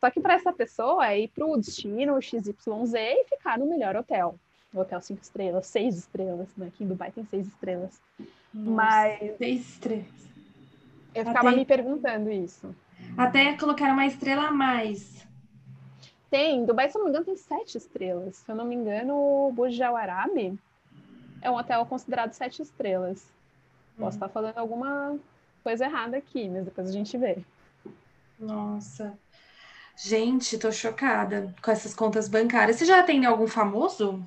Só 0.00 0.10
que 0.10 0.20
para 0.20 0.34
essa 0.34 0.52
pessoa 0.52 1.06
é 1.06 1.20
ir 1.20 1.28
para 1.28 1.46
o 1.46 1.56
destino 1.56 2.20
XYZ 2.20 2.94
e 2.94 3.24
ficar 3.24 3.58
no 3.58 3.66
melhor 3.66 3.96
hotel. 3.96 4.34
Hotel 4.74 5.00
cinco 5.00 5.22
estrelas, 5.22 5.66
seis 5.66 5.96
estrelas, 5.96 6.48
né? 6.56 6.66
Aqui 6.66 6.84
em 6.84 6.86
Dubai 6.86 7.10
tem 7.10 7.24
seis 7.24 7.46
estrelas. 7.46 8.00
Nossa, 8.52 8.70
Mas. 8.70 9.36
Seis 9.38 9.68
estrelas. 9.68 10.06
Eu 11.14 11.24
ficava 11.24 11.48
Até... 11.48 11.56
me 11.56 11.64
perguntando 11.64 12.30
isso. 12.30 12.74
Até 13.16 13.56
colocar 13.56 13.92
uma 13.92 14.06
estrela 14.06 14.48
a 14.48 14.50
mais. 14.50 15.26
Tem, 16.30 16.64
Dubai, 16.64 16.88
se 16.88 16.96
eu 16.96 17.00
não 17.00 17.06
me 17.06 17.10
engano, 17.10 17.24
tem 17.24 17.36
sete 17.36 17.76
estrelas. 17.76 18.36
Se 18.36 18.50
eu 18.50 18.54
não 18.54 18.64
me 18.64 18.76
engano, 18.76 19.14
o 19.14 19.52
Burj 19.52 19.82
Al 19.82 19.96
Arab 19.96 20.56
é 21.42 21.50
um 21.50 21.56
hotel 21.56 21.84
considerado 21.86 22.32
sete 22.32 22.62
estrelas. 22.62 23.26
Posso 23.98 24.16
estar 24.16 24.28
falando 24.28 24.56
alguma 24.56 25.18
coisa 25.64 25.84
errada 25.84 26.16
aqui, 26.16 26.48
mas 26.48 26.64
depois 26.64 26.88
a 26.88 26.92
gente 26.92 27.18
vê. 27.18 27.38
Nossa. 28.38 29.18
Gente, 29.96 30.56
tô 30.56 30.72
chocada 30.72 31.54
com 31.60 31.70
essas 31.70 31.94
contas 31.94 32.28
bancárias. 32.28 32.76
Você 32.76 32.86
já 32.86 33.00
atendeu 33.00 33.30
algum 33.30 33.46
famoso? 33.46 34.24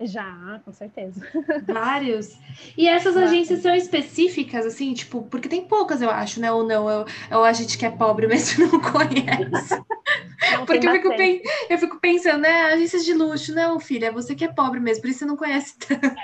Já, 0.00 0.60
com 0.62 0.72
certeza. 0.72 1.26
Vários. 1.66 2.36
E 2.76 2.86
essas 2.86 3.16
agências 3.16 3.60
são 3.60 3.74
específicas, 3.74 4.66
assim, 4.66 4.92
tipo, 4.92 5.22
porque 5.22 5.48
tem 5.48 5.64
poucas, 5.66 6.02
eu 6.02 6.10
acho, 6.10 6.38
né? 6.38 6.52
Ou 6.52 6.62
não, 6.64 6.88
eu, 6.88 7.06
ou 7.30 7.44
a 7.44 7.52
gente 7.52 7.78
que 7.78 7.86
é 7.86 7.90
pobre 7.90 8.26
mesmo 8.28 8.66
não 8.66 8.80
conhece. 8.80 9.74
Não, 10.52 10.66
porque 10.66 10.86
eu 10.86 10.92
fico, 10.92 11.08
eu 11.70 11.78
fico, 11.78 11.98
pensando, 11.98 12.42
né? 12.42 12.66
Agências 12.66 13.04
de 13.06 13.14
luxo, 13.14 13.54
não, 13.54 13.80
filha, 13.80 14.06
é 14.06 14.12
você 14.12 14.34
que 14.34 14.44
é 14.44 14.52
pobre 14.52 14.80
mesmo, 14.80 15.02
por 15.02 15.10
isso 15.10 15.20
você 15.20 15.26
não 15.26 15.36
conhece 15.36 15.74
tanto. 15.80 16.14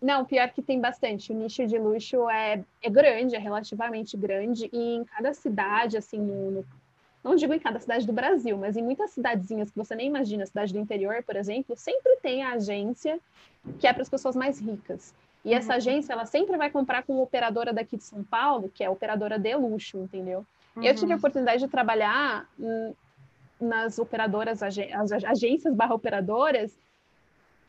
Não, 0.00 0.24
pior 0.24 0.48
que 0.50 0.62
tem 0.62 0.80
bastante. 0.80 1.32
O 1.32 1.34
nicho 1.34 1.66
de 1.66 1.76
luxo 1.76 2.30
é, 2.30 2.62
é 2.80 2.88
grande, 2.88 3.34
é 3.34 3.38
relativamente 3.38 4.16
grande, 4.16 4.70
e 4.72 4.94
em 4.94 5.04
cada 5.04 5.34
cidade, 5.34 5.96
assim, 5.96 6.18
no, 6.18 6.50
no, 6.52 6.66
não 7.28 7.36
digo 7.36 7.52
em 7.52 7.58
cada 7.58 7.78
cidade 7.78 8.06
do 8.06 8.12
Brasil, 8.12 8.56
mas 8.56 8.76
em 8.76 8.82
muitas 8.82 9.10
cidadezinhas 9.10 9.70
que 9.70 9.76
você 9.76 9.94
nem 9.94 10.06
imagina, 10.06 10.46
cidade 10.46 10.72
do 10.72 10.78
interior, 10.78 11.22
por 11.22 11.36
exemplo, 11.36 11.76
sempre 11.76 12.16
tem 12.22 12.42
a 12.42 12.52
agência 12.52 13.20
que 13.78 13.86
é 13.86 13.92
para 13.92 14.02
as 14.02 14.08
pessoas 14.08 14.34
mais 14.34 14.60
ricas. 14.60 15.14
E 15.44 15.54
essa 15.54 15.72
uhum. 15.72 15.76
agência, 15.76 16.12
ela 16.12 16.26
sempre 16.26 16.56
vai 16.56 16.70
comprar 16.70 17.02
com 17.02 17.12
uma 17.12 17.22
operadora 17.22 17.72
daqui 17.72 17.96
de 17.96 18.04
São 18.04 18.24
Paulo, 18.24 18.70
que 18.74 18.82
é 18.82 18.86
a 18.86 18.90
operadora 18.90 19.38
de 19.38 19.54
luxo, 19.56 19.98
entendeu? 19.98 20.44
Uhum. 20.74 20.82
Eu 20.82 20.94
tive 20.94 21.12
a 21.12 21.14
uhum. 21.14 21.18
oportunidade 21.18 21.60
de 21.60 21.68
trabalhar 21.68 22.48
nas 23.60 23.98
operadoras, 23.98 24.62
as 24.62 25.12
agências 25.12 25.74
barra 25.74 25.94
operadoras 25.94 26.76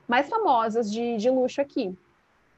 mais 0.08 0.28
famosas 0.28 0.92
de, 0.92 1.18
de 1.18 1.30
luxo 1.30 1.62
aqui. 1.62 1.96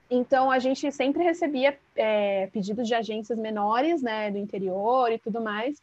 Então, 0.09 0.51
a 0.51 0.59
gente 0.59 0.91
sempre 0.91 1.23
recebia 1.23 1.77
é, 1.95 2.47
pedidos 2.47 2.87
de 2.87 2.93
agências 2.93 3.39
menores, 3.39 4.01
né, 4.01 4.29
do 4.29 4.37
interior 4.37 5.11
e 5.11 5.17
tudo 5.17 5.41
mais. 5.41 5.81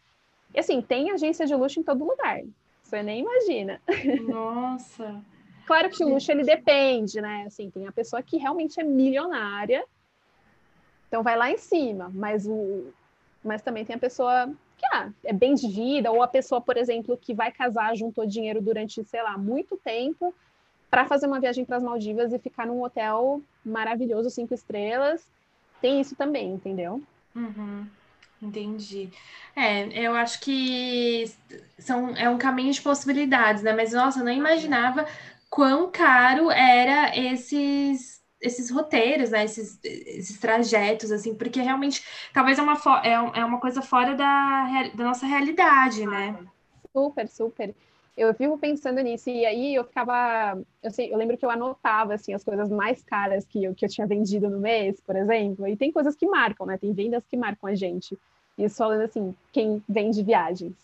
E 0.54 0.61
assim, 0.61 0.80
tem 0.80 1.11
agência 1.11 1.46
de 1.46 1.54
luxo 1.54 1.80
em 1.80 1.82
todo 1.82 2.04
lugar. 2.04 2.40
Você 2.82 3.02
nem 3.02 3.20
imagina. 3.20 3.80
Nossa! 4.26 5.22
claro 5.66 5.90
que 5.90 6.02
o 6.02 6.08
luxo, 6.08 6.32
ele 6.32 6.44
depende, 6.44 7.20
né? 7.20 7.44
Assim, 7.46 7.70
tem 7.70 7.87
a 7.87 7.92
pessoa 7.92 8.22
que 8.22 8.38
realmente 8.38 8.80
é 8.80 8.82
milionária, 8.82 9.84
então 11.06 11.22
vai 11.22 11.37
lá 11.37 11.50
em 11.50 11.58
cima. 11.58 12.11
Mas, 12.14 12.46
o, 12.46 12.87
mas 13.44 13.61
também 13.61 13.84
tem 13.84 13.96
a 13.96 13.98
pessoa 13.98 14.50
que 14.78 14.87
ah, 14.92 15.11
é 15.24 15.32
bem 15.32 15.54
de 15.54 15.68
vida, 15.68 16.11
ou 16.11 16.22
a 16.22 16.28
pessoa, 16.28 16.61
por 16.61 16.76
exemplo, 16.76 17.18
que 17.18 17.34
vai 17.34 17.52
casar, 17.52 17.96
juntou 17.96 18.24
dinheiro 18.24 18.62
durante, 18.62 19.04
sei 19.04 19.22
lá, 19.22 19.37
muito 19.37 19.76
tempo 19.76 20.34
para 20.88 21.04
fazer 21.04 21.26
uma 21.26 21.40
viagem 21.40 21.64
para 21.64 21.76
as 21.76 21.82
Maldivas 21.82 22.32
e 22.32 22.38
ficar 22.38 22.66
num 22.66 22.82
hotel 22.82 23.42
maravilhoso, 23.64 24.30
cinco 24.30 24.54
estrelas. 24.54 25.28
Tem 25.82 26.00
isso 26.00 26.16
também, 26.16 26.54
entendeu? 26.54 27.02
Uhum, 27.34 27.87
entendi. 28.42 29.11
É, 29.55 29.88
eu 30.07 30.14
acho 30.14 30.40
que 30.40 31.31
são, 31.79 32.11
é 32.16 32.29
um 32.29 32.38
caminho 32.38 32.72
de 32.72 32.81
possibilidades, 32.81 33.62
né? 33.62 33.72
Mas, 33.72 33.92
nossa, 33.92 34.20
eu 34.20 34.24
não 34.24 34.33
imaginava 34.33 35.07
quão 35.51 35.90
caro 35.90 36.51
era 36.51 37.16
esses 37.16 38.18
esses 38.40 38.70
roteiros, 38.70 39.31
né? 39.31 39.44
Esses, 39.44 39.81
esses 39.83 40.38
trajetos, 40.38 41.11
assim, 41.11 41.35
porque 41.35 41.61
realmente 41.61 42.05
talvez 42.33 42.57
é 42.59 42.62
uma, 42.62 42.74
é, 43.03 43.40
é 43.40 43.44
uma 43.44 43.59
coisa 43.59 43.83
fora 43.83 44.14
da, 44.14 44.88
da 44.94 45.05
nossa 45.05 45.27
realidade, 45.27 46.07
né? 46.07 46.38
Super, 46.94 47.29
super 47.29 47.74
eu 48.18 48.35
vivo 48.35 48.59
pensando 48.59 49.00
nisso, 49.00 49.31
e 49.31 49.46
aí 49.46 49.74
eu 49.74 49.85
ficava, 49.85 50.61
eu, 50.83 50.90
sei, 50.90 51.12
eu 51.12 51.16
lembro 51.16 51.38
que 51.38 51.46
eu 51.46 51.50
anotava, 51.50 52.14
assim, 52.14 52.35
as 52.35 52.42
coisas 52.42 52.68
mais 52.68 53.02
caras 53.02 53.46
que 53.46 53.62
eu, 53.64 53.74
que 53.74 53.85
eu 53.85 53.88
tinha 53.88 54.07
vendido 54.07 54.50
no 54.50 54.59
mês, 54.59 55.00
por 55.00 55.14
exemplo, 55.14 55.66
e 55.68 55.76
tem 55.76 55.92
coisas 55.92 56.16
que 56.16 56.26
marcam, 56.26 56.66
né, 56.66 56.76
tem 56.76 56.92
vendas 56.92 57.24
que 57.26 57.37
marcam 57.37 57.70
a 57.70 57.74
gente, 57.74 58.18
isso 58.59 58.76
falando, 58.76 59.02
assim, 59.02 59.35
quem 59.52 59.83
vende 59.88 60.22
viagens. 60.22 60.74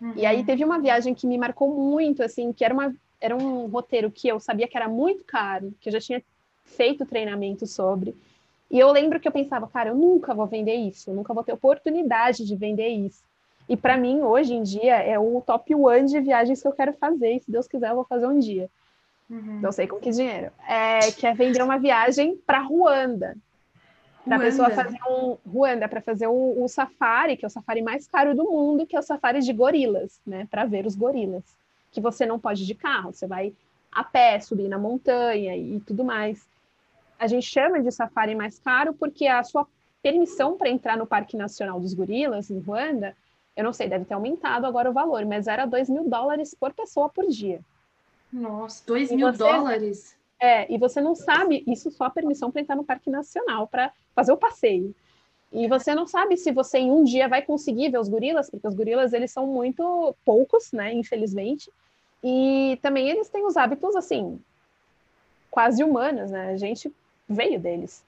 Uhum. 0.00 0.12
E 0.14 0.24
aí 0.24 0.38
uhum. 0.38 0.44
teve 0.44 0.64
uma 0.64 0.78
viagem 0.78 1.12
que 1.12 1.26
me 1.26 1.36
marcou 1.36 1.68
muito, 1.68 2.22
assim, 2.22 2.52
que 2.52 2.64
era, 2.64 2.72
uma, 2.72 2.94
era 3.20 3.36
um 3.36 3.66
roteiro 3.66 4.10
que 4.10 4.28
eu 4.28 4.38
sabia 4.38 4.68
que 4.68 4.76
era 4.76 4.88
muito 4.88 5.24
caro, 5.24 5.74
que 5.80 5.88
eu 5.88 5.92
já 5.92 6.00
tinha 6.00 6.22
feito 6.64 7.04
treinamento 7.04 7.66
sobre, 7.66 8.14
e 8.70 8.78
eu 8.78 8.90
lembro 8.90 9.20
que 9.20 9.28
eu 9.28 9.32
pensava, 9.32 9.68
cara, 9.68 9.90
eu 9.90 9.94
nunca 9.94 10.34
vou 10.34 10.46
vender 10.46 10.74
isso, 10.74 11.10
eu 11.10 11.14
nunca 11.14 11.32
vou 11.32 11.44
ter 11.44 11.52
oportunidade 11.52 12.44
de 12.44 12.56
vender 12.56 12.88
isso. 12.88 13.22
E 13.68 13.76
para 13.76 13.96
mim, 13.96 14.22
hoje 14.22 14.54
em 14.54 14.62
dia, 14.62 14.96
é 14.96 15.18
o 15.18 15.40
top 15.40 15.74
one 15.74 16.06
de 16.06 16.20
viagens 16.20 16.62
que 16.62 16.68
eu 16.68 16.72
quero 16.72 16.92
fazer. 16.92 17.32
E 17.32 17.40
se 17.40 17.50
Deus 17.50 17.66
quiser, 17.66 17.90
eu 17.90 17.96
vou 17.96 18.04
fazer 18.04 18.26
um 18.26 18.38
dia. 18.38 18.70
Uhum. 19.28 19.60
Não 19.60 19.72
sei 19.72 19.86
com 19.88 19.98
que 19.98 20.10
dinheiro. 20.10 20.52
É, 20.68 21.10
que 21.10 21.26
é 21.26 21.34
vender 21.34 21.62
uma 21.62 21.78
viagem 21.78 22.36
para 22.46 22.60
Ruanda. 22.60 23.36
Para 24.24 24.36
a 24.36 24.40
pessoa 24.40 24.70
fazer 24.70 24.98
um. 25.08 25.36
Ruanda, 25.46 25.88
para 25.88 26.00
fazer 26.00 26.26
o, 26.26 26.62
o, 26.62 26.68
safari, 26.68 27.36
que 27.36 27.44
é 27.44 27.48
o 27.48 27.50
safari 27.50 27.82
mais 27.82 28.06
caro 28.06 28.34
do 28.34 28.44
mundo, 28.44 28.86
que 28.86 28.96
é 28.96 28.98
o 28.98 29.02
safari 29.02 29.40
de 29.40 29.52
gorilas, 29.52 30.20
né? 30.26 30.46
Para 30.50 30.64
ver 30.64 30.86
os 30.86 30.96
gorilas. 30.96 31.44
Que 31.92 32.00
você 32.00 32.26
não 32.26 32.38
pode 32.38 32.62
ir 32.62 32.66
de 32.66 32.74
carro, 32.74 33.12
você 33.12 33.26
vai 33.26 33.52
a 33.90 34.04
pé, 34.04 34.38
subir 34.40 34.68
na 34.68 34.78
montanha 34.78 35.56
e 35.56 35.80
tudo 35.80 36.04
mais. 36.04 36.46
A 37.18 37.26
gente 37.26 37.46
chama 37.46 37.80
de 37.80 37.90
safari 37.90 38.34
mais 38.34 38.58
caro 38.58 38.92
porque 38.92 39.26
a 39.26 39.42
sua 39.42 39.66
permissão 40.02 40.56
para 40.56 40.68
entrar 40.68 40.96
no 40.96 41.06
Parque 41.06 41.36
Nacional 41.36 41.80
dos 41.80 41.94
Gorilas, 41.94 42.50
em 42.50 42.58
Ruanda, 42.58 43.16
eu 43.56 43.64
não 43.64 43.72
sei, 43.72 43.88
deve 43.88 44.04
ter 44.04 44.14
aumentado 44.14 44.66
agora 44.66 44.90
o 44.90 44.92
valor, 44.92 45.24
mas 45.24 45.46
era 45.46 45.64
2 45.64 45.88
mil 45.88 46.08
dólares 46.08 46.54
por 46.54 46.72
pessoa 46.72 47.08
por 47.08 47.26
dia. 47.26 47.60
Nossa, 48.32 48.84
2 48.86 49.12
mil 49.12 49.32
você, 49.32 49.38
dólares? 49.38 50.16
É, 50.38 50.70
e 50.72 50.76
você 50.76 51.00
não 51.00 51.14
sabe, 51.14 51.64
isso 51.66 51.90
só 51.90 52.04
a 52.04 52.10
permissão 52.10 52.50
para 52.50 52.60
entrar 52.60 52.76
no 52.76 52.84
Parque 52.84 53.08
Nacional, 53.08 53.66
para 53.66 53.90
fazer 54.14 54.32
o 54.32 54.36
passeio. 54.36 54.94
E 55.50 55.66
você 55.68 55.94
não 55.94 56.06
sabe 56.06 56.36
se 56.36 56.52
você 56.52 56.78
em 56.78 56.90
um 56.90 57.02
dia 57.02 57.28
vai 57.28 57.40
conseguir 57.40 57.90
ver 57.90 57.98
os 57.98 58.08
gorilas, 58.08 58.50
porque 58.50 58.68
os 58.68 58.74
gorilas 58.74 59.12
eles 59.12 59.30
são 59.30 59.46
muito 59.46 60.14
poucos, 60.24 60.70
né, 60.72 60.92
infelizmente. 60.92 61.70
E 62.22 62.78
também 62.82 63.08
eles 63.08 63.28
têm 63.28 63.46
os 63.46 63.56
hábitos 63.56 63.96
assim 63.96 64.38
quase 65.56 65.82
humanos, 65.82 66.30
né? 66.30 66.50
A 66.50 66.56
gente 66.58 66.92
veio 67.26 67.58
deles. 67.58 68.04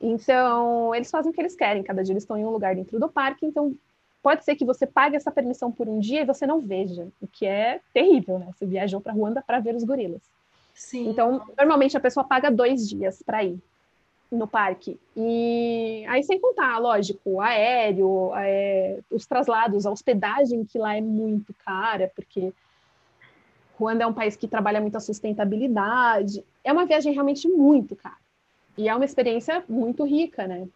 Então, 0.00 0.94
eles 0.94 1.10
fazem 1.10 1.32
o 1.32 1.34
que 1.34 1.40
eles 1.40 1.56
querem, 1.56 1.82
cada 1.82 2.04
dia 2.04 2.12
eles 2.12 2.22
estão 2.22 2.38
em 2.38 2.44
um 2.44 2.50
lugar 2.50 2.76
dentro 2.76 3.00
do 3.00 3.08
parque, 3.08 3.44
então 3.44 3.74
pode 4.22 4.44
ser 4.44 4.54
que 4.54 4.64
você 4.64 4.86
pague 4.86 5.16
essa 5.16 5.30
permissão 5.30 5.72
por 5.72 5.88
um 5.88 5.98
dia 5.98 6.22
e 6.22 6.26
você 6.26 6.46
não 6.46 6.60
veja, 6.60 7.08
o 7.20 7.26
que 7.26 7.44
é 7.44 7.80
terrível, 7.92 8.38
né? 8.38 8.48
Você 8.52 8.64
viajou 8.64 9.00
para 9.00 9.12
Ruanda 9.12 9.42
para 9.44 9.58
ver 9.58 9.74
os 9.74 9.84
gorilas. 9.84 10.22
Sim. 10.72 11.08
Então, 11.08 11.42
normalmente 11.58 11.96
a 11.96 12.00
pessoa 12.00 12.24
paga 12.24 12.50
dois 12.50 12.88
dias 12.88 13.22
para 13.22 13.44
ir 13.44 13.58
no 14.30 14.46
parque. 14.46 14.98
E 15.16 16.04
aí, 16.08 16.22
sem 16.22 16.40
contar, 16.40 16.78
lógico, 16.78 17.40
aéreo, 17.40 18.32
é, 18.36 19.00
os 19.10 19.26
traslados, 19.26 19.84
a 19.84 19.90
hospedagem, 19.90 20.64
que 20.64 20.78
lá 20.78 20.96
é 20.96 21.00
muito 21.00 21.52
cara, 21.64 22.10
porque 22.14 22.52
Ruanda 23.78 24.04
é 24.04 24.06
um 24.06 24.14
país 24.14 24.36
que 24.36 24.48
trabalha 24.48 24.80
muito 24.80 24.96
a 24.96 25.00
sustentabilidade. 25.00 26.44
É 26.64 26.72
uma 26.72 26.86
viagem 26.86 27.12
realmente 27.12 27.46
muito 27.48 27.94
cara. 27.96 28.16
E 28.78 28.88
é 28.88 28.94
uma 28.94 29.04
experiência 29.04 29.62
muito 29.68 30.04
rica, 30.04 30.46
né? 30.46 30.66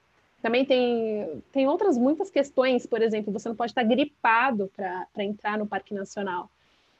Também 0.42 0.64
tem, 0.64 1.42
tem 1.50 1.66
outras 1.66 1.96
muitas 1.96 2.30
questões, 2.30 2.86
por 2.86 3.02
exemplo, 3.02 3.32
você 3.32 3.48
não 3.48 3.56
pode 3.56 3.72
estar 3.72 3.82
gripado 3.82 4.70
para 4.76 5.24
entrar 5.24 5.58
no 5.58 5.66
Parque 5.66 5.94
Nacional. 5.94 6.50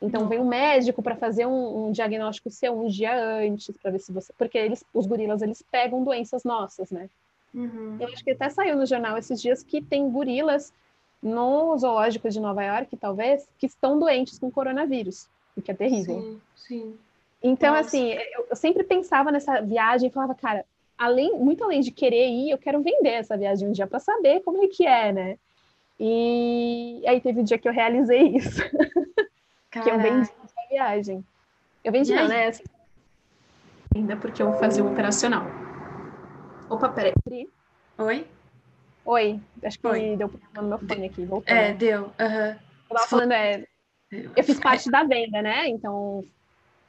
Então 0.00 0.22
não. 0.22 0.28
vem 0.28 0.40
um 0.40 0.46
médico 0.46 1.02
para 1.02 1.16
fazer 1.16 1.46
um, 1.46 1.86
um, 1.86 1.92
diagnóstico 1.92 2.50
seu 2.50 2.78
um 2.78 2.86
dia 2.86 3.16
antes, 3.38 3.76
para 3.78 3.90
ver 3.90 4.00
se 4.00 4.12
você. 4.12 4.32
Porque 4.36 4.58
eles, 4.58 4.84
os 4.92 5.06
gorilas 5.06 5.42
eles 5.42 5.62
pegam 5.70 6.04
doenças 6.04 6.44
nossas, 6.44 6.90
né? 6.90 7.08
Uhum. 7.54 7.96
Eu 7.98 8.08
acho 8.08 8.22
que 8.22 8.32
até 8.32 8.48
saiu 8.50 8.76
no 8.76 8.84
jornal 8.84 9.16
esses 9.16 9.40
dias 9.40 9.62
que 9.62 9.80
tem 9.80 10.10
gorilas 10.10 10.72
no 11.22 11.76
zoológico 11.78 12.28
de 12.28 12.38
Nova 12.38 12.62
York, 12.62 12.94
talvez, 12.96 13.48
que 13.58 13.66
estão 13.66 13.98
doentes 13.98 14.38
com 14.38 14.50
coronavírus, 14.50 15.28
o 15.56 15.62
que 15.62 15.70
é 15.70 15.74
terrível. 15.74 16.20
Sim, 16.20 16.40
sim. 16.54 16.98
Então, 17.42 17.74
Nossa. 17.74 17.88
assim, 17.88 18.12
eu, 18.12 18.46
eu 18.50 18.56
sempre 18.56 18.84
pensava 18.84 19.32
nessa 19.32 19.60
viagem 19.60 20.08
e 20.08 20.12
falava, 20.12 20.34
cara, 20.34 20.64
além, 20.98 21.38
muito 21.38 21.64
além 21.64 21.80
de 21.80 21.90
querer 21.90 22.28
ir, 22.28 22.50
eu 22.50 22.58
quero 22.58 22.82
vender 22.82 23.10
essa 23.10 23.36
viagem 23.36 23.68
um 23.68 23.72
dia 23.72 23.86
para 23.86 23.98
saber 23.98 24.40
como 24.40 24.64
é 24.64 24.68
que 24.68 24.86
é, 24.86 25.12
né? 25.12 25.38
E 25.98 27.02
aí 27.06 27.20
teve 27.20 27.38
o 27.38 27.42
um 27.42 27.44
dia 27.44 27.58
que 27.58 27.68
eu 27.68 27.72
realizei 27.72 28.36
isso. 28.36 28.62
que 29.70 29.90
eu 29.90 29.98
vendi 29.98 30.30
essa 30.44 30.68
viagem. 30.70 31.24
Eu 31.84 31.92
vendi, 31.92 32.14
não, 32.14 32.28
né? 32.28 32.48
Assim, 32.48 32.64
ainda 33.94 34.16
porque 34.16 34.42
eu 34.42 34.52
fazia 34.54 34.84
o 34.84 34.92
operacional. 34.92 35.44
Opa, 36.68 36.88
peraí. 36.88 37.12
Oi? 37.98 38.26
Oi, 39.04 39.40
acho 39.62 39.78
que 39.78 39.86
Oi. 39.86 40.16
deu 40.16 40.28
problema 40.28 40.62
no 40.62 40.68
meu 40.68 40.78
fone 40.78 41.06
aqui. 41.06 41.24
Voltando. 41.24 41.56
É, 41.56 41.72
deu. 41.72 42.02
Uhum. 42.02 42.56
Eu 42.90 42.96
tava 42.96 43.08
falando, 43.08 43.32
é. 43.32 43.64
Eu 44.10 44.44
fiz 44.44 44.58
parte 44.58 44.90
da 44.90 45.04
venda, 45.04 45.40
né? 45.42 45.68
Então, 45.68 46.24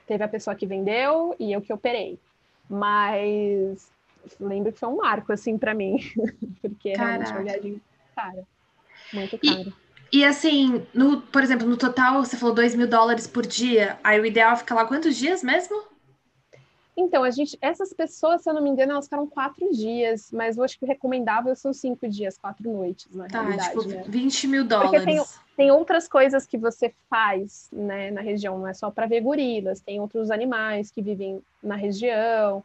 teve 0.07 0.23
a 0.23 0.27
pessoa 0.27 0.55
que 0.55 0.65
vendeu 0.65 1.35
e 1.39 1.51
eu 1.51 1.61
que 1.61 1.71
operei. 1.71 2.19
Mas 2.69 3.91
lembro 4.39 4.71
que 4.71 4.79
foi 4.79 4.89
um 4.89 4.97
marco, 4.97 5.31
assim, 5.31 5.57
para 5.57 5.73
mim. 5.73 5.97
Porque 6.61 6.93
Caraca. 6.93 7.23
realmente 7.23 7.31
uma 7.31 7.43
viagem 7.43 7.81
cara. 8.15 8.43
Muito 9.13 9.37
caro. 9.37 9.73
E, 10.11 10.19
e 10.19 10.25
assim, 10.25 10.85
no, 10.93 11.21
por 11.21 11.43
exemplo, 11.43 11.67
no 11.67 11.77
total, 11.77 12.23
você 12.23 12.35
falou 12.35 12.55
2 12.55 12.75
mil 12.75 12.87
dólares 12.87 13.27
por 13.27 13.45
dia. 13.45 13.99
Aí 14.03 14.19
o 14.19 14.25
ideal 14.25 14.53
é 14.53 14.55
ficar 14.55 14.75
lá 14.75 14.85
quantos 14.85 15.15
dias 15.15 15.43
mesmo? 15.43 15.83
Então, 16.99 17.23
a 17.23 17.29
gente, 17.29 17.55
essas 17.61 17.93
pessoas, 17.93 18.41
se 18.41 18.49
eu 18.49 18.55
não 18.55 18.61
me 18.61 18.71
engano, 18.71 18.93
elas 18.93 19.05
ficaram 19.05 19.27
quatro 19.27 19.71
dias, 19.71 20.31
mas 20.31 20.57
eu 20.57 20.63
acho 20.63 20.79
que 20.79 20.83
o 20.83 20.87
recomendável 20.87 21.55
são 21.55 21.71
cinco 21.71 22.07
dias, 22.09 22.39
quatro 22.39 22.67
noites, 22.67 23.07
na 23.13 23.27
tá, 23.27 23.43
realidade. 23.43 23.69
Tipo, 23.69 23.87
né? 23.87 24.03
20 24.07 24.47
mil 24.47 24.65
dólares. 24.65 24.91
Porque 24.91 25.05
tem, 25.05 25.23
tem 25.55 25.71
outras 25.71 26.07
coisas 26.07 26.47
que 26.47 26.57
você 26.57 26.91
faz 27.07 27.69
né, 27.71 28.09
na 28.09 28.21
região, 28.21 28.57
não 28.57 28.67
é 28.67 28.73
só 28.73 28.89
para 28.89 29.05
ver 29.05 29.21
gorilas, 29.21 29.79
tem 29.79 29.99
outros 29.99 30.31
animais 30.31 30.89
que 30.89 31.03
vivem 31.03 31.39
na 31.61 31.75
região, 31.75 32.63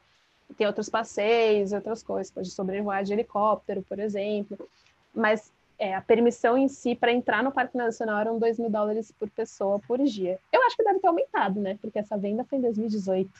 tem 0.52 0.66
outros 0.66 0.88
passeios, 0.88 1.72
outras 1.72 2.02
coisas, 2.02 2.30
pode 2.30 2.50
sobrevoar 2.50 3.04
de 3.04 3.12
helicóptero, 3.12 3.82
por 3.82 3.98
exemplo. 3.98 4.68
Mas 5.14 5.52
é, 5.78 5.94
a 5.94 6.00
permissão 6.00 6.56
em 6.56 6.68
si 6.68 6.94
para 6.94 7.12
entrar 7.12 7.42
no 7.42 7.50
Parque 7.50 7.76
Nacional 7.76 8.20
eram 8.20 8.38
2 8.38 8.58
mil 8.58 8.70
dólares 8.70 9.12
por 9.18 9.28
pessoa 9.30 9.80
por 9.80 9.98
dia. 9.98 10.38
Eu 10.52 10.62
acho 10.62 10.76
que 10.76 10.84
deve 10.84 11.00
ter 11.00 11.08
aumentado, 11.08 11.60
né? 11.60 11.78
Porque 11.80 11.98
essa 11.98 12.16
venda 12.16 12.44
foi 12.44 12.58
em 12.58 12.62
2018. 12.62 13.30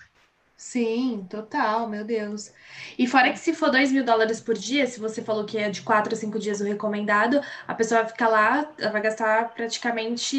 Sim, 0.57 1.27
total, 1.29 1.89
meu 1.89 2.05
Deus. 2.05 2.53
E 2.97 3.07
fora 3.07 3.33
que 3.33 3.39
se 3.39 3.53
for 3.53 3.71
2 3.71 3.91
mil 3.91 4.05
dólares 4.05 4.41
por 4.41 4.55
dia, 4.55 4.87
se 4.87 5.01
você 5.01 5.21
falou 5.21 5.45
que 5.45 5.59
é 5.59 5.69
de 5.69 5.83
4 5.83 6.15
a 6.15 6.17
5 6.17 6.39
dias 6.39 6.61
o 6.61 6.65
recomendado, 6.65 7.41
a 7.67 7.75
pessoa 7.75 8.03
vai 8.03 8.11
ficar 8.11 8.29
lá, 8.29 8.71
ela 8.79 8.93
vai 8.93 9.03
gastar 9.03 9.55
praticamente 9.55 10.37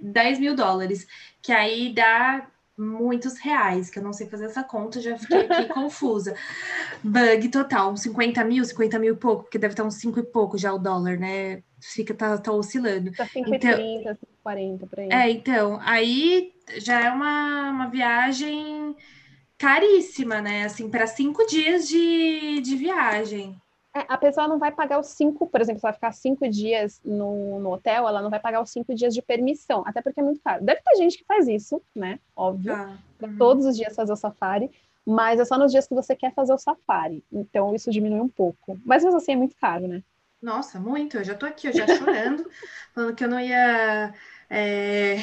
10 0.00 0.38
mil 0.38 0.54
dólares, 0.54 1.06
que 1.42 1.52
aí 1.52 1.92
dá 1.92 2.46
muitos 2.76 3.38
reais, 3.38 3.90
que 3.90 3.98
eu 3.98 4.02
não 4.02 4.12
sei 4.12 4.26
fazer 4.26 4.46
essa 4.46 4.62
conta, 4.62 5.00
já 5.00 5.18
fiquei 5.18 5.40
aqui 5.40 5.68
confusa. 5.72 6.34
Bug 7.02 7.48
total, 7.48 7.96
50 7.96 8.44
mil, 8.44 8.64
50 8.64 8.98
mil 8.98 9.14
e 9.14 9.16
pouco, 9.16 9.44
porque 9.44 9.58
deve 9.58 9.72
estar 9.72 9.84
uns 9.84 9.94
5 9.96 10.18
e 10.18 10.22
pouco 10.22 10.56
já 10.58 10.72
o 10.72 10.78
dólar, 10.78 11.18
né? 11.18 11.62
Fica, 11.80 12.14
tá, 12.14 12.38
tá 12.38 12.52
oscilando. 12.52 13.12
Tá 13.12 13.26
5 13.26 13.54
então, 13.54 13.74
30, 13.74 14.18
40, 14.42 14.86
por 14.86 15.00
aí. 15.00 15.08
É, 15.10 15.30
então, 15.30 15.78
aí 15.82 16.52
já 16.78 17.00
é 17.00 17.10
uma, 17.10 17.70
uma 17.70 17.86
viagem 17.88 18.96
caríssima, 19.58 20.40
né? 20.40 20.64
Assim, 20.64 20.90
para 20.90 21.06
cinco 21.06 21.46
dias 21.46 21.86
de, 21.88 22.60
de 22.60 22.76
viagem. 22.76 23.60
É, 23.94 24.06
a 24.08 24.16
pessoa 24.16 24.48
não 24.48 24.58
vai 24.58 24.72
pagar 24.72 24.98
os 24.98 25.08
cinco, 25.08 25.46
por 25.46 25.60
exemplo, 25.60 25.80
se 25.80 25.86
ela 25.86 25.92
ficar 25.92 26.12
cinco 26.12 26.48
dias 26.48 27.00
no, 27.04 27.60
no 27.60 27.72
hotel, 27.72 28.08
ela 28.08 28.22
não 28.22 28.30
vai 28.30 28.40
pagar 28.40 28.62
os 28.62 28.70
cinco 28.70 28.94
dias 28.94 29.12
de 29.12 29.20
permissão, 29.20 29.82
até 29.86 30.00
porque 30.00 30.20
é 30.20 30.22
muito 30.22 30.40
caro. 30.40 30.64
Deve 30.64 30.80
ter 30.80 30.96
gente 30.96 31.18
que 31.18 31.24
faz 31.24 31.46
isso, 31.46 31.82
né? 31.94 32.18
Óbvio, 32.34 32.72
ah, 32.74 32.96
todos 33.36 33.66
os 33.66 33.76
dias 33.76 33.94
fazer 33.94 34.12
o 34.12 34.16
safari, 34.16 34.70
mas 35.04 35.38
é 35.38 35.44
só 35.44 35.58
nos 35.58 35.70
dias 35.70 35.86
que 35.86 35.94
você 35.94 36.16
quer 36.16 36.32
fazer 36.32 36.54
o 36.54 36.58
safari. 36.58 37.22
Então 37.30 37.74
isso 37.74 37.90
diminui 37.90 38.20
um 38.20 38.28
pouco. 38.28 38.80
Mas 38.82 39.04
mesmo 39.04 39.18
assim 39.18 39.32
é 39.32 39.36
muito 39.36 39.56
caro, 39.56 39.86
né? 39.86 40.02
Nossa, 40.40 40.80
muito. 40.80 41.18
Eu 41.18 41.24
já 41.24 41.34
tô 41.34 41.44
aqui, 41.44 41.68
eu 41.68 41.72
já 41.72 41.86
chorando, 41.86 42.48
falando 42.94 43.14
que 43.14 43.24
eu 43.24 43.28
não 43.28 43.38
ia 43.38 44.14
é, 44.54 45.16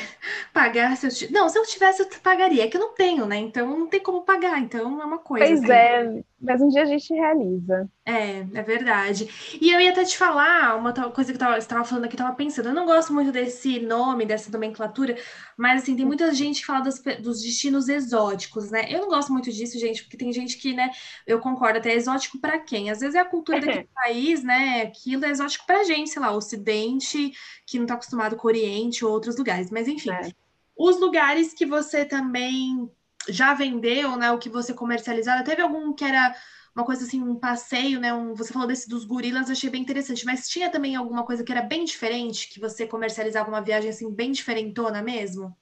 pagar 0.52 0.98
se 0.98 1.26
eu 1.26 1.32
não 1.32 1.48
se 1.48 1.60
eu 1.60 1.64
tivesse 1.64 2.02
eu 2.02 2.08
pagaria 2.24 2.64
é 2.64 2.68
que 2.68 2.76
eu 2.76 2.82
não 2.82 2.96
tenho 2.96 3.28
né 3.28 3.38
então 3.38 3.78
não 3.78 3.86
tem 3.86 4.02
como 4.02 4.24
pagar 4.24 4.60
então 4.60 5.00
é 5.00 5.06
uma 5.06 5.20
coisa 5.20 5.46
pois 5.46 5.64
assim. 5.64 5.72
é 5.72 6.24
mas 6.42 6.60
um 6.60 6.68
dia 6.68 6.82
a 6.82 6.86
gente 6.86 7.14
realiza 7.14 7.88
é 8.10 8.47
é 8.53 8.62
verdade 8.64 9.30
e 9.62 9.72
eu 9.72 9.80
ia 9.80 9.91
até 9.91 10.03
te 10.03 10.18
falar 10.18 10.76
uma 10.76 10.93
coisa 11.12 11.32
que 11.32 11.39
você 11.39 11.57
estava 11.57 11.84
falando 11.84 12.05
aqui 12.05 12.16
estava 12.16 12.36
pensando 12.36 12.70
eu 12.70 12.74
não 12.74 12.86
gosto 12.86 13.14
muito 13.14 13.32
desse 13.32 13.80
nome 13.80 14.26
dessa 14.26 14.51
nomenclatura 14.51 15.16
mas 15.57 15.84
assim 15.84 15.95
tem 15.95 16.05
muita 16.05 16.34
gente 16.34 16.62
que 16.62 16.66
fala 16.66 16.82
dos, 16.82 16.99
dos 17.22 17.41
destinos 17.41 17.89
exóticos 17.89 18.72
né 18.72 18.86
eu 18.89 19.01
não 19.01 19.10
gosto 19.10 19.32
muito 19.32 19.51
disso 19.51 19.80
gente 19.80 20.03
porque 20.03 20.18
tem 20.18 20.32
gente 20.34 20.57
que 20.57 20.74
né 20.74 20.91
eu 21.28 21.39
concordo 21.39 21.80
até 21.80 21.91
é 21.91 21.95
exótico 21.95 22.39
para 22.39 22.60
quem 22.60 22.89
às 22.89 22.99
vezes 22.99 23.16
é 23.16 23.20
a 23.20 23.26
cultura 23.26 23.60
daquele 23.60 23.89
país 23.95 24.43
né 24.43 24.82
aquilo 24.82 25.26
é 25.26 25.30
exótico 25.30 25.66
para 25.66 25.84
gente 25.84 26.10
sei 26.10 26.22
lá 26.22 26.32
Ocidente 26.32 27.34
que 27.66 27.78
não 27.78 27.86
está 27.86 27.95
acostumado 27.95 28.36
com 28.36 28.47
o 28.47 28.49
Oriente 28.51 29.05
ou 29.05 29.12
outros 29.12 29.38
lugares. 29.38 29.70
Mas 29.70 29.88
enfim, 29.88 30.12
é. 30.12 30.32
os 30.76 30.99
lugares 30.99 31.53
que 31.53 31.66
você 31.66 32.03
também 32.03 32.89
já 33.28 33.53
vendeu, 33.53 34.16
né? 34.16 34.32
O 34.32 34.39
que 34.39 34.49
você 34.49 34.74
comercializava, 34.74 35.43
teve 35.43 35.62
algum 35.62 35.93
que 35.93 36.03
era 36.03 36.36
uma 36.76 36.86
coisa 36.86 37.04
assim, 37.04 37.22
um 37.22 37.36
passeio, 37.36 38.00
né? 38.00 38.14
Um, 38.14 38.34
você 38.34 38.54
falou 38.54 38.68
desse 38.68 38.88
dos 38.88 39.06
gorilas, 39.06 39.50
achei 39.50 39.70
bem 39.70 39.82
interessante, 39.82 40.26
mas 40.26 40.48
tinha 40.48 40.70
também 40.70 40.96
alguma 40.96 41.24
coisa 41.26 41.44
que 41.44 41.52
era 41.52 41.62
bem 41.62 41.84
diferente, 41.84 42.50
que 42.50 42.60
você 42.60 42.88
comercializava 42.88 43.50
uma 43.50 43.62
viagem 43.62 43.90
assim, 43.90 44.12
bem 44.12 44.32
diferentona 44.32 45.02
mesmo? 45.02 45.56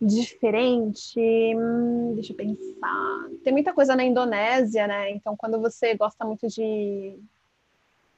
Diferente, 0.00 1.18
hum, 1.56 2.12
deixa 2.14 2.32
eu 2.32 2.36
pensar. 2.36 3.28
Tem 3.42 3.52
muita 3.52 3.72
coisa 3.72 3.96
na 3.96 4.04
Indonésia, 4.04 4.86
né? 4.86 5.10
Então, 5.10 5.36
quando 5.36 5.60
você 5.60 5.94
gosta 5.94 6.24
muito 6.24 6.46
de 6.46 7.18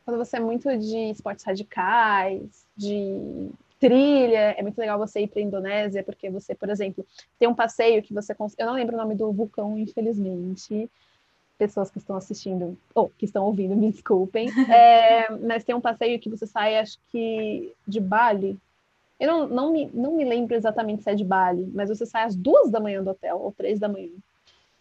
quando 0.05 0.19
você 0.19 0.39
é 0.39 0.41
muito 0.41 0.77
de 0.77 1.11
esportes 1.11 1.45
radicais, 1.45 2.67
de 2.77 3.51
trilha, 3.79 4.55
é 4.59 4.63
muito 4.63 4.79
legal 4.79 4.99
você 4.99 5.21
ir 5.21 5.29
para 5.29 5.41
a 5.41 5.45
Indonésia, 5.45 6.03
porque 6.03 6.29
você, 6.29 6.55
por 6.55 6.69
exemplo, 6.69 7.07
tem 7.39 7.49
um 7.49 7.55
passeio 7.55 8.03
que 8.03 8.13
você. 8.13 8.35
Eu 8.59 8.67
não 8.67 8.75
lembro 8.75 8.97
o 8.97 8.99
nome 8.99 9.15
do 9.15 9.33
vulcão, 9.33 9.79
infelizmente. 9.79 10.91
Pessoas 11.61 11.91
que 11.91 11.99
estão 11.99 12.17
assistindo, 12.17 12.75
ou 12.95 13.13
que 13.19 13.27
estão 13.27 13.45
ouvindo, 13.45 13.77
me 13.77 13.91
desculpem. 13.93 14.49
É, 14.71 15.31
mas 15.37 15.63
tem 15.63 15.75
um 15.75 15.81
passeio 15.81 16.19
que 16.19 16.31
você 16.31 16.47
sai, 16.47 16.79
acho 16.79 16.99
que 17.13 17.75
de 17.87 18.01
Bali. 18.01 18.59
Eu 19.19 19.29
não, 19.29 19.49
não, 19.49 19.73
me, 19.73 19.91
não 19.93 20.17
me 20.17 20.25
lembro 20.25 20.55
exatamente 20.55 21.03
se 21.03 21.11
é 21.11 21.15
de 21.15 21.25
Bali, 21.25 21.71
mas 21.75 21.91
você 21.91 22.07
sai 22.07 22.25
às 22.25 22.35
duas 22.35 22.71
da 22.71 22.81
manhã 22.81 23.03
do 23.03 23.11
hotel, 23.11 23.39
ou 23.39 23.53
três 23.53 23.79
da 23.79 23.89
manhã. 23.89 24.09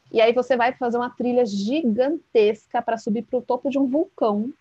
E 0.10 0.22
aí 0.22 0.32
você 0.32 0.56
vai 0.56 0.72
fazer 0.72 0.98
uma 0.98 1.10
trilha 1.10 1.46
gigantesca 1.46 2.82
para 2.82 2.98
subir 2.98 3.24
para 3.24 3.40
o 3.40 3.42
topo 3.42 3.70
de 3.70 3.78
um 3.78 3.86
vulcão 3.86 4.54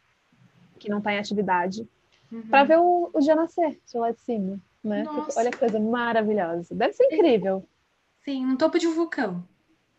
que 0.78 0.90
não 0.90 0.98
está 0.98 1.12
em 1.12 1.18
atividade, 1.18 1.88
uhum. 2.32 2.42
para 2.48 2.64
ver 2.64 2.78
o, 2.78 3.10
o 3.14 3.20
dia 3.20 3.36
nascer 3.36 3.78
de 3.86 3.98
lá 3.98 4.10
de 4.10 4.20
cima. 4.20 4.58
Né? 4.82 5.04
Olha 5.36 5.50
que 5.50 5.58
coisa 5.58 5.78
maravilhosa. 5.78 6.74
Deve 6.74 6.92
ser 6.94 7.04
incrível. 7.04 7.64
Sim, 8.24 8.44
no 8.44 8.56
topo 8.56 8.78
de 8.78 8.86
um 8.86 8.94
vulcão. 8.94 9.44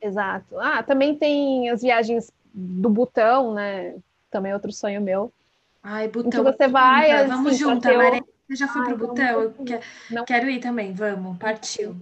Exato. 0.01 0.59
Ah, 0.59 0.81
também 0.83 1.15
tem 1.15 1.69
as 1.69 1.81
viagens 1.81 2.31
do 2.53 2.89
Butão, 2.89 3.53
né? 3.53 3.95
Também 4.31 4.51
é 4.51 4.55
outro 4.55 4.71
sonho 4.71 5.01
meu. 5.01 5.31
Ai, 5.83 6.07
Butão. 6.07 6.27
Então 6.27 6.43
você 6.43 6.67
vai. 6.67 7.11
Assim, 7.11 7.29
vamos 7.29 7.57
junto, 7.57 7.87
Maria. 7.87 8.23
Você 8.47 8.55
já 8.55 8.67
foi 8.67 8.83
para 8.83 8.93
o 8.93 8.97
Butão? 8.97 9.41
Eu 9.41 9.53
não... 10.09 10.25
quero 10.25 10.49
ir 10.49 10.59
também. 10.59 10.93
Vamos, 10.93 11.37
partiu. 11.37 11.95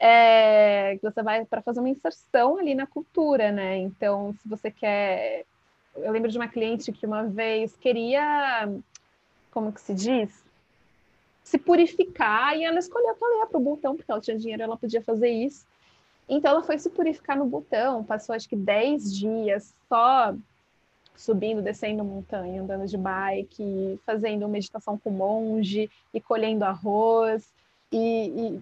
É, 0.00 0.96
você 1.02 1.22
vai 1.22 1.44
para 1.44 1.60
fazer 1.60 1.80
uma 1.80 1.88
inserção 1.88 2.58
ali 2.58 2.74
na 2.74 2.86
cultura, 2.86 3.50
né? 3.50 3.78
Então, 3.78 4.32
se 4.40 4.48
você 4.48 4.70
quer 4.70 5.44
eu 6.02 6.12
lembro 6.12 6.30
de 6.30 6.38
uma 6.38 6.48
cliente 6.48 6.92
que 6.92 7.06
uma 7.06 7.24
vez 7.24 7.76
queria, 7.76 8.68
como 9.50 9.72
que 9.72 9.80
se 9.80 9.94
diz? 9.94 10.44
Se 11.42 11.58
purificar 11.58 12.56
e 12.56 12.64
ela 12.64 12.78
escolheu 12.78 13.14
para 13.14 13.46
para 13.46 13.58
o 13.58 13.62
botão, 13.62 13.96
porque 13.96 14.10
ela 14.10 14.20
tinha 14.20 14.38
dinheiro, 14.38 14.62
ela 14.62 14.76
podia 14.76 15.02
fazer 15.02 15.30
isso. 15.30 15.66
Então 16.28 16.50
ela 16.50 16.62
foi 16.62 16.78
se 16.78 16.90
purificar 16.90 17.36
no 17.36 17.46
botão, 17.46 18.04
passou 18.04 18.34
acho 18.34 18.48
que 18.48 18.56
10 18.56 19.14
dias 19.14 19.74
só 19.88 20.34
subindo, 21.16 21.60
descendo 21.60 22.04
montanha, 22.04 22.62
andando 22.62 22.86
de 22.86 22.96
bike, 22.96 23.98
fazendo 24.06 24.48
meditação 24.48 24.96
com 24.96 25.10
monge 25.10 25.90
e 26.14 26.20
colhendo 26.20 26.64
arroz 26.64 27.52
e, 27.90 28.60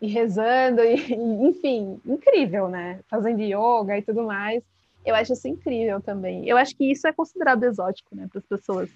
e, 0.00 0.06
e 0.06 0.06
rezando, 0.06 0.80
e, 0.86 1.12
enfim, 1.46 2.00
incrível, 2.06 2.68
né? 2.68 3.00
Fazendo 3.08 3.42
yoga 3.42 3.98
e 3.98 4.02
tudo 4.02 4.22
mais. 4.22 4.62
Eu 5.04 5.14
acho 5.14 5.32
isso 5.32 5.48
incrível 5.48 6.00
também. 6.00 6.48
Eu 6.48 6.56
acho 6.56 6.74
que 6.76 6.90
isso 6.90 7.06
é 7.06 7.12
considerado 7.12 7.62
exótico, 7.64 8.14
né, 8.14 8.26
para 8.30 8.38
as 8.38 8.46
pessoas. 8.46 8.90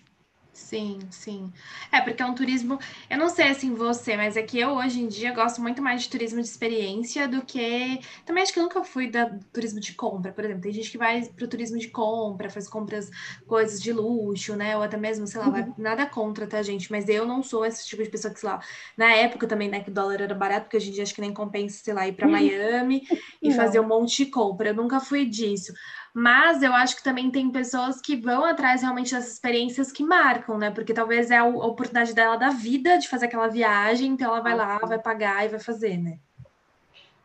Sim, 0.55 0.99
sim. 1.11 1.51
É, 1.91 1.99
porque 2.03 2.23
é 2.23 2.27
um 2.27 2.35
turismo. 2.35 2.79
Eu 3.09 3.17
não 3.17 3.31
sei 3.31 3.49
assim 3.49 3.75
você, 3.75 4.19
mas 4.19 4.37
é 4.37 4.43
que 4.43 4.59
eu 4.61 4.71
hoje 4.73 5.01
em 5.01 5.09
dia 5.09 5.33
gosto 5.33 5.63
muito 5.63 5.81
mais 5.81 6.03
de 6.03 6.11
turismo 6.11 6.43
de 6.43 6.47
experiência 6.47 7.27
do 7.27 7.43
que. 7.43 7.99
Também 8.27 8.43
acho 8.43 8.53
que 8.53 8.59
eu 8.59 8.63
nunca 8.65 8.85
fui 8.85 9.11
da 9.11 9.31
turismo 9.51 9.81
de 9.81 9.95
compra, 9.95 10.31
por 10.31 10.45
exemplo. 10.45 10.63
Tem 10.63 10.73
gente 10.73 10.91
que 10.91 10.99
vai 10.99 11.23
para 11.25 11.45
o 11.47 11.49
turismo 11.49 11.79
de 11.79 11.89
compra, 11.89 12.51
faz 12.51 12.69
compras, 12.69 13.11
coisas 13.47 13.81
de 13.81 13.93
luxo, 13.95 14.55
né? 14.55 14.77
Ou 14.77 14.83
até 14.83 14.99
mesmo, 14.99 15.27
sei 15.27 15.41
lá, 15.41 15.49
vai... 15.49 15.63
Uhum. 15.63 15.75
nada 15.79 16.05
contra, 16.05 16.47
tá, 16.47 16.63
gente? 16.63 16.91
Mas 16.91 17.09
eu 17.09 17.25
não 17.25 17.43
sou 17.43 17.65
esse 17.65 17.87
tipo 17.87 18.03
de 18.03 18.11
pessoa 18.11 18.33
que, 18.33 18.41
sei 18.41 18.49
lá, 18.51 18.61
na 18.95 19.11
época 19.15 19.47
também, 19.47 19.71
né, 19.71 19.81
que 19.81 19.91
o 19.91 19.95
dólar 19.95 20.21
era 20.21 20.35
barato, 20.35 20.65
porque 20.67 20.77
hoje 20.77 20.91
em 20.91 20.93
dia 20.93 21.03
acho 21.03 21.15
que 21.15 21.21
nem 21.23 21.33
compensa, 21.33 21.83
sei 21.83 21.95
lá, 21.95 22.07
ir 22.07 22.13
para 22.13 22.27
uhum. 22.27 22.33
Miami 22.33 23.03
e 23.41 23.53
fazer 23.57 23.81
um 23.81 23.89
monte 23.89 24.25
de 24.25 24.31
compra. 24.31 24.69
Eu 24.69 24.75
nunca 24.75 25.01
fui 25.01 25.25
disso. 25.25 25.73
Mas 26.15 26.63
eu 26.63 26.75
acho 26.75 26.97
que 26.97 27.03
também 27.03 27.31
tem 27.31 27.51
pessoas 27.51 28.01
que 28.01 28.17
vão 28.17 28.45
atrás 28.45 28.83
realmente 28.83 29.15
dessas 29.15 29.33
experiências 29.33 29.91
que 29.91 30.03
marcam, 30.03 30.59
né? 30.59 30.71
Porque 30.71 30.93
talvez 30.93 31.31
é 31.31 31.39
a 31.39 31.45
oportunidade 31.45 32.15
dela 32.15 32.37
da 32.37 32.51
vida 32.51 32.99
de 32.99 33.09
fazer 33.09 33.27
aquela 33.27 33.49
viagem, 33.49 34.13
então 34.13 34.29
ela 34.29 34.41
vai 34.41 34.55
lá, 34.55 34.79
vai 34.79 34.99
pagar 34.99 35.47
e 35.47 35.49
vai 35.49 35.59
fazer, 35.59 35.97
né? 35.97 36.19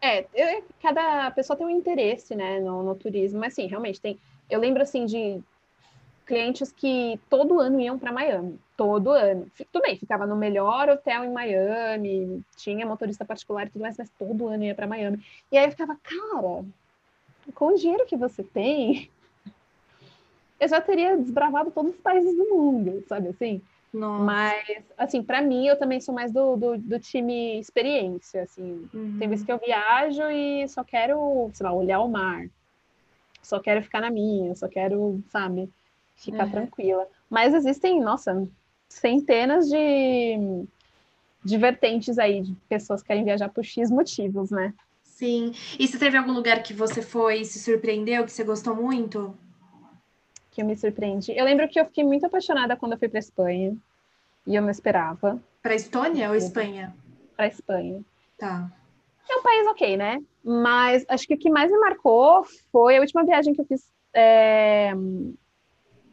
É, 0.01 0.25
eu, 0.33 0.63
cada 0.81 1.29
pessoa 1.31 1.57
tem 1.57 1.65
um 1.65 1.71
interesse, 1.71 2.35
né, 2.35 2.59
no, 2.59 2.83
no 2.83 2.95
turismo, 2.95 3.39
mas 3.39 3.53
sim, 3.53 3.67
realmente 3.67 3.99
tem. 3.99 4.17
Eu 4.49 4.59
lembro 4.59 4.81
assim 4.81 5.05
de 5.05 5.41
clientes 6.25 6.71
que 6.71 7.19
todo 7.29 7.59
ano 7.59 7.79
iam 7.79 7.97
para 7.97 8.11
Miami, 8.11 8.59
todo 8.75 9.11
ano. 9.11 9.49
Tudo 9.71 9.81
bem, 9.81 9.97
ficava 9.97 10.25
no 10.27 10.35
melhor 10.35 10.89
hotel 10.89 11.23
em 11.23 11.31
Miami, 11.31 12.43
tinha 12.55 12.85
motorista 12.85 13.25
particular 13.25 13.65
e 13.65 13.69
tudo 13.69 13.81
mais, 13.81 13.97
mas 13.97 14.09
todo 14.19 14.47
ano 14.47 14.63
ia 14.63 14.75
para 14.75 14.85
Miami. 14.85 15.23
E 15.51 15.57
aí 15.57 15.65
eu 15.65 15.71
ficava, 15.71 15.97
cara, 16.03 16.63
com 17.53 17.67
o 17.67 17.75
dinheiro 17.75 18.05
que 18.05 18.17
você 18.17 18.43
tem, 18.43 19.09
eu 20.59 20.67
já 20.67 20.81
teria 20.81 21.17
desbravado 21.17 21.71
todos 21.71 21.93
os 21.93 22.01
países 22.01 22.35
do 22.35 22.45
mundo, 22.45 23.03
sabe 23.07 23.29
assim? 23.29 23.61
Nossa. 23.93 24.23
Mas, 24.23 24.83
assim, 24.97 25.23
para 25.23 25.41
mim, 25.41 25.65
eu 25.65 25.77
também 25.77 25.99
sou 25.99 26.13
mais 26.13 26.31
do, 26.31 26.55
do, 26.55 26.77
do 26.77 26.99
time 26.99 27.59
experiência, 27.59 28.43
assim. 28.43 28.87
Uhum. 28.93 29.17
Tem 29.17 29.29
vezes 29.29 29.45
que 29.45 29.51
eu 29.51 29.57
viajo 29.57 30.23
e 30.29 30.67
só 30.67 30.83
quero, 30.83 31.49
sei 31.53 31.65
lá, 31.65 31.73
olhar 31.73 31.99
o 32.01 32.09
mar. 32.09 32.47
Só 33.41 33.59
quero 33.59 33.81
ficar 33.81 34.01
na 34.01 34.11
minha, 34.11 34.55
só 34.55 34.67
quero, 34.67 35.23
sabe, 35.29 35.69
ficar 36.15 36.45
uhum. 36.45 36.51
tranquila. 36.51 37.07
Mas 37.29 37.53
existem, 37.53 38.01
nossa, 38.01 38.47
centenas 38.89 39.69
de, 39.69 40.65
de 41.43 41.57
vertentes 41.57 42.19
aí, 42.19 42.41
de 42.41 42.53
pessoas 42.67 43.01
que 43.01 43.07
querem 43.07 43.23
viajar 43.23 43.49
por 43.49 43.63
X 43.63 43.89
motivos, 43.89 44.51
né? 44.51 44.73
Sim. 45.17 45.51
E 45.79 45.87
você 45.87 45.97
teve 45.97 46.15
algum 46.15 46.31
lugar 46.31 46.61
que 46.61 46.75
você 46.75 47.01
foi 47.01 47.41
e 47.41 47.45
se 47.45 47.57
surpreendeu, 47.57 48.23
que 48.23 48.31
você 48.31 48.43
gostou 48.43 48.75
muito? 48.75 49.35
Que 50.51 50.61
eu 50.61 50.65
me 50.65 50.77
surpreendi. 50.77 51.35
Eu 51.35 51.43
lembro 51.43 51.67
que 51.67 51.79
eu 51.79 51.85
fiquei 51.85 52.03
muito 52.03 52.27
apaixonada 52.27 52.75
quando 52.75 52.91
eu 52.91 52.99
fui 52.99 53.09
para 53.09 53.17
Espanha. 53.17 53.75
E 54.45 54.55
eu 54.55 54.61
não 54.61 54.69
esperava. 54.69 55.41
Para 55.63 55.73
Estônia 55.73 56.29
ou 56.29 56.35
Espanha? 56.35 56.95
Para 57.35 57.47
Espanha. 57.47 58.05
Tá. 58.37 58.71
É 59.27 59.35
um 59.37 59.41
país 59.41 59.67
ok, 59.67 59.97
né? 59.97 60.21
Mas 60.43 61.03
acho 61.09 61.27
que 61.27 61.33
o 61.33 61.37
que 61.37 61.49
mais 61.49 61.71
me 61.71 61.79
marcou 61.79 62.45
foi 62.71 62.97
a 62.97 63.01
última 63.01 63.25
viagem 63.25 63.55
que 63.55 63.61
eu 63.61 63.65
fiz 63.65 63.91
é, 64.13 64.93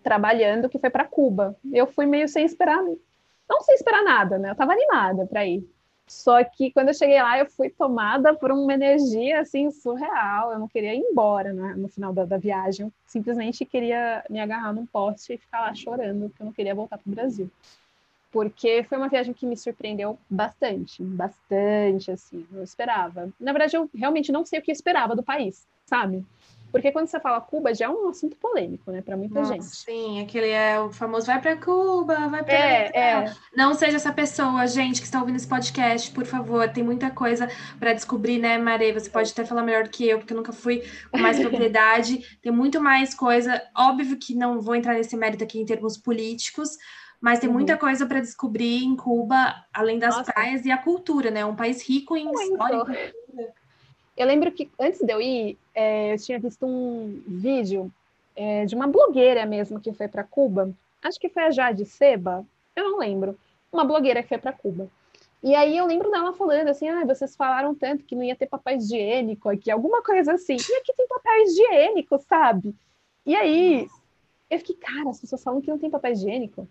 trabalhando, 0.02 0.70
que 0.70 0.78
foi 0.78 0.88
para 0.88 1.04
Cuba. 1.04 1.54
Eu 1.70 1.86
fui 1.86 2.06
meio 2.06 2.26
sem 2.26 2.46
esperar, 2.46 2.82
não 2.82 3.60
sem 3.60 3.74
esperar 3.74 4.02
nada, 4.02 4.38
né? 4.38 4.48
Eu 4.48 4.52
estava 4.52 4.72
animada 4.72 5.26
para 5.26 5.44
ir. 5.44 5.62
Só 6.06 6.44
que 6.44 6.70
quando 6.70 6.88
eu 6.88 6.94
cheguei 6.94 7.20
lá, 7.20 7.38
eu 7.38 7.46
fui 7.46 7.70
tomada 7.70 8.34
por 8.34 8.52
uma 8.52 8.74
energia 8.74 9.40
assim 9.40 9.70
surreal. 9.70 10.52
Eu 10.52 10.58
não 10.58 10.68
queria 10.68 10.94
ir 10.94 10.98
embora 10.98 11.52
né, 11.52 11.74
no 11.76 11.88
final 11.88 12.12
da, 12.12 12.24
da 12.24 12.36
viagem. 12.36 12.86
Eu 12.86 12.92
simplesmente 13.06 13.64
queria 13.64 14.24
me 14.28 14.38
agarrar 14.38 14.72
num 14.72 14.86
poste 14.86 15.32
e 15.34 15.38
ficar 15.38 15.60
lá 15.60 15.74
chorando, 15.74 16.28
porque 16.28 16.42
eu 16.42 16.46
não 16.46 16.52
queria 16.52 16.74
voltar 16.74 16.98
para 16.98 17.10
o 17.10 17.14
Brasil. 17.14 17.50
Porque 18.30 18.84
foi 18.84 18.98
uma 18.98 19.08
viagem 19.08 19.32
que 19.32 19.46
me 19.46 19.56
surpreendeu 19.56 20.18
bastante, 20.28 21.02
bastante, 21.02 22.10
assim, 22.10 22.46
não 22.50 22.62
esperava. 22.62 23.32
Na 23.38 23.52
verdade, 23.52 23.76
eu 23.76 23.88
realmente 23.94 24.32
não 24.32 24.44
sei 24.44 24.58
o 24.58 24.62
que 24.62 24.72
esperava 24.72 25.14
do 25.14 25.22
país, 25.22 25.66
sabe? 25.86 26.24
Porque 26.74 26.90
quando 26.90 27.06
você 27.06 27.20
fala 27.20 27.40
Cuba, 27.40 27.72
já 27.72 27.84
é 27.84 27.88
um 27.88 28.08
assunto 28.08 28.36
polêmico, 28.36 28.90
né, 28.90 29.00
para 29.00 29.16
muita 29.16 29.38
Nossa, 29.38 29.52
gente. 29.52 29.64
Sim, 29.64 30.20
aquele 30.20 30.48
é 30.48 30.80
o 30.80 30.90
famoso 30.90 31.26
vai 31.26 31.40
para 31.40 31.56
Cuba, 31.56 32.26
vai 32.26 32.42
para. 32.42 32.52
É, 32.52 32.90
é. 32.92 33.34
Não 33.56 33.74
seja 33.74 33.94
essa 33.94 34.12
pessoa, 34.12 34.66
gente, 34.66 35.00
que 35.00 35.06
está 35.06 35.20
ouvindo 35.20 35.36
esse 35.36 35.46
podcast, 35.46 36.10
por 36.10 36.26
favor. 36.26 36.68
Tem 36.68 36.82
muita 36.82 37.12
coisa 37.12 37.48
para 37.78 37.92
descobrir, 37.92 38.40
né, 38.40 38.58
Marê? 38.58 38.92
Você 38.92 39.08
pode 39.08 39.30
até 39.30 39.44
falar 39.44 39.62
melhor 39.62 39.84
do 39.84 39.90
que 39.90 40.08
eu, 40.08 40.18
porque 40.18 40.32
eu 40.32 40.36
nunca 40.36 40.52
fui 40.52 40.82
com 41.12 41.18
mais 41.18 41.38
propriedade. 41.38 42.38
Tem 42.42 42.50
muito 42.50 42.82
mais 42.82 43.14
coisa. 43.14 43.62
Óbvio 43.78 44.16
que 44.18 44.34
não 44.34 44.60
vou 44.60 44.74
entrar 44.74 44.94
nesse 44.94 45.16
mérito 45.16 45.44
aqui 45.44 45.60
em 45.60 45.64
termos 45.64 45.96
políticos, 45.96 46.70
mas 47.20 47.38
tem 47.38 47.48
uhum. 47.48 47.54
muita 47.54 47.76
coisa 47.76 48.04
para 48.04 48.18
descobrir 48.18 48.82
em 48.82 48.96
Cuba, 48.96 49.54
além 49.72 50.00
das 50.00 50.16
Nossa. 50.16 50.32
praias 50.32 50.64
e 50.64 50.72
a 50.72 50.78
cultura, 50.78 51.30
né? 51.30 51.44
Um 51.44 51.54
país 51.54 51.88
rico 51.88 52.16
em 52.16 52.24
muito. 52.24 52.40
história. 52.42 53.14
Eu 54.16 54.26
lembro 54.26 54.52
que 54.52 54.70
antes 54.78 55.00
de 55.00 55.12
eu 55.12 55.20
ir, 55.20 55.58
é, 55.74 56.12
eu 56.12 56.18
tinha 56.18 56.38
visto 56.38 56.64
um 56.64 57.20
vídeo 57.26 57.90
é, 58.36 58.64
de 58.64 58.74
uma 58.74 58.86
blogueira 58.86 59.44
mesmo 59.44 59.80
que 59.80 59.92
foi 59.92 60.06
para 60.06 60.22
Cuba. 60.22 60.72
Acho 61.02 61.18
que 61.18 61.28
foi 61.28 61.42
a 61.44 61.50
Jade 61.50 61.84
Seba, 61.84 62.46
eu 62.76 62.84
não 62.84 62.98
lembro. 62.98 63.36
Uma 63.72 63.84
blogueira 63.84 64.22
que 64.22 64.28
foi 64.28 64.38
para 64.38 64.52
Cuba. 64.52 64.88
E 65.42 65.54
aí 65.54 65.76
eu 65.76 65.84
lembro 65.86 66.10
dela 66.10 66.32
falando 66.32 66.68
assim: 66.68 66.88
ah, 66.88 67.04
vocês 67.04 67.34
falaram 67.34 67.74
tanto 67.74 68.04
que 68.04 68.14
não 68.14 68.22
ia 68.22 68.36
ter 68.36 68.46
papel 68.46 68.76
higiênico 68.76 69.48
aqui, 69.48 69.70
alguma 69.70 70.02
coisa 70.02 70.34
assim. 70.34 70.56
E 70.56 70.74
aqui 70.76 70.92
tem 70.96 71.08
papel 71.08 71.42
higiênico, 71.42 72.18
sabe? 72.20 72.74
E 73.26 73.34
aí 73.34 73.88
eu 74.48 74.58
fiquei, 74.58 74.76
cara, 74.76 75.10
as 75.10 75.20
pessoas 75.20 75.42
falam 75.42 75.60
que 75.60 75.70
não 75.70 75.78
tem 75.78 75.90
papel 75.90 76.12
higiênico. 76.12 76.68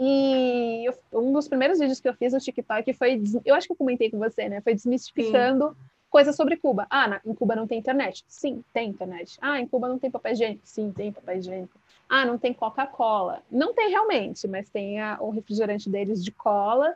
E 0.00 0.84
eu, 0.86 1.20
um 1.20 1.32
dos 1.32 1.46
primeiros 1.46 1.78
vídeos 1.78 2.00
que 2.00 2.08
eu 2.08 2.14
fiz 2.14 2.32
no 2.32 2.40
TikTok 2.40 2.92
foi, 2.94 3.20
eu 3.44 3.54
acho 3.54 3.66
que 3.66 3.72
eu 3.72 3.76
comentei 3.76 4.10
com 4.10 4.18
você, 4.18 4.48
né? 4.48 4.60
Foi 4.60 4.74
desmistificando 4.74 5.70
Sim 5.70 5.88
Coisas 6.10 6.34
sobre 6.36 6.56
Cuba. 6.56 6.86
Ah, 6.88 7.06
na, 7.06 7.20
em 7.24 7.34
Cuba 7.34 7.54
não 7.54 7.66
tem 7.66 7.78
internet? 7.78 8.24
Sim, 8.26 8.64
tem 8.72 8.90
internet. 8.90 9.36
Ah, 9.42 9.60
em 9.60 9.66
Cuba 9.66 9.88
não 9.88 9.98
tem 9.98 10.10
papel 10.10 10.32
higiênico? 10.32 10.62
Sim, 10.64 10.90
tem 10.90 11.12
papel 11.12 11.36
higiênico. 11.36 11.78
Ah, 12.08 12.24
não 12.24 12.38
tem 12.38 12.54
Coca-Cola? 12.54 13.42
Não 13.50 13.74
tem 13.74 13.90
realmente, 13.90 14.48
mas 14.48 14.70
tem 14.70 15.00
a, 15.00 15.18
o 15.20 15.28
refrigerante 15.30 15.90
deles 15.90 16.24
de 16.24 16.32
cola, 16.32 16.94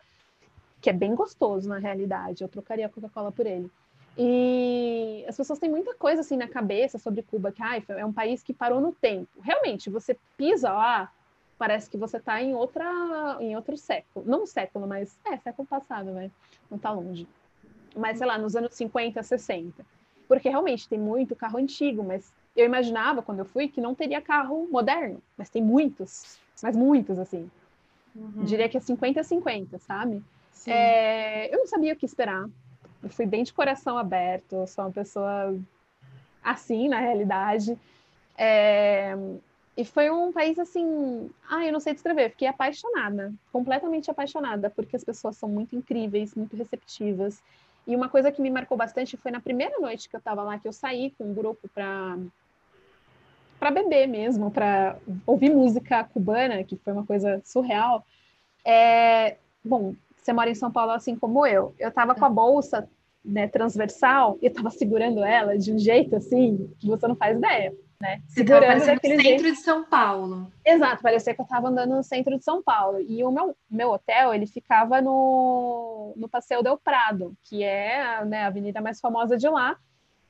que 0.80 0.88
é 0.88 0.92
bem 0.94 1.14
gostoso 1.14 1.68
na 1.68 1.78
realidade. 1.78 2.42
Eu 2.42 2.48
trocaria 2.48 2.86
a 2.86 2.88
Coca-Cola 2.88 3.30
por 3.30 3.46
ele. 3.46 3.70
E 4.16 5.24
as 5.28 5.36
pessoas 5.36 5.58
têm 5.58 5.70
muita 5.70 5.94
coisa 5.94 6.22
assim 6.22 6.36
na 6.36 6.48
cabeça 6.48 6.98
sobre 6.98 7.22
Cuba, 7.22 7.52
que 7.52 7.62
ah, 7.62 7.82
é 7.88 8.06
um 8.06 8.12
país 8.12 8.42
que 8.42 8.54
parou 8.54 8.80
no 8.80 8.92
tempo. 8.92 9.28
Realmente, 9.42 9.90
você 9.90 10.16
pisa 10.38 10.72
lá, 10.72 11.12
parece 11.58 11.90
que 11.90 11.98
você 11.98 12.16
está 12.16 12.42
em 12.42 12.54
outra 12.54 13.36
em 13.40 13.54
outro 13.56 13.76
século. 13.76 14.24
Não 14.26 14.44
um 14.44 14.46
século, 14.46 14.86
mas 14.86 15.18
é 15.26 15.36
século 15.36 15.68
passado, 15.68 16.10
né? 16.12 16.30
Não 16.70 16.76
está 16.78 16.90
longe 16.90 17.26
mas 17.96 18.18
sei 18.18 18.26
lá, 18.26 18.38
nos 18.38 18.56
anos 18.56 18.74
50, 18.74 19.22
60. 19.22 19.84
Porque 20.28 20.48
realmente 20.48 20.88
tem 20.88 20.98
muito 20.98 21.36
carro 21.36 21.58
antigo, 21.58 22.02
mas 22.02 22.32
eu 22.56 22.64
imaginava 22.64 23.22
quando 23.22 23.40
eu 23.40 23.44
fui 23.44 23.68
que 23.68 23.80
não 23.80 23.94
teria 23.94 24.20
carro 24.20 24.68
moderno, 24.70 25.22
mas 25.36 25.50
tem 25.50 25.62
muitos, 25.62 26.38
mas 26.62 26.76
muitos 26.76 27.18
assim. 27.18 27.50
Uhum. 28.14 28.44
Diria 28.44 28.68
que 28.68 28.76
é 28.76 28.80
50 28.80 29.22
50, 29.22 29.78
sabe? 29.78 30.22
É, 30.66 31.52
eu 31.52 31.58
não 31.58 31.66
sabia 31.66 31.92
o 31.92 31.96
que 31.96 32.06
esperar. 32.06 32.48
Eu 33.02 33.10
fui 33.10 33.26
bem 33.26 33.42
de 33.42 33.52
coração 33.52 33.98
aberto, 33.98 34.66
sou 34.66 34.84
uma 34.84 34.92
pessoa 34.92 35.58
assim 36.42 36.88
na 36.88 37.00
realidade. 37.00 37.76
É, 38.36 39.16
e 39.76 39.84
foi 39.84 40.10
um 40.10 40.32
país 40.32 40.58
assim, 40.58 41.30
ah, 41.48 41.64
eu 41.64 41.72
não 41.72 41.80
sei 41.80 41.94
descrever, 41.94 42.30
fiquei 42.30 42.46
apaixonada, 42.46 43.32
completamente 43.50 44.10
apaixonada, 44.10 44.68
porque 44.68 44.94
as 44.94 45.02
pessoas 45.02 45.36
são 45.36 45.48
muito 45.48 45.74
incríveis, 45.74 46.34
muito 46.34 46.56
receptivas. 46.56 47.42
E 47.86 47.96
uma 47.96 48.08
coisa 48.08 48.30
que 48.30 48.40
me 48.40 48.50
marcou 48.50 48.76
bastante 48.76 49.16
foi 49.16 49.30
na 49.30 49.40
primeira 49.40 49.78
noite 49.78 50.08
que 50.08 50.14
eu 50.14 50.18
estava 50.18 50.42
lá, 50.42 50.58
que 50.58 50.68
eu 50.68 50.72
saí 50.72 51.10
com 51.18 51.24
um 51.24 51.34
grupo 51.34 51.68
para 51.74 52.16
para 53.58 53.70
beber 53.70 54.08
mesmo, 54.08 54.50
para 54.50 54.96
ouvir 55.24 55.54
música 55.54 56.02
cubana, 56.02 56.64
que 56.64 56.76
foi 56.76 56.92
uma 56.92 57.06
coisa 57.06 57.40
surreal. 57.44 58.04
É, 58.64 59.36
bom, 59.64 59.94
você 60.16 60.32
mora 60.32 60.50
em 60.50 60.54
São 60.54 60.70
Paulo 60.70 60.90
assim 60.90 61.14
como 61.14 61.46
eu. 61.46 61.72
Eu 61.78 61.90
estava 61.90 62.12
com 62.12 62.24
a 62.24 62.28
bolsa 62.28 62.88
né, 63.24 63.46
transversal 63.46 64.36
e 64.42 64.46
estava 64.46 64.68
segurando 64.70 65.22
ela 65.22 65.56
de 65.56 65.72
um 65.72 65.78
jeito 65.78 66.16
assim 66.16 66.74
que 66.80 66.88
você 66.88 67.06
não 67.06 67.14
faz 67.14 67.36
ideia 67.36 67.72
né? 68.02 68.20
Segurando 68.26 68.80
no 68.80 68.84
centro 68.84 69.20
jeito. 69.22 69.44
de 69.44 69.54
São 69.54 69.84
Paulo. 69.84 70.52
Exato, 70.66 71.00
parecia 71.00 71.32
que 71.32 71.40
eu 71.40 71.44
estava 71.44 71.68
andando 71.68 71.94
no 71.94 72.02
centro 72.02 72.36
de 72.36 72.42
São 72.42 72.60
Paulo. 72.60 73.00
E 73.00 73.22
o 73.22 73.30
meu, 73.30 73.56
meu 73.70 73.92
hotel, 73.92 74.34
ele 74.34 74.44
ficava 74.44 75.00
no, 75.00 76.12
no 76.16 76.28
Passeio 76.28 76.64
Del 76.64 76.76
Prado, 76.76 77.32
que 77.44 77.62
é 77.62 78.24
né, 78.24 78.42
a 78.42 78.48
avenida 78.48 78.80
mais 78.80 78.98
famosa 79.00 79.36
de 79.36 79.48
lá. 79.48 79.76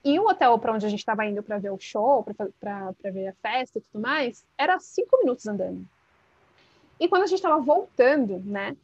E 0.05 0.18
o 0.18 0.29
hotel 0.29 0.59
para 0.59 0.75
onde 0.75 0.85
a 0.85 0.89
gente 0.91 0.99
estava 0.99 1.25
indo 1.25 1.43
para 1.43 1.59
ver 1.59 1.70
o 1.70 1.79
show, 1.79 2.23
para 2.61 3.11
ver 3.11 3.29
a 3.29 3.35
festa 3.41 3.79
e 3.79 3.81
tudo 3.81 4.03
mais, 4.03 4.45
era 4.59 4.79
cinco 4.79 5.18
minutos 5.18 5.47
andando. 5.47 5.83
E 7.01 7.09
quando 7.09 7.23
a 7.23 7.27
gente 7.27 7.39
estava 7.39 7.59
voltando, 7.59 8.39
né? 8.45 8.77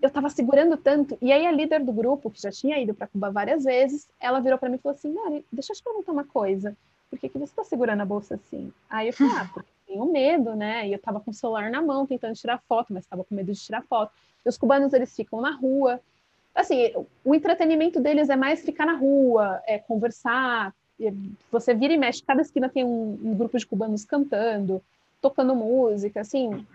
Eu 0.00 0.08
estava 0.08 0.30
segurando 0.30 0.78
tanto. 0.78 1.18
E 1.20 1.30
aí 1.30 1.46
a 1.46 1.52
líder 1.52 1.84
do 1.84 1.92
grupo, 1.92 2.30
que 2.30 2.40
já 2.40 2.50
tinha 2.50 2.78
ido 2.78 2.94
para 2.94 3.06
Cuba 3.06 3.30
várias 3.30 3.64
vezes, 3.64 4.08
ela 4.18 4.40
virou 4.40 4.58
para 4.58 4.70
mim 4.70 4.76
e 4.76 4.78
falou 4.78 4.96
assim: 4.96 5.12
Mari, 5.12 5.44
deixa 5.52 5.72
eu 5.72 5.76
te 5.76 5.82
perguntar 5.82 6.12
uma 6.12 6.24
coisa 6.24 6.74
por 7.14 7.20
que, 7.20 7.28
que 7.28 7.38
você 7.38 7.52
está 7.52 7.62
segurando 7.62 8.00
a 8.00 8.04
bolsa 8.04 8.34
assim? 8.34 8.72
Aí 8.90 9.06
eu 9.06 9.12
falei, 9.12 9.32
ah, 9.36 9.48
porque 9.52 9.68
tenho 9.86 10.04
medo, 10.10 10.56
né? 10.56 10.88
E 10.88 10.92
eu 10.92 10.98
tava 10.98 11.20
com 11.20 11.30
o 11.30 11.34
celular 11.34 11.70
na 11.70 11.80
mão 11.80 12.04
tentando 12.04 12.34
tirar 12.34 12.60
foto, 12.68 12.92
mas 12.92 13.06
tava 13.06 13.22
com 13.22 13.34
medo 13.34 13.52
de 13.52 13.60
tirar 13.60 13.82
foto. 13.82 14.12
E 14.44 14.48
os 14.48 14.58
cubanos, 14.58 14.92
eles 14.92 15.14
ficam 15.14 15.40
na 15.40 15.52
rua. 15.52 16.00
Assim, 16.52 16.92
o 17.24 17.34
entretenimento 17.34 18.00
deles 18.00 18.28
é 18.28 18.34
mais 18.34 18.64
ficar 18.64 18.84
na 18.84 18.94
rua, 18.94 19.62
é 19.64 19.78
conversar. 19.78 20.74
Você 21.52 21.72
vira 21.72 21.92
e 21.92 21.96
mexe, 21.96 22.22
cada 22.22 22.42
esquina 22.42 22.68
tem 22.68 22.84
um, 22.84 23.18
um 23.22 23.34
grupo 23.36 23.56
de 23.56 23.66
cubanos 23.66 24.04
cantando, 24.04 24.82
tocando 25.20 25.54
música, 25.54 26.20
assim. 26.20 26.66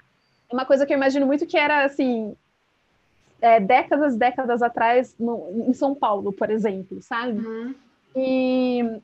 É 0.49 0.53
uma 0.53 0.65
coisa 0.65 0.85
que 0.85 0.93
eu 0.93 0.97
imagino 0.97 1.25
muito 1.25 1.45
que 1.45 1.57
era, 1.57 1.83
assim, 1.83 2.33
é, 3.41 3.59
décadas, 3.59 4.15
décadas 4.15 4.61
atrás, 4.61 5.13
no, 5.19 5.65
em 5.67 5.73
São 5.73 5.93
Paulo, 5.93 6.31
por 6.31 6.49
exemplo, 6.49 7.01
sabe? 7.01 7.45
Uhum. 7.45 7.75
E 8.15 9.01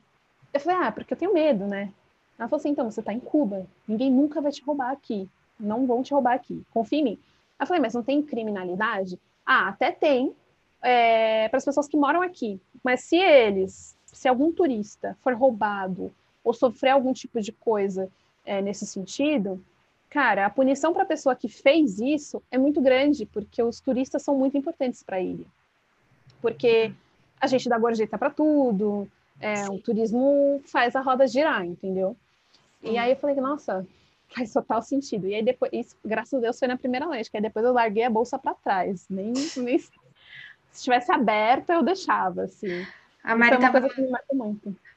eu 0.52 0.60
falei, 0.60 0.78
ah, 0.86 0.92
porque 0.92 1.12
eu 1.12 1.18
tenho 1.18 1.34
medo, 1.34 1.66
né? 1.66 1.92
Ela 2.38 2.48
falou 2.48 2.60
assim, 2.60 2.70
então, 2.70 2.90
você 2.90 3.02
tá 3.02 3.12
em 3.12 3.20
Cuba, 3.20 3.66
ninguém 3.86 4.10
nunca 4.10 4.40
vai 4.40 4.52
te 4.52 4.62
roubar 4.62 4.90
aqui, 4.90 5.28
não 5.58 5.86
vão 5.86 6.02
te 6.02 6.12
roubar 6.12 6.34
aqui, 6.34 6.64
confia 6.72 6.98
em 6.98 7.04
mim. 7.04 7.18
Eu 7.58 7.66
falei, 7.66 7.80
mas 7.80 7.94
não 7.94 8.02
tem 8.02 8.22
criminalidade? 8.22 9.18
Ah, 9.44 9.68
até 9.68 9.90
tem, 9.90 10.34
é, 10.82 11.48
para 11.48 11.56
as 11.56 11.64
pessoas 11.64 11.88
que 11.88 11.96
moram 11.96 12.20
aqui, 12.20 12.60
mas 12.84 13.00
se 13.00 13.16
eles, 13.16 13.96
se 14.04 14.28
algum 14.28 14.52
turista 14.52 15.16
for 15.22 15.34
roubado 15.34 16.12
ou 16.44 16.52
sofrer 16.52 16.90
algum 16.90 17.12
tipo 17.12 17.40
de 17.40 17.52
coisa 17.52 18.10
é, 18.44 18.60
nesse 18.60 18.86
sentido, 18.86 19.62
cara, 20.10 20.46
a 20.46 20.50
punição 20.50 20.92
para 20.92 21.02
a 21.02 21.06
pessoa 21.06 21.34
que 21.34 21.48
fez 21.48 21.98
isso 21.98 22.42
é 22.50 22.58
muito 22.58 22.80
grande, 22.80 23.26
porque 23.26 23.62
os 23.62 23.80
turistas 23.80 24.22
são 24.22 24.36
muito 24.36 24.56
importantes 24.56 25.02
para 25.02 25.20
ele. 25.20 25.46
Porque 26.40 26.92
a 27.40 27.46
gente 27.46 27.68
dá 27.68 27.78
gorjeta 27.78 28.16
para 28.16 28.30
tudo, 28.30 29.08
é, 29.40 29.68
o 29.68 29.78
turismo 29.78 30.62
faz 30.66 30.96
a 30.96 31.00
roda 31.00 31.26
girar, 31.26 31.64
entendeu? 31.64 32.16
E 32.82 32.96
aí 32.96 33.10
eu 33.10 33.16
falei, 33.16 33.36
nossa, 33.36 33.86
faz 34.34 34.52
total 34.52 34.82
sentido. 34.82 35.26
E 35.26 35.34
aí 35.34 35.42
depois, 35.42 35.72
isso, 35.72 35.96
graças 36.04 36.34
a 36.34 36.40
Deus, 36.40 36.58
foi 36.58 36.68
na 36.68 36.76
primeira 36.76 37.06
noite, 37.06 37.30
que 37.30 37.36
aí 37.36 37.42
depois 37.42 37.64
eu 37.64 37.72
larguei 37.72 38.04
a 38.04 38.10
bolsa 38.10 38.38
para 38.38 38.54
trás. 38.54 39.06
Nem, 39.08 39.32
nem 39.56 39.78
se 39.78 39.90
tivesse 40.82 41.10
aberta, 41.12 41.74
eu 41.74 41.82
deixava, 41.82 42.42
assim. 42.42 42.86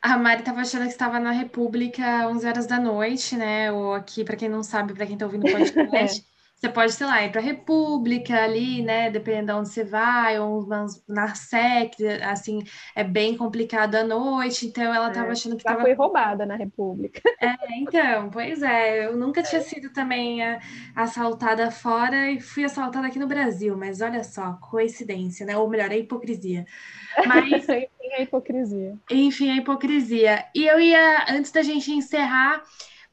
A 0.02 0.18
Mari 0.18 0.42
estava 0.42 0.62
achando 0.62 0.84
que 0.84 0.90
estava 0.90 1.20
na 1.20 1.32
República 1.32 2.28
11 2.28 2.48
horas 2.48 2.68
da 2.68 2.80
noite, 2.80 3.36
né? 3.36 3.72
Ou 3.72 3.94
aqui, 3.94 4.24
para 4.24 4.36
quem 4.36 4.48
não 4.48 4.62
sabe, 4.62 4.94
para 4.94 5.06
quem 5.06 5.16
está 5.16 5.26
ouvindo 5.26 5.48
o 5.48 5.50
podcast, 5.52 6.22
é. 6.22 6.39
Você 6.60 6.68
pode, 6.68 6.92
sei 6.92 7.08
lá, 7.08 7.24
ir 7.24 7.32
para 7.32 7.40
a 7.40 7.44
República 7.44 8.44
ali, 8.44 8.82
né? 8.82 9.10
Dependendo 9.10 9.46
de 9.46 9.54
onde 9.54 9.70
você 9.70 9.86
vai, 9.86 10.38
ou 10.40 10.68
na 11.08 11.34
SEC, 11.34 11.96
assim, 12.22 12.62
é 12.94 13.02
bem 13.02 13.38
complicado 13.38 13.96
à 13.96 14.04
noite, 14.04 14.68
então 14.68 14.94
ela 14.94 15.08
estava 15.08 15.30
é, 15.30 15.32
achando 15.32 15.56
que 15.56 15.62
estava. 15.62 15.80
foi 15.80 15.94
roubada 15.94 16.46
na 16.46 16.58
República. 16.58 17.22
É, 17.40 17.56
então, 17.78 18.30
pois 18.30 18.62
é, 18.62 19.06
eu 19.06 19.16
nunca 19.16 19.42
tinha 19.42 19.62
sido 19.62 19.94
também 19.94 20.44
é, 20.44 20.60
assaltada 20.94 21.72
fora 21.72 22.30
e 22.30 22.42
fui 22.42 22.66
assaltada 22.66 23.08
aqui 23.08 23.18
no 23.18 23.28
Brasil, 23.28 23.78
mas 23.78 24.02
olha 24.02 24.22
só, 24.26 24.58
coincidência, 24.60 25.46
né? 25.46 25.58
Ou 25.58 25.70
melhor, 25.70 25.90
é 25.94 25.98
hipocrisia. 25.98 26.66
Mas. 27.26 27.46
enfim, 27.70 28.14
a 28.18 28.22
hipocrisia. 28.22 28.98
Enfim, 29.10 29.52
a 29.52 29.56
hipocrisia. 29.56 30.46
E 30.54 30.68
eu 30.68 30.78
ia, 30.78 31.26
antes 31.30 31.52
da 31.52 31.62
gente 31.62 31.90
encerrar. 31.90 32.62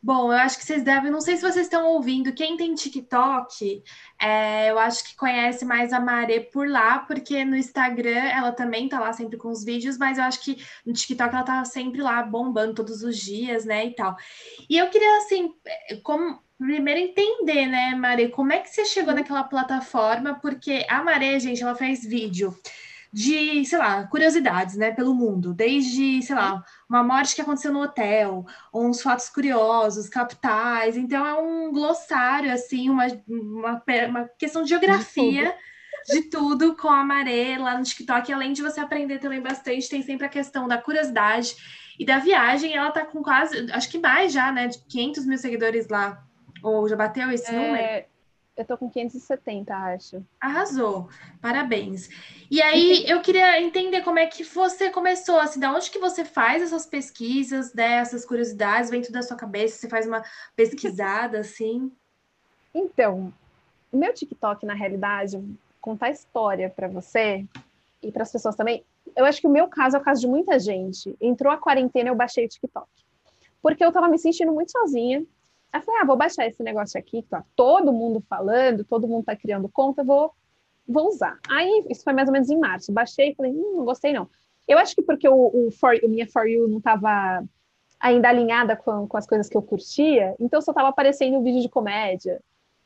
Bom, 0.02 0.32
eu 0.32 0.38
acho 0.38 0.58
que 0.58 0.64
vocês 0.64 0.82
devem, 0.84 1.10
não 1.10 1.20
sei 1.20 1.36
se 1.36 1.42
vocês 1.42 1.66
estão 1.66 1.86
ouvindo, 1.88 2.32
quem 2.32 2.56
tem 2.56 2.74
TikTok, 2.74 3.82
é, 4.20 4.70
eu 4.70 4.78
acho 4.78 5.02
que 5.02 5.16
conhece 5.16 5.64
mais 5.64 5.92
a 5.92 5.98
Maré 5.98 6.40
por 6.40 6.68
lá, 6.68 7.00
porque 7.00 7.44
no 7.44 7.56
Instagram 7.56 8.10
ela 8.10 8.52
também 8.52 8.88
tá 8.88 9.00
lá 9.00 9.12
sempre 9.12 9.36
com 9.36 9.48
os 9.48 9.64
vídeos, 9.64 9.98
mas 9.98 10.18
eu 10.18 10.24
acho 10.24 10.42
que 10.42 10.64
no 10.84 10.92
TikTok 10.92 11.34
ela 11.34 11.42
tá 11.42 11.64
sempre 11.64 12.02
lá 12.02 12.22
bombando 12.22 12.74
todos 12.74 13.02
os 13.02 13.16
dias, 13.16 13.64
né, 13.64 13.86
e 13.86 13.94
tal. 13.94 14.16
E 14.70 14.76
eu 14.76 14.88
queria, 14.90 15.18
assim, 15.18 15.52
como, 16.04 16.38
primeiro 16.58 17.00
entender, 17.00 17.66
né, 17.66 17.94
Maré, 17.94 18.28
como 18.28 18.52
é 18.52 18.58
que 18.58 18.70
você 18.70 18.84
chegou 18.84 19.10
uhum. 19.10 19.18
naquela 19.18 19.44
plataforma, 19.44 20.38
porque 20.40 20.86
a 20.88 21.02
Maré, 21.02 21.38
gente, 21.40 21.62
ela 21.62 21.74
faz 21.74 22.04
vídeo 22.04 22.56
de, 23.16 23.64
sei 23.64 23.78
lá, 23.78 24.06
curiosidades, 24.06 24.76
né, 24.76 24.90
pelo 24.90 25.14
mundo, 25.14 25.54
desde, 25.54 26.22
sei 26.22 26.36
lá, 26.36 26.62
uma 26.86 27.02
morte 27.02 27.34
que 27.34 27.40
aconteceu 27.40 27.72
no 27.72 27.80
hotel, 27.80 28.44
ou 28.70 28.86
uns 28.86 29.00
fatos 29.00 29.30
curiosos, 29.30 30.06
capitais, 30.06 30.98
então 30.98 31.24
é 31.24 31.32
um 31.32 31.72
glossário, 31.72 32.52
assim, 32.52 32.90
uma, 32.90 33.06
uma, 33.26 33.82
uma 34.06 34.28
questão 34.38 34.62
de 34.62 34.68
geografia 34.68 35.54
de 36.06 36.20
tudo. 36.20 36.20
de 36.20 36.30
tudo 36.68 36.76
com 36.76 36.88
a 36.88 37.02
Maré 37.02 37.56
lá 37.56 37.78
no 37.78 37.84
TikTok, 37.84 38.30
além 38.30 38.52
de 38.52 38.60
você 38.60 38.80
aprender 38.80 39.18
também 39.18 39.40
bastante, 39.40 39.88
tem 39.88 40.02
sempre 40.02 40.26
a 40.26 40.28
questão 40.28 40.68
da 40.68 40.76
curiosidade 40.76 41.56
e 41.98 42.04
da 42.04 42.18
viagem, 42.18 42.76
ela 42.76 42.90
tá 42.90 43.06
com 43.06 43.22
quase, 43.22 43.72
acho 43.72 43.88
que 43.88 43.98
mais 43.98 44.30
já, 44.30 44.52
né, 44.52 44.68
de 44.68 44.78
500 44.90 45.24
mil 45.24 45.38
seguidores 45.38 45.88
lá, 45.88 46.22
ou 46.62 46.86
já 46.86 46.96
bateu 46.96 47.30
esse 47.30 47.50
é... 47.50 47.52
número? 47.54 48.15
Eu 48.56 48.64
tô 48.64 48.78
com 48.78 48.88
570, 48.88 49.74
acho. 49.74 50.24
Arrasou. 50.40 51.10
Parabéns. 51.42 52.08
E 52.50 52.62
aí, 52.62 53.04
eu 53.06 53.20
queria 53.20 53.60
entender 53.60 54.00
como 54.00 54.18
é 54.18 54.26
que 54.26 54.42
você 54.42 54.88
começou, 54.88 55.38
assim, 55.38 55.60
da 55.60 55.70
onde 55.70 55.90
que 55.90 55.98
você 55.98 56.24
faz 56.24 56.62
essas 56.62 56.86
pesquisas, 56.86 57.70
dessas 57.72 58.22
né, 58.22 58.28
curiosidades, 58.28 58.88
vem 58.88 59.02
tudo 59.02 59.12
da 59.12 59.22
sua 59.22 59.36
cabeça, 59.36 59.76
você 59.76 59.88
faz 59.90 60.06
uma 60.06 60.24
pesquisada, 60.54 61.40
assim? 61.40 61.92
Então, 62.74 63.30
o 63.92 63.96
meu 63.98 64.14
TikTok, 64.14 64.64
na 64.64 64.74
realidade, 64.74 65.38
contar 65.78 66.10
história 66.10 66.70
para 66.70 66.88
você 66.88 67.46
e 68.02 68.10
para 68.10 68.22
as 68.22 68.32
pessoas 68.32 68.56
também, 68.56 68.82
eu 69.14 69.26
acho 69.26 69.40
que 69.40 69.46
o 69.46 69.50
meu 69.50 69.68
caso 69.68 69.96
é 69.96 70.00
o 70.00 70.02
caso 70.02 70.22
de 70.22 70.26
muita 70.26 70.58
gente. 70.58 71.14
Entrou 71.20 71.52
a 71.52 71.58
quarentena, 71.58 72.08
eu 72.08 72.14
baixei 72.14 72.46
o 72.46 72.48
TikTok. 72.48 72.88
Porque 73.60 73.84
eu 73.84 73.92
tava 73.92 74.08
me 74.08 74.18
sentindo 74.18 74.52
muito 74.52 74.72
sozinha, 74.72 75.24
Aí 75.76 75.82
eu 75.82 75.84
falei, 75.84 76.00
ah, 76.00 76.06
vou 76.06 76.16
baixar 76.16 76.46
esse 76.46 76.62
negócio 76.62 76.98
aqui, 76.98 77.22
tá 77.22 77.44
todo 77.54 77.92
mundo 77.92 78.22
falando, 78.30 78.82
todo 78.82 79.06
mundo 79.06 79.24
tá 79.24 79.36
criando 79.36 79.68
conta, 79.68 80.02
vou, 80.02 80.32
vou 80.88 81.08
usar. 81.08 81.38
Aí, 81.50 81.84
isso 81.90 82.02
foi 82.02 82.14
mais 82.14 82.28
ou 82.28 82.32
menos 82.32 82.48
em 82.48 82.58
março, 82.58 82.90
baixei 82.90 83.32
e 83.32 83.34
falei, 83.34 83.52
hum, 83.52 83.74
não 83.76 83.84
gostei 83.84 84.10
não. 84.10 84.26
Eu 84.66 84.78
acho 84.78 84.94
que 84.94 85.02
porque 85.02 85.28
o, 85.28 85.34
o, 85.34 85.70
for, 85.70 85.94
o 86.02 86.08
minha 86.08 86.26
For 86.26 86.46
You 86.46 86.66
não 86.66 86.80
tava 86.80 87.44
ainda 88.00 88.30
alinhada 88.30 88.74
com, 88.74 89.06
com 89.06 89.16
as 89.18 89.26
coisas 89.26 89.50
que 89.50 89.56
eu 89.56 89.60
curtia, 89.60 90.34
então 90.40 90.62
só 90.62 90.72
tava 90.72 90.88
aparecendo 90.88 91.42
vídeo 91.42 91.60
de 91.60 91.68
comédia, 91.68 92.40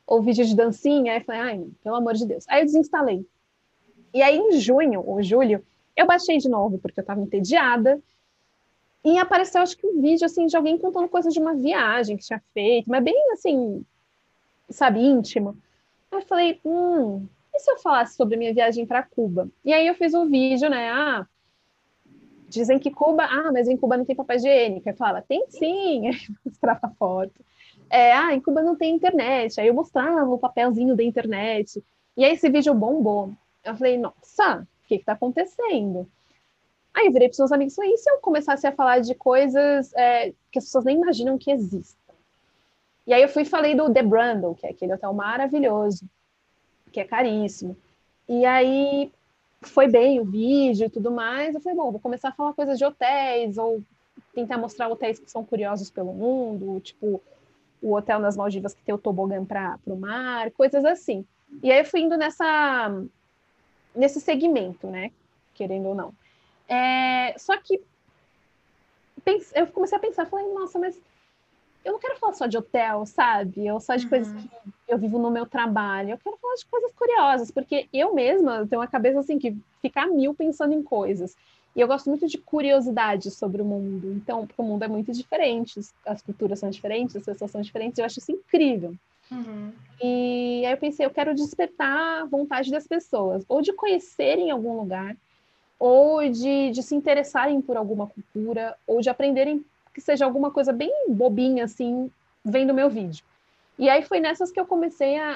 ou 0.04 0.20
vídeo 0.20 0.44
de 0.44 0.56
dancinha, 0.56 1.12
aí 1.12 1.18
eu 1.20 1.24
falei, 1.24 1.40
ai, 1.40 1.66
pelo 1.84 1.94
amor 1.94 2.14
de 2.14 2.26
Deus. 2.26 2.44
Aí 2.48 2.62
eu 2.62 2.66
desinstalei. 2.66 3.24
E 4.12 4.20
aí, 4.20 4.36
em 4.36 4.58
junho 4.58 5.00
ou 5.06 5.22
julho, 5.22 5.64
eu 5.96 6.06
baixei 6.08 6.38
de 6.38 6.48
novo, 6.48 6.76
porque 6.78 6.98
eu 6.98 7.04
tava 7.04 7.20
entediada, 7.20 8.00
e 9.04 9.18
apareceu, 9.18 9.62
acho 9.62 9.76
que 9.76 9.86
um 9.86 10.00
vídeo, 10.00 10.26
assim, 10.26 10.46
de 10.46 10.56
alguém 10.56 10.78
contando 10.78 11.08
coisas 11.08 11.32
de 11.32 11.40
uma 11.40 11.54
viagem 11.54 12.16
que 12.16 12.24
tinha 12.24 12.42
feito, 12.52 12.90
mas 12.90 13.02
bem, 13.02 13.32
assim, 13.32 13.84
sabe, 14.68 15.00
íntimo. 15.00 15.56
Aí 16.10 16.18
eu 16.18 16.26
falei, 16.26 16.60
hum, 16.64 17.26
e 17.54 17.58
se 17.60 17.70
eu 17.70 17.78
falasse 17.78 18.16
sobre 18.16 18.34
a 18.34 18.38
minha 18.38 18.54
viagem 18.54 18.86
para 18.86 19.02
Cuba? 19.02 19.48
E 19.64 19.72
aí 19.72 19.86
eu 19.86 19.94
fiz 19.94 20.12
um 20.12 20.28
vídeo, 20.28 20.68
né, 20.68 20.90
ah, 20.90 21.26
dizem 22.50 22.78
que 22.78 22.90
Cuba, 22.90 23.24
ah, 23.24 23.50
mas 23.52 23.68
em 23.68 23.76
Cuba 23.76 23.96
não 23.96 24.04
tem 24.04 24.16
papel 24.16 24.36
higiênico. 24.36 24.88
Eu 24.88 24.96
falava, 24.96 25.22
tem 25.22 25.44
sim, 25.48 26.08
aí 26.08 26.16
mostrava 26.44 26.92
foto. 26.98 27.44
É, 27.88 28.12
ah, 28.12 28.34
em 28.34 28.40
Cuba 28.40 28.60
não 28.62 28.76
tem 28.76 28.94
internet. 28.94 29.60
Aí 29.60 29.68
eu 29.68 29.74
mostrava 29.74 30.28
o 30.28 30.38
papelzinho 30.38 30.96
da 30.96 31.02
internet. 31.02 31.82
E 32.16 32.24
aí 32.24 32.32
esse 32.32 32.50
vídeo 32.50 32.74
bombou. 32.74 33.32
Eu 33.64 33.76
falei, 33.76 33.96
nossa, 33.96 34.66
o 34.84 34.88
que 34.88 34.96
está 34.96 35.12
acontecendo? 35.12 36.08
Aí 36.92 37.06
eu 37.06 37.12
virei 37.12 37.28
para 37.28 37.34
os 37.34 37.38
meus 37.38 37.52
amigos 37.52 37.78
e 37.78 37.96
se 37.96 38.10
eu 38.10 38.18
começasse 38.18 38.66
a 38.66 38.72
falar 38.72 39.00
de 39.00 39.14
coisas 39.14 39.92
é, 39.94 40.32
que 40.50 40.58
as 40.58 40.64
pessoas 40.64 40.84
nem 40.84 40.96
imaginam 40.96 41.38
que 41.38 41.50
existam? 41.50 42.14
E 43.06 43.12
aí 43.12 43.22
eu 43.22 43.28
fui 43.28 43.42
e 43.42 43.46
falei 43.46 43.74
do 43.74 43.92
The 43.92 44.02
Brandon, 44.02 44.54
que 44.54 44.66
é 44.66 44.70
aquele 44.70 44.94
hotel 44.94 45.12
maravilhoso, 45.12 46.04
que 46.92 47.00
é 47.00 47.04
caríssimo. 47.04 47.76
E 48.28 48.44
aí 48.44 49.10
foi 49.62 49.88
bem 49.88 50.20
o 50.20 50.24
vídeo 50.24 50.86
e 50.86 50.90
tudo 50.90 51.10
mais. 51.10 51.54
Eu 51.54 51.60
falei, 51.60 51.76
bom, 51.76 51.90
vou 51.90 52.00
começar 52.00 52.28
a 52.28 52.32
falar 52.32 52.52
coisas 52.54 52.78
de 52.78 52.84
hotéis, 52.84 53.58
ou 53.58 53.82
tentar 54.34 54.58
mostrar 54.58 54.88
hotéis 54.88 55.18
que 55.18 55.30
são 55.30 55.44
curiosos 55.44 55.90
pelo 55.90 56.12
mundo, 56.12 56.80
tipo 56.80 57.20
o 57.82 57.94
hotel 57.94 58.18
nas 58.18 58.36
Maldivas 58.36 58.74
que 58.74 58.82
tem 58.82 58.94
o 58.94 58.98
tobogã 58.98 59.42
para 59.44 59.78
o 59.86 59.96
mar, 59.96 60.50
coisas 60.50 60.84
assim. 60.84 61.24
E 61.62 61.72
aí 61.72 61.78
eu 61.78 61.84
fui 61.84 62.00
indo 62.00 62.16
nessa, 62.16 62.92
nesse 63.94 64.20
segmento, 64.20 64.86
né? 64.86 65.10
Querendo 65.54 65.88
ou 65.88 65.94
não. 65.94 66.12
É, 66.70 67.36
só 67.36 67.56
que 67.58 67.80
eu 69.54 69.66
comecei 69.68 69.98
a 69.98 70.00
pensar, 70.00 70.26
falei, 70.26 70.46
nossa, 70.54 70.78
mas 70.78 70.98
eu 71.84 71.92
não 71.92 71.98
quero 71.98 72.16
falar 72.16 72.32
só 72.32 72.46
de 72.46 72.56
hotel, 72.56 73.04
sabe? 73.06 73.70
Ou 73.70 73.80
só 73.80 73.96
de 73.96 74.04
uhum. 74.04 74.10
coisas 74.10 74.32
que 74.32 74.48
eu 74.88 74.98
vivo 74.98 75.18
no 75.18 75.30
meu 75.30 75.46
trabalho. 75.46 76.10
Eu 76.10 76.18
quero 76.18 76.36
falar 76.36 76.54
de 76.54 76.66
coisas 76.66 76.92
curiosas, 76.92 77.50
porque 77.50 77.88
eu 77.92 78.14
mesma 78.14 78.66
tenho 78.66 78.80
uma 78.80 78.88
cabeça 78.88 79.18
assim 79.20 79.38
que 79.38 79.56
fica 79.82 80.02
a 80.02 80.06
mil 80.06 80.32
pensando 80.32 80.72
em 80.72 80.82
coisas. 80.82 81.36
E 81.74 81.80
eu 81.80 81.88
gosto 81.88 82.08
muito 82.08 82.26
de 82.26 82.38
curiosidade 82.38 83.30
sobre 83.30 83.62
o 83.62 83.64
mundo. 83.64 84.12
Então, 84.12 84.46
porque 84.46 84.60
o 84.60 84.64
mundo 84.64 84.84
é 84.84 84.88
muito 84.88 85.12
diferente, 85.12 85.80
as 86.06 86.22
culturas 86.22 86.58
são 86.58 86.70
diferentes, 86.70 87.16
as 87.16 87.24
pessoas 87.24 87.50
são 87.50 87.60
diferentes, 87.60 87.98
eu 87.98 88.04
acho 88.04 88.18
isso 88.18 88.32
incrível. 88.32 88.94
Uhum. 89.30 89.72
E 90.02 90.64
aí 90.66 90.72
eu 90.72 90.78
pensei, 90.78 91.06
eu 91.06 91.10
quero 91.10 91.34
despertar 91.34 92.22
a 92.22 92.24
vontade 92.24 92.70
das 92.70 92.86
pessoas, 92.86 93.44
ou 93.48 93.62
de 93.62 93.72
conhecerem 93.72 94.50
algum 94.50 94.76
lugar, 94.76 95.16
ou 95.80 96.28
de, 96.28 96.70
de 96.70 96.82
se 96.82 96.94
interessarem 96.94 97.62
por 97.62 97.74
alguma 97.74 98.06
cultura, 98.06 98.76
ou 98.86 99.00
de 99.00 99.08
aprenderem 99.08 99.64
que 99.94 100.00
seja 100.00 100.26
alguma 100.26 100.50
coisa 100.50 100.74
bem 100.74 100.92
bobinha, 101.08 101.64
assim, 101.64 102.10
vendo 102.44 102.74
meu 102.74 102.90
vídeo. 102.90 103.24
E 103.78 103.88
aí 103.88 104.02
foi 104.02 104.20
nessas 104.20 104.52
que 104.52 104.60
eu 104.60 104.66
comecei 104.66 105.18
a, 105.18 105.32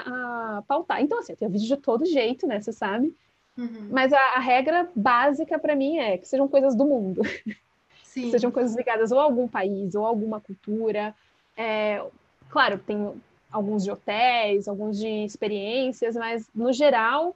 a 0.57 0.63
pautar. 0.67 1.01
Então, 1.01 1.17
assim, 1.17 1.33
eu 1.33 1.37
tenho 1.37 1.51
vídeo 1.51 1.67
de 1.67 1.77
todo 1.77 2.05
jeito, 2.05 2.45
né? 2.45 2.61
Você 2.61 2.71
sabe. 2.71 3.11
Uhum. 3.57 3.87
Mas 3.89 4.13
a, 4.13 4.19
a, 4.35 4.39
regra 4.39 4.87
básica 4.95 5.57
para 5.57 5.75
mim 5.75 5.97
é 5.97 6.17
que 6.17 6.27
sejam 6.27 6.47
coisas 6.47 6.75
do 6.75 6.85
mundo. 6.85 7.21
Sim. 8.03 8.31
sejam 8.31 8.49
coisas 8.49 8.75
ligadas 8.77 9.11
ou 9.11 9.19
a 9.19 9.23
algum 9.23 9.47
país, 9.47 9.95
ou 9.95 10.05
a 10.05 10.09
alguma 10.09 10.39
cultura. 10.39 11.13
É, 11.57 12.01
claro, 12.49 12.77
tem 12.77 13.11
alguns 13.51 13.83
de 13.83 13.91
hotéis, 13.91 14.67
alguns 14.67 14.97
de 14.97 15.25
experiências, 15.25 16.15
mas 16.15 16.47
no 16.53 16.71
geral 16.71 17.35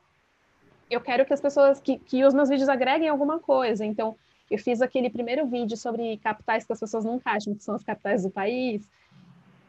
eu 0.90 1.00
quero 1.00 1.26
que 1.26 1.34
as 1.34 1.42
pessoas, 1.42 1.80
que, 1.80 1.98
que 2.00 2.24
os 2.26 2.34
meus 2.34 2.50
vídeos 2.50 2.70
agreguem 2.70 3.08
alguma 3.08 3.40
coisa. 3.40 3.86
Então, 3.86 4.16
eu 4.50 4.58
fiz 4.58 4.82
aquele 4.82 5.10
primeiro 5.10 5.46
vídeo 5.46 5.78
sobre 5.78 6.18
capitais 6.18 6.66
que 6.66 6.74
as 6.74 6.80
pessoas 6.80 7.06
nunca 7.06 7.32
acham 7.32 7.54
que 7.54 7.64
são 7.64 7.76
as 7.76 7.84
capitais 7.84 8.24
do 8.24 8.32
país. 8.32 8.90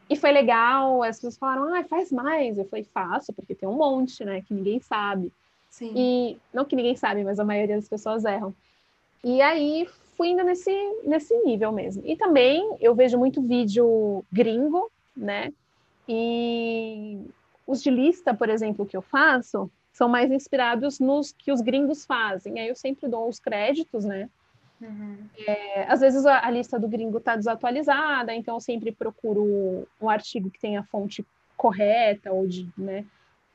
E 0.09 0.15
foi 0.15 0.31
legal, 0.31 1.03
as 1.03 1.17
pessoas 1.17 1.37
falaram, 1.37 1.73
ah, 1.73 1.83
faz 1.83 2.11
mais. 2.11 2.57
Eu 2.57 2.65
falei, 2.65 2.83
faço, 2.83 3.31
porque 3.31 3.55
tem 3.55 3.69
um 3.69 3.77
monte, 3.77 4.25
né, 4.25 4.41
que 4.41 4.53
ninguém 4.53 4.79
sabe. 4.79 5.31
Sim. 5.69 5.93
E 5.95 6.37
não 6.53 6.65
que 6.65 6.75
ninguém 6.75 6.95
sabe, 6.95 7.23
mas 7.23 7.39
a 7.39 7.45
maioria 7.45 7.75
das 7.75 7.87
pessoas 7.87 8.25
erram. 8.25 8.53
E 9.23 9.41
aí 9.41 9.87
fui 10.17 10.29
indo 10.29 10.43
nesse, 10.43 10.71
nesse 11.03 11.35
nível 11.43 11.71
mesmo. 11.71 12.01
E 12.05 12.15
também 12.15 12.75
eu 12.81 12.95
vejo 12.95 13.17
muito 13.17 13.41
vídeo 13.41 14.25
gringo, 14.31 14.91
né? 15.15 15.53
E 16.09 17.21
os 17.65 17.81
de 17.81 17.89
lista, 17.89 18.33
por 18.33 18.49
exemplo, 18.49 18.85
que 18.85 18.97
eu 18.97 19.01
faço, 19.01 19.71
são 19.91 20.07
mais 20.07 20.31
inspirados 20.31 20.99
nos 20.99 21.31
que 21.31 21.51
os 21.51 21.61
gringos 21.61 22.05
fazem. 22.05 22.59
Aí 22.59 22.67
eu 22.67 22.75
sempre 22.75 23.07
dou 23.07 23.27
os 23.27 23.39
créditos, 23.39 24.05
né? 24.05 24.29
Uhum. 24.79 25.29
É, 25.45 25.83
às 25.83 25.99
vezes 25.99 26.25
a, 26.25 26.45
a, 26.45 26.49
lista 26.49 26.79
do 26.79 26.87
gringo 26.87 27.19
está 27.19 27.35
desatualizada, 27.35 28.33
então 28.33 28.55
eu 28.55 28.59
sempre 28.59 28.91
procuro 28.91 29.87
um 30.01 30.09
artigo 30.09 30.49
que 30.49 30.59
tenha 30.59 30.83
fonte 30.83 31.23
correta 31.55 32.31
ou 32.31 32.47
de, 32.47 32.67
né, 32.75 33.05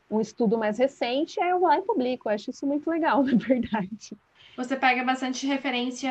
um 0.09 0.20
estudo 0.20 0.57
mais 0.57 0.78
recente, 0.78 1.41
aí 1.41 1.51
eu 1.51 1.59
vou 1.59 1.68
lá 1.68 1.78
e 1.78 1.82
publico. 1.82 2.28
Eu 2.28 2.34
acho 2.34 2.51
isso 2.51 2.64
muito 2.64 2.89
legal, 2.89 3.22
na 3.24 3.37
verdade. 3.37 4.16
Você 4.57 4.76
pega 4.76 5.03
bastante 5.03 5.47
referência 5.47 6.11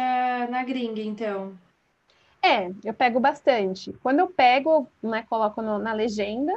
na 0.50 0.64
gringa, 0.64 1.02
então? 1.02 1.58
É, 2.44 2.72
eu 2.84 2.94
pego 2.94 3.20
bastante. 3.20 3.94
Quando 4.04 4.20
eu 4.20 4.28
pego, 4.28 4.88
né, 5.02 5.24
coloco 5.28 5.62
no, 5.62 5.80
na 5.80 5.94
legenda, 5.94 6.54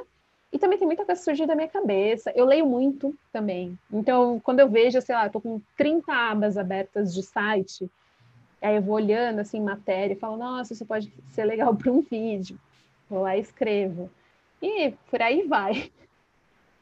e 0.53 0.59
também 0.59 0.79
tem 0.79 0.87
muita 0.87 1.05
coisa 1.05 1.21
surgindo 1.21 1.49
da 1.49 1.55
minha 1.55 1.69
cabeça. 1.69 2.33
Eu 2.35 2.47
leio 2.47 2.67
muito 2.67 3.15
também. 3.33 3.79
Então, 3.93 4.41
quando 4.41 4.61
eu 4.61 4.69
vejo, 4.69 5.01
sei 5.01 5.15
lá, 5.15 5.27
eu 5.27 5.31
tô 5.31 5.41
com 5.41 5.61
30 5.77 6.13
abas 6.13 6.57
abertas 6.57 7.13
de 7.13 7.23
site, 7.23 7.91
aí 8.63 8.77
eu 8.77 8.83
vou 8.83 8.95
olhando, 8.95 9.41
assim, 9.41 9.61
matéria, 9.61 10.15
e 10.15 10.19
falo, 10.19 10.37
nossa, 10.37 10.73
isso 10.73 10.87
pode 10.87 11.13
ser 11.33 11.45
legal 11.45 11.75
para 11.75 11.93
um 11.93 12.01
vídeo. 12.01 12.59
Vou 13.11 13.23
lá 13.23 13.37
e 13.37 13.41
escrevo. 13.41 14.11
E 14.63 14.93
por 15.11 15.21
aí 15.21 15.47
vai. 15.47 15.91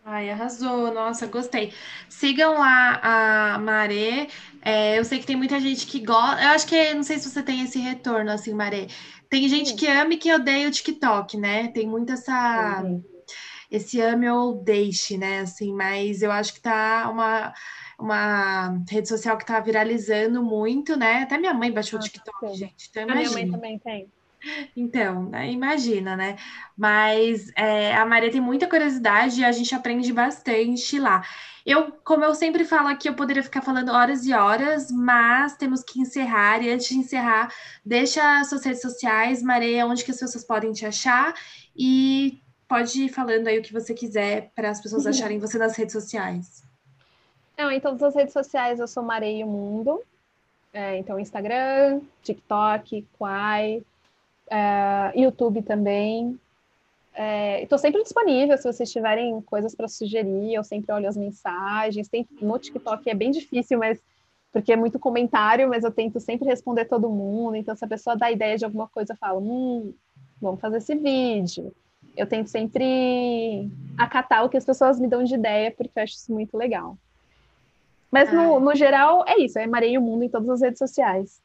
Ai, 0.05 0.31
arrasou, 0.31 0.93
nossa, 0.95 1.27
gostei. 1.27 1.73
Sigam 2.09 2.55
lá 2.55 3.01
a 3.03 3.59
Maré. 3.59 4.29
É, 4.63 4.97
eu 4.97 5.05
sei 5.05 5.19
que 5.19 5.27
tem 5.27 5.35
muita 5.35 5.59
gente 5.59 5.85
que 5.85 5.99
gosta. 5.99 6.41
Eu 6.41 6.51
acho 6.51 6.67
que 6.69 6.95
não 6.95 7.03
sei 7.03 7.19
se 7.19 7.29
você 7.29 7.43
tem 7.43 7.63
esse 7.63 7.81
retorno, 7.81 8.31
assim, 8.31 8.55
Maré. 8.55 8.87
Tem 9.29 9.49
gente 9.49 9.75
que 9.75 9.89
ama 9.89 10.15
e 10.15 10.17
que 10.17 10.33
odeia 10.33 10.69
o 10.69 10.71
TikTok, 10.71 11.37
né? 11.37 11.69
Tem 11.69 11.89
muito 11.89 12.13
essa. 12.13 12.85
Esse 13.71 14.01
ame 14.01 14.29
ou 14.31 14.63
deixe, 14.63 15.17
né? 15.17 15.41
Assim, 15.41 15.73
mas 15.73 16.23
eu 16.23 16.31
acho 16.31 16.55
que 16.55 16.61
tá 16.61 17.09
uma, 17.11 17.53
uma 17.99 18.83
rede 18.89 19.09
social 19.09 19.37
que 19.37 19.47
tá 19.47 19.59
viralizando 19.61 20.43
muito, 20.43 20.97
né? 20.97 21.23
Até 21.23 21.39
minha 21.39 21.55
mãe 21.55 21.73
baixou 21.73 21.99
o 21.99 22.03
TikTok, 22.03 22.55
gente. 22.55 22.89
Então, 22.91 23.03
a 23.05 23.15
minha 23.15 23.31
mãe 23.31 23.51
também 23.51 23.79
tem. 23.79 24.09
Então, 24.77 25.29
né, 25.29 25.51
imagina, 25.51 26.17
né? 26.17 26.37
Mas 26.77 27.51
é, 27.57 27.95
a 27.97 28.05
Maria 28.07 28.31
tem 28.31 28.41
muita 28.41 28.69
curiosidade 28.69 29.41
e 29.41 29.45
a 29.45 29.53
gente 29.53 29.75
aprende 29.75 30.13
bastante 30.13 30.99
lá. 30.99 31.25
Eu, 31.65 31.91
como 32.05 32.25
eu 32.25 32.35
sempre 32.35 32.65
falo 32.65 32.89
aqui, 32.89 33.09
eu 33.09 33.15
poderia 33.15 33.43
ficar 33.43 33.61
falando 33.61 33.91
horas 33.91 34.25
e 34.25 34.33
horas, 34.33 34.89
mas 34.91 35.57
temos 35.57 35.83
que 35.83 36.01
encerrar. 36.01 36.63
E 36.63 36.71
antes 36.71 36.89
de 36.89 36.97
encerrar, 36.97 37.53
deixa 37.85 38.45
suas 38.45 38.65
redes 38.65 38.83
sociais, 38.83 39.43
Maria, 39.43 39.87
onde 39.87 40.05
que 40.05 40.13
as 40.13 40.21
pessoas 40.21 40.45
podem 40.45 40.73
te 40.73 40.87
achar 40.87 41.35
e 41.75 42.41
pode 42.69 43.05
ir 43.05 43.09
falando 43.09 43.47
aí 43.49 43.59
o 43.59 43.63
que 43.63 43.73
você 43.73 43.95
quiser 43.95 44.51
para 44.55 44.71
as 44.71 44.81
pessoas 44.81 45.07
acharem 45.07 45.39
você 45.39 45.59
nas 45.59 45.77
redes 45.77 45.93
sociais. 45.93 46.65
Não, 47.57 47.71
em 47.71 47.81
todas 47.81 48.03
as 48.03 48.15
redes 48.15 48.33
sociais 48.33 48.81
eu 48.81 48.87
sou 48.87 49.03
Mareio 49.03 49.47
Mundo. 49.47 50.03
É, 50.73 50.99
então, 50.99 51.19
Instagram, 51.19 52.01
TikTok, 52.23 53.07
Quai, 53.19 53.83
é, 54.51 55.13
YouTube 55.15 55.63
também. 55.63 56.39
Estou 57.63 57.77
é, 57.77 57.81
sempre 57.81 58.03
disponível 58.03 58.59
se 58.59 58.71
vocês 58.71 58.93
tiverem 58.93 59.41
coisas 59.41 59.75
para 59.75 59.89
sugerir. 59.89 60.53
Eu 60.53 60.63
sempre 60.63 60.93
olho 60.93 61.09
as 61.09 61.17
mensagens. 61.17 62.09
Tem, 62.09 62.29
no 62.43 62.59
TikTok 62.59 63.09
é 63.09 63.15
bem 63.15 63.31
difícil, 63.31 63.79
mas 63.79 64.03
porque 64.53 64.73
é 64.73 64.77
muito 64.77 64.99
comentário, 64.99 65.69
mas 65.69 65.85
eu 65.85 65.91
tento 65.91 66.21
sempre 66.21 66.47
responder 66.47 66.85
todo 66.87 67.09
mundo. 67.09 67.57
Então, 67.57 67.75
se 67.75 67.85
a 67.85 67.89
pessoa 67.89 68.17
dá 68.17 68.31
ideia 68.31 68.57
de 68.59 68.65
alguma 68.65 68.89
coisa, 68.89 69.13
eu 69.13 69.17
falo, 69.17 69.41
hum, 69.41 69.95
vamos 70.41 70.61
fazer 70.61 70.79
esse 70.79 70.95
vídeo. 70.95 71.75
Eu 72.17 72.27
tento 72.27 72.49
sempre 72.49 73.71
acatar 73.99 74.45
o 74.45 74.49
que 74.49 74.57
as 74.57 74.65
pessoas 74.65 74.99
me 74.99 75.09
dão 75.09 75.23
de 75.23 75.35
ideia, 75.35 75.71
porque 75.71 75.93
eu 75.95 76.03
acho 76.03 76.15
isso 76.15 76.33
muito 76.33 76.57
legal. 76.57 76.97
Mas, 78.11 78.33
no, 78.33 78.59
no 78.61 78.75
geral, 78.75 79.25
é 79.27 79.39
isso. 79.39 79.59
Eu 79.59 79.69
marei 79.69 79.99
o 79.99 80.01
mundo 80.01 80.25
em 80.25 80.29
todas 80.29 80.49
as 80.49 80.61
redes 80.63 80.79
sociais. 80.79 81.43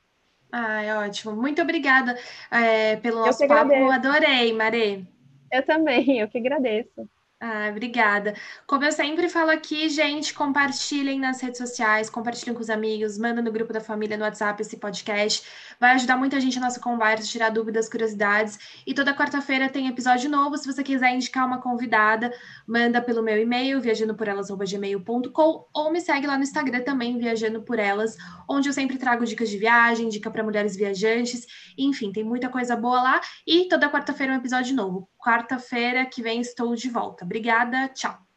Ai, 0.52 0.92
ótimo. 0.96 1.36
Muito 1.36 1.62
obrigada 1.62 2.18
é, 2.50 2.96
pelo 2.98 3.26
nosso 3.26 3.46
papo. 3.48 3.74
Adorei, 3.92 4.54
Marê. 4.54 5.04
Eu 5.52 5.66
também, 5.66 6.20
eu 6.20 6.28
que 6.28 6.38
agradeço. 6.38 7.08
Ah, 7.44 7.70
obrigada. 7.72 8.36
Como 8.68 8.86
eu 8.86 8.92
sempre 8.92 9.28
falo 9.28 9.50
aqui, 9.50 9.90
gente, 9.90 10.32
compartilhem 10.32 11.20
nas 11.20 11.42
redes 11.42 11.58
sociais, 11.58 12.08
compartilhem 12.08 12.54
com 12.54 12.62
os 12.62 12.70
amigos, 12.70 13.18
manda 13.18 13.42
no 13.42 13.52
grupo 13.52 13.74
da 13.74 13.82
família 13.82 14.16
no 14.16 14.24
WhatsApp 14.24 14.62
esse 14.62 14.78
podcast. 14.78 15.44
Vai 15.80 15.94
ajudar 15.96 16.18
muita 16.18 16.40
gente 16.40 16.60
a 16.60 16.62
nossa 16.62 16.80
conversa, 16.80 17.28
tirar 17.28 17.50
dúvidas, 17.50 17.90
curiosidades. 17.90 18.60
E 18.86 18.94
toda 18.94 19.16
quarta-feira 19.16 19.68
tem 19.70 19.88
episódio 19.88 20.30
novo. 20.30 20.56
Se 20.56 20.72
você 20.72 20.84
quiser 20.84 21.16
indicar 21.16 21.48
uma 21.48 21.60
convidada, 21.60 22.32
manda 22.68 23.02
pelo 23.02 23.24
meu 23.24 23.42
e-mail, 23.42 23.82
viajandoporelas.gmail.com 23.82 25.68
ou 25.74 25.92
me 25.92 26.00
segue 26.00 26.28
lá 26.28 26.38
no 26.38 26.44
Instagram 26.44 26.84
também, 26.84 27.18
Viajando 27.18 27.64
por 27.64 27.80
Elas, 27.80 28.16
onde 28.48 28.70
eu 28.70 28.74
sempre 28.74 29.00
trago 29.00 29.26
dicas 29.26 29.50
de 29.50 29.58
viagem, 29.58 30.10
dica 30.10 30.30
para 30.30 30.44
mulheres 30.44 30.76
viajantes. 30.76 31.48
Enfim, 31.76 32.12
tem 32.12 32.24
muita 32.24 32.50
coisa 32.50 32.76
boa 32.76 33.02
lá. 33.02 33.22
E 33.48 33.68
toda 33.68 33.90
quarta-feira 33.90 34.32
um 34.32 34.38
episódio 34.38 34.76
novo. 34.76 35.11
Quarta-feira 35.22 36.06
que 36.06 36.22
vem 36.22 36.42
estou 36.42 36.76
de 36.76 36.90
volta. 36.90 37.24
Obrigada, 37.24 37.88
tchau. 37.90 38.31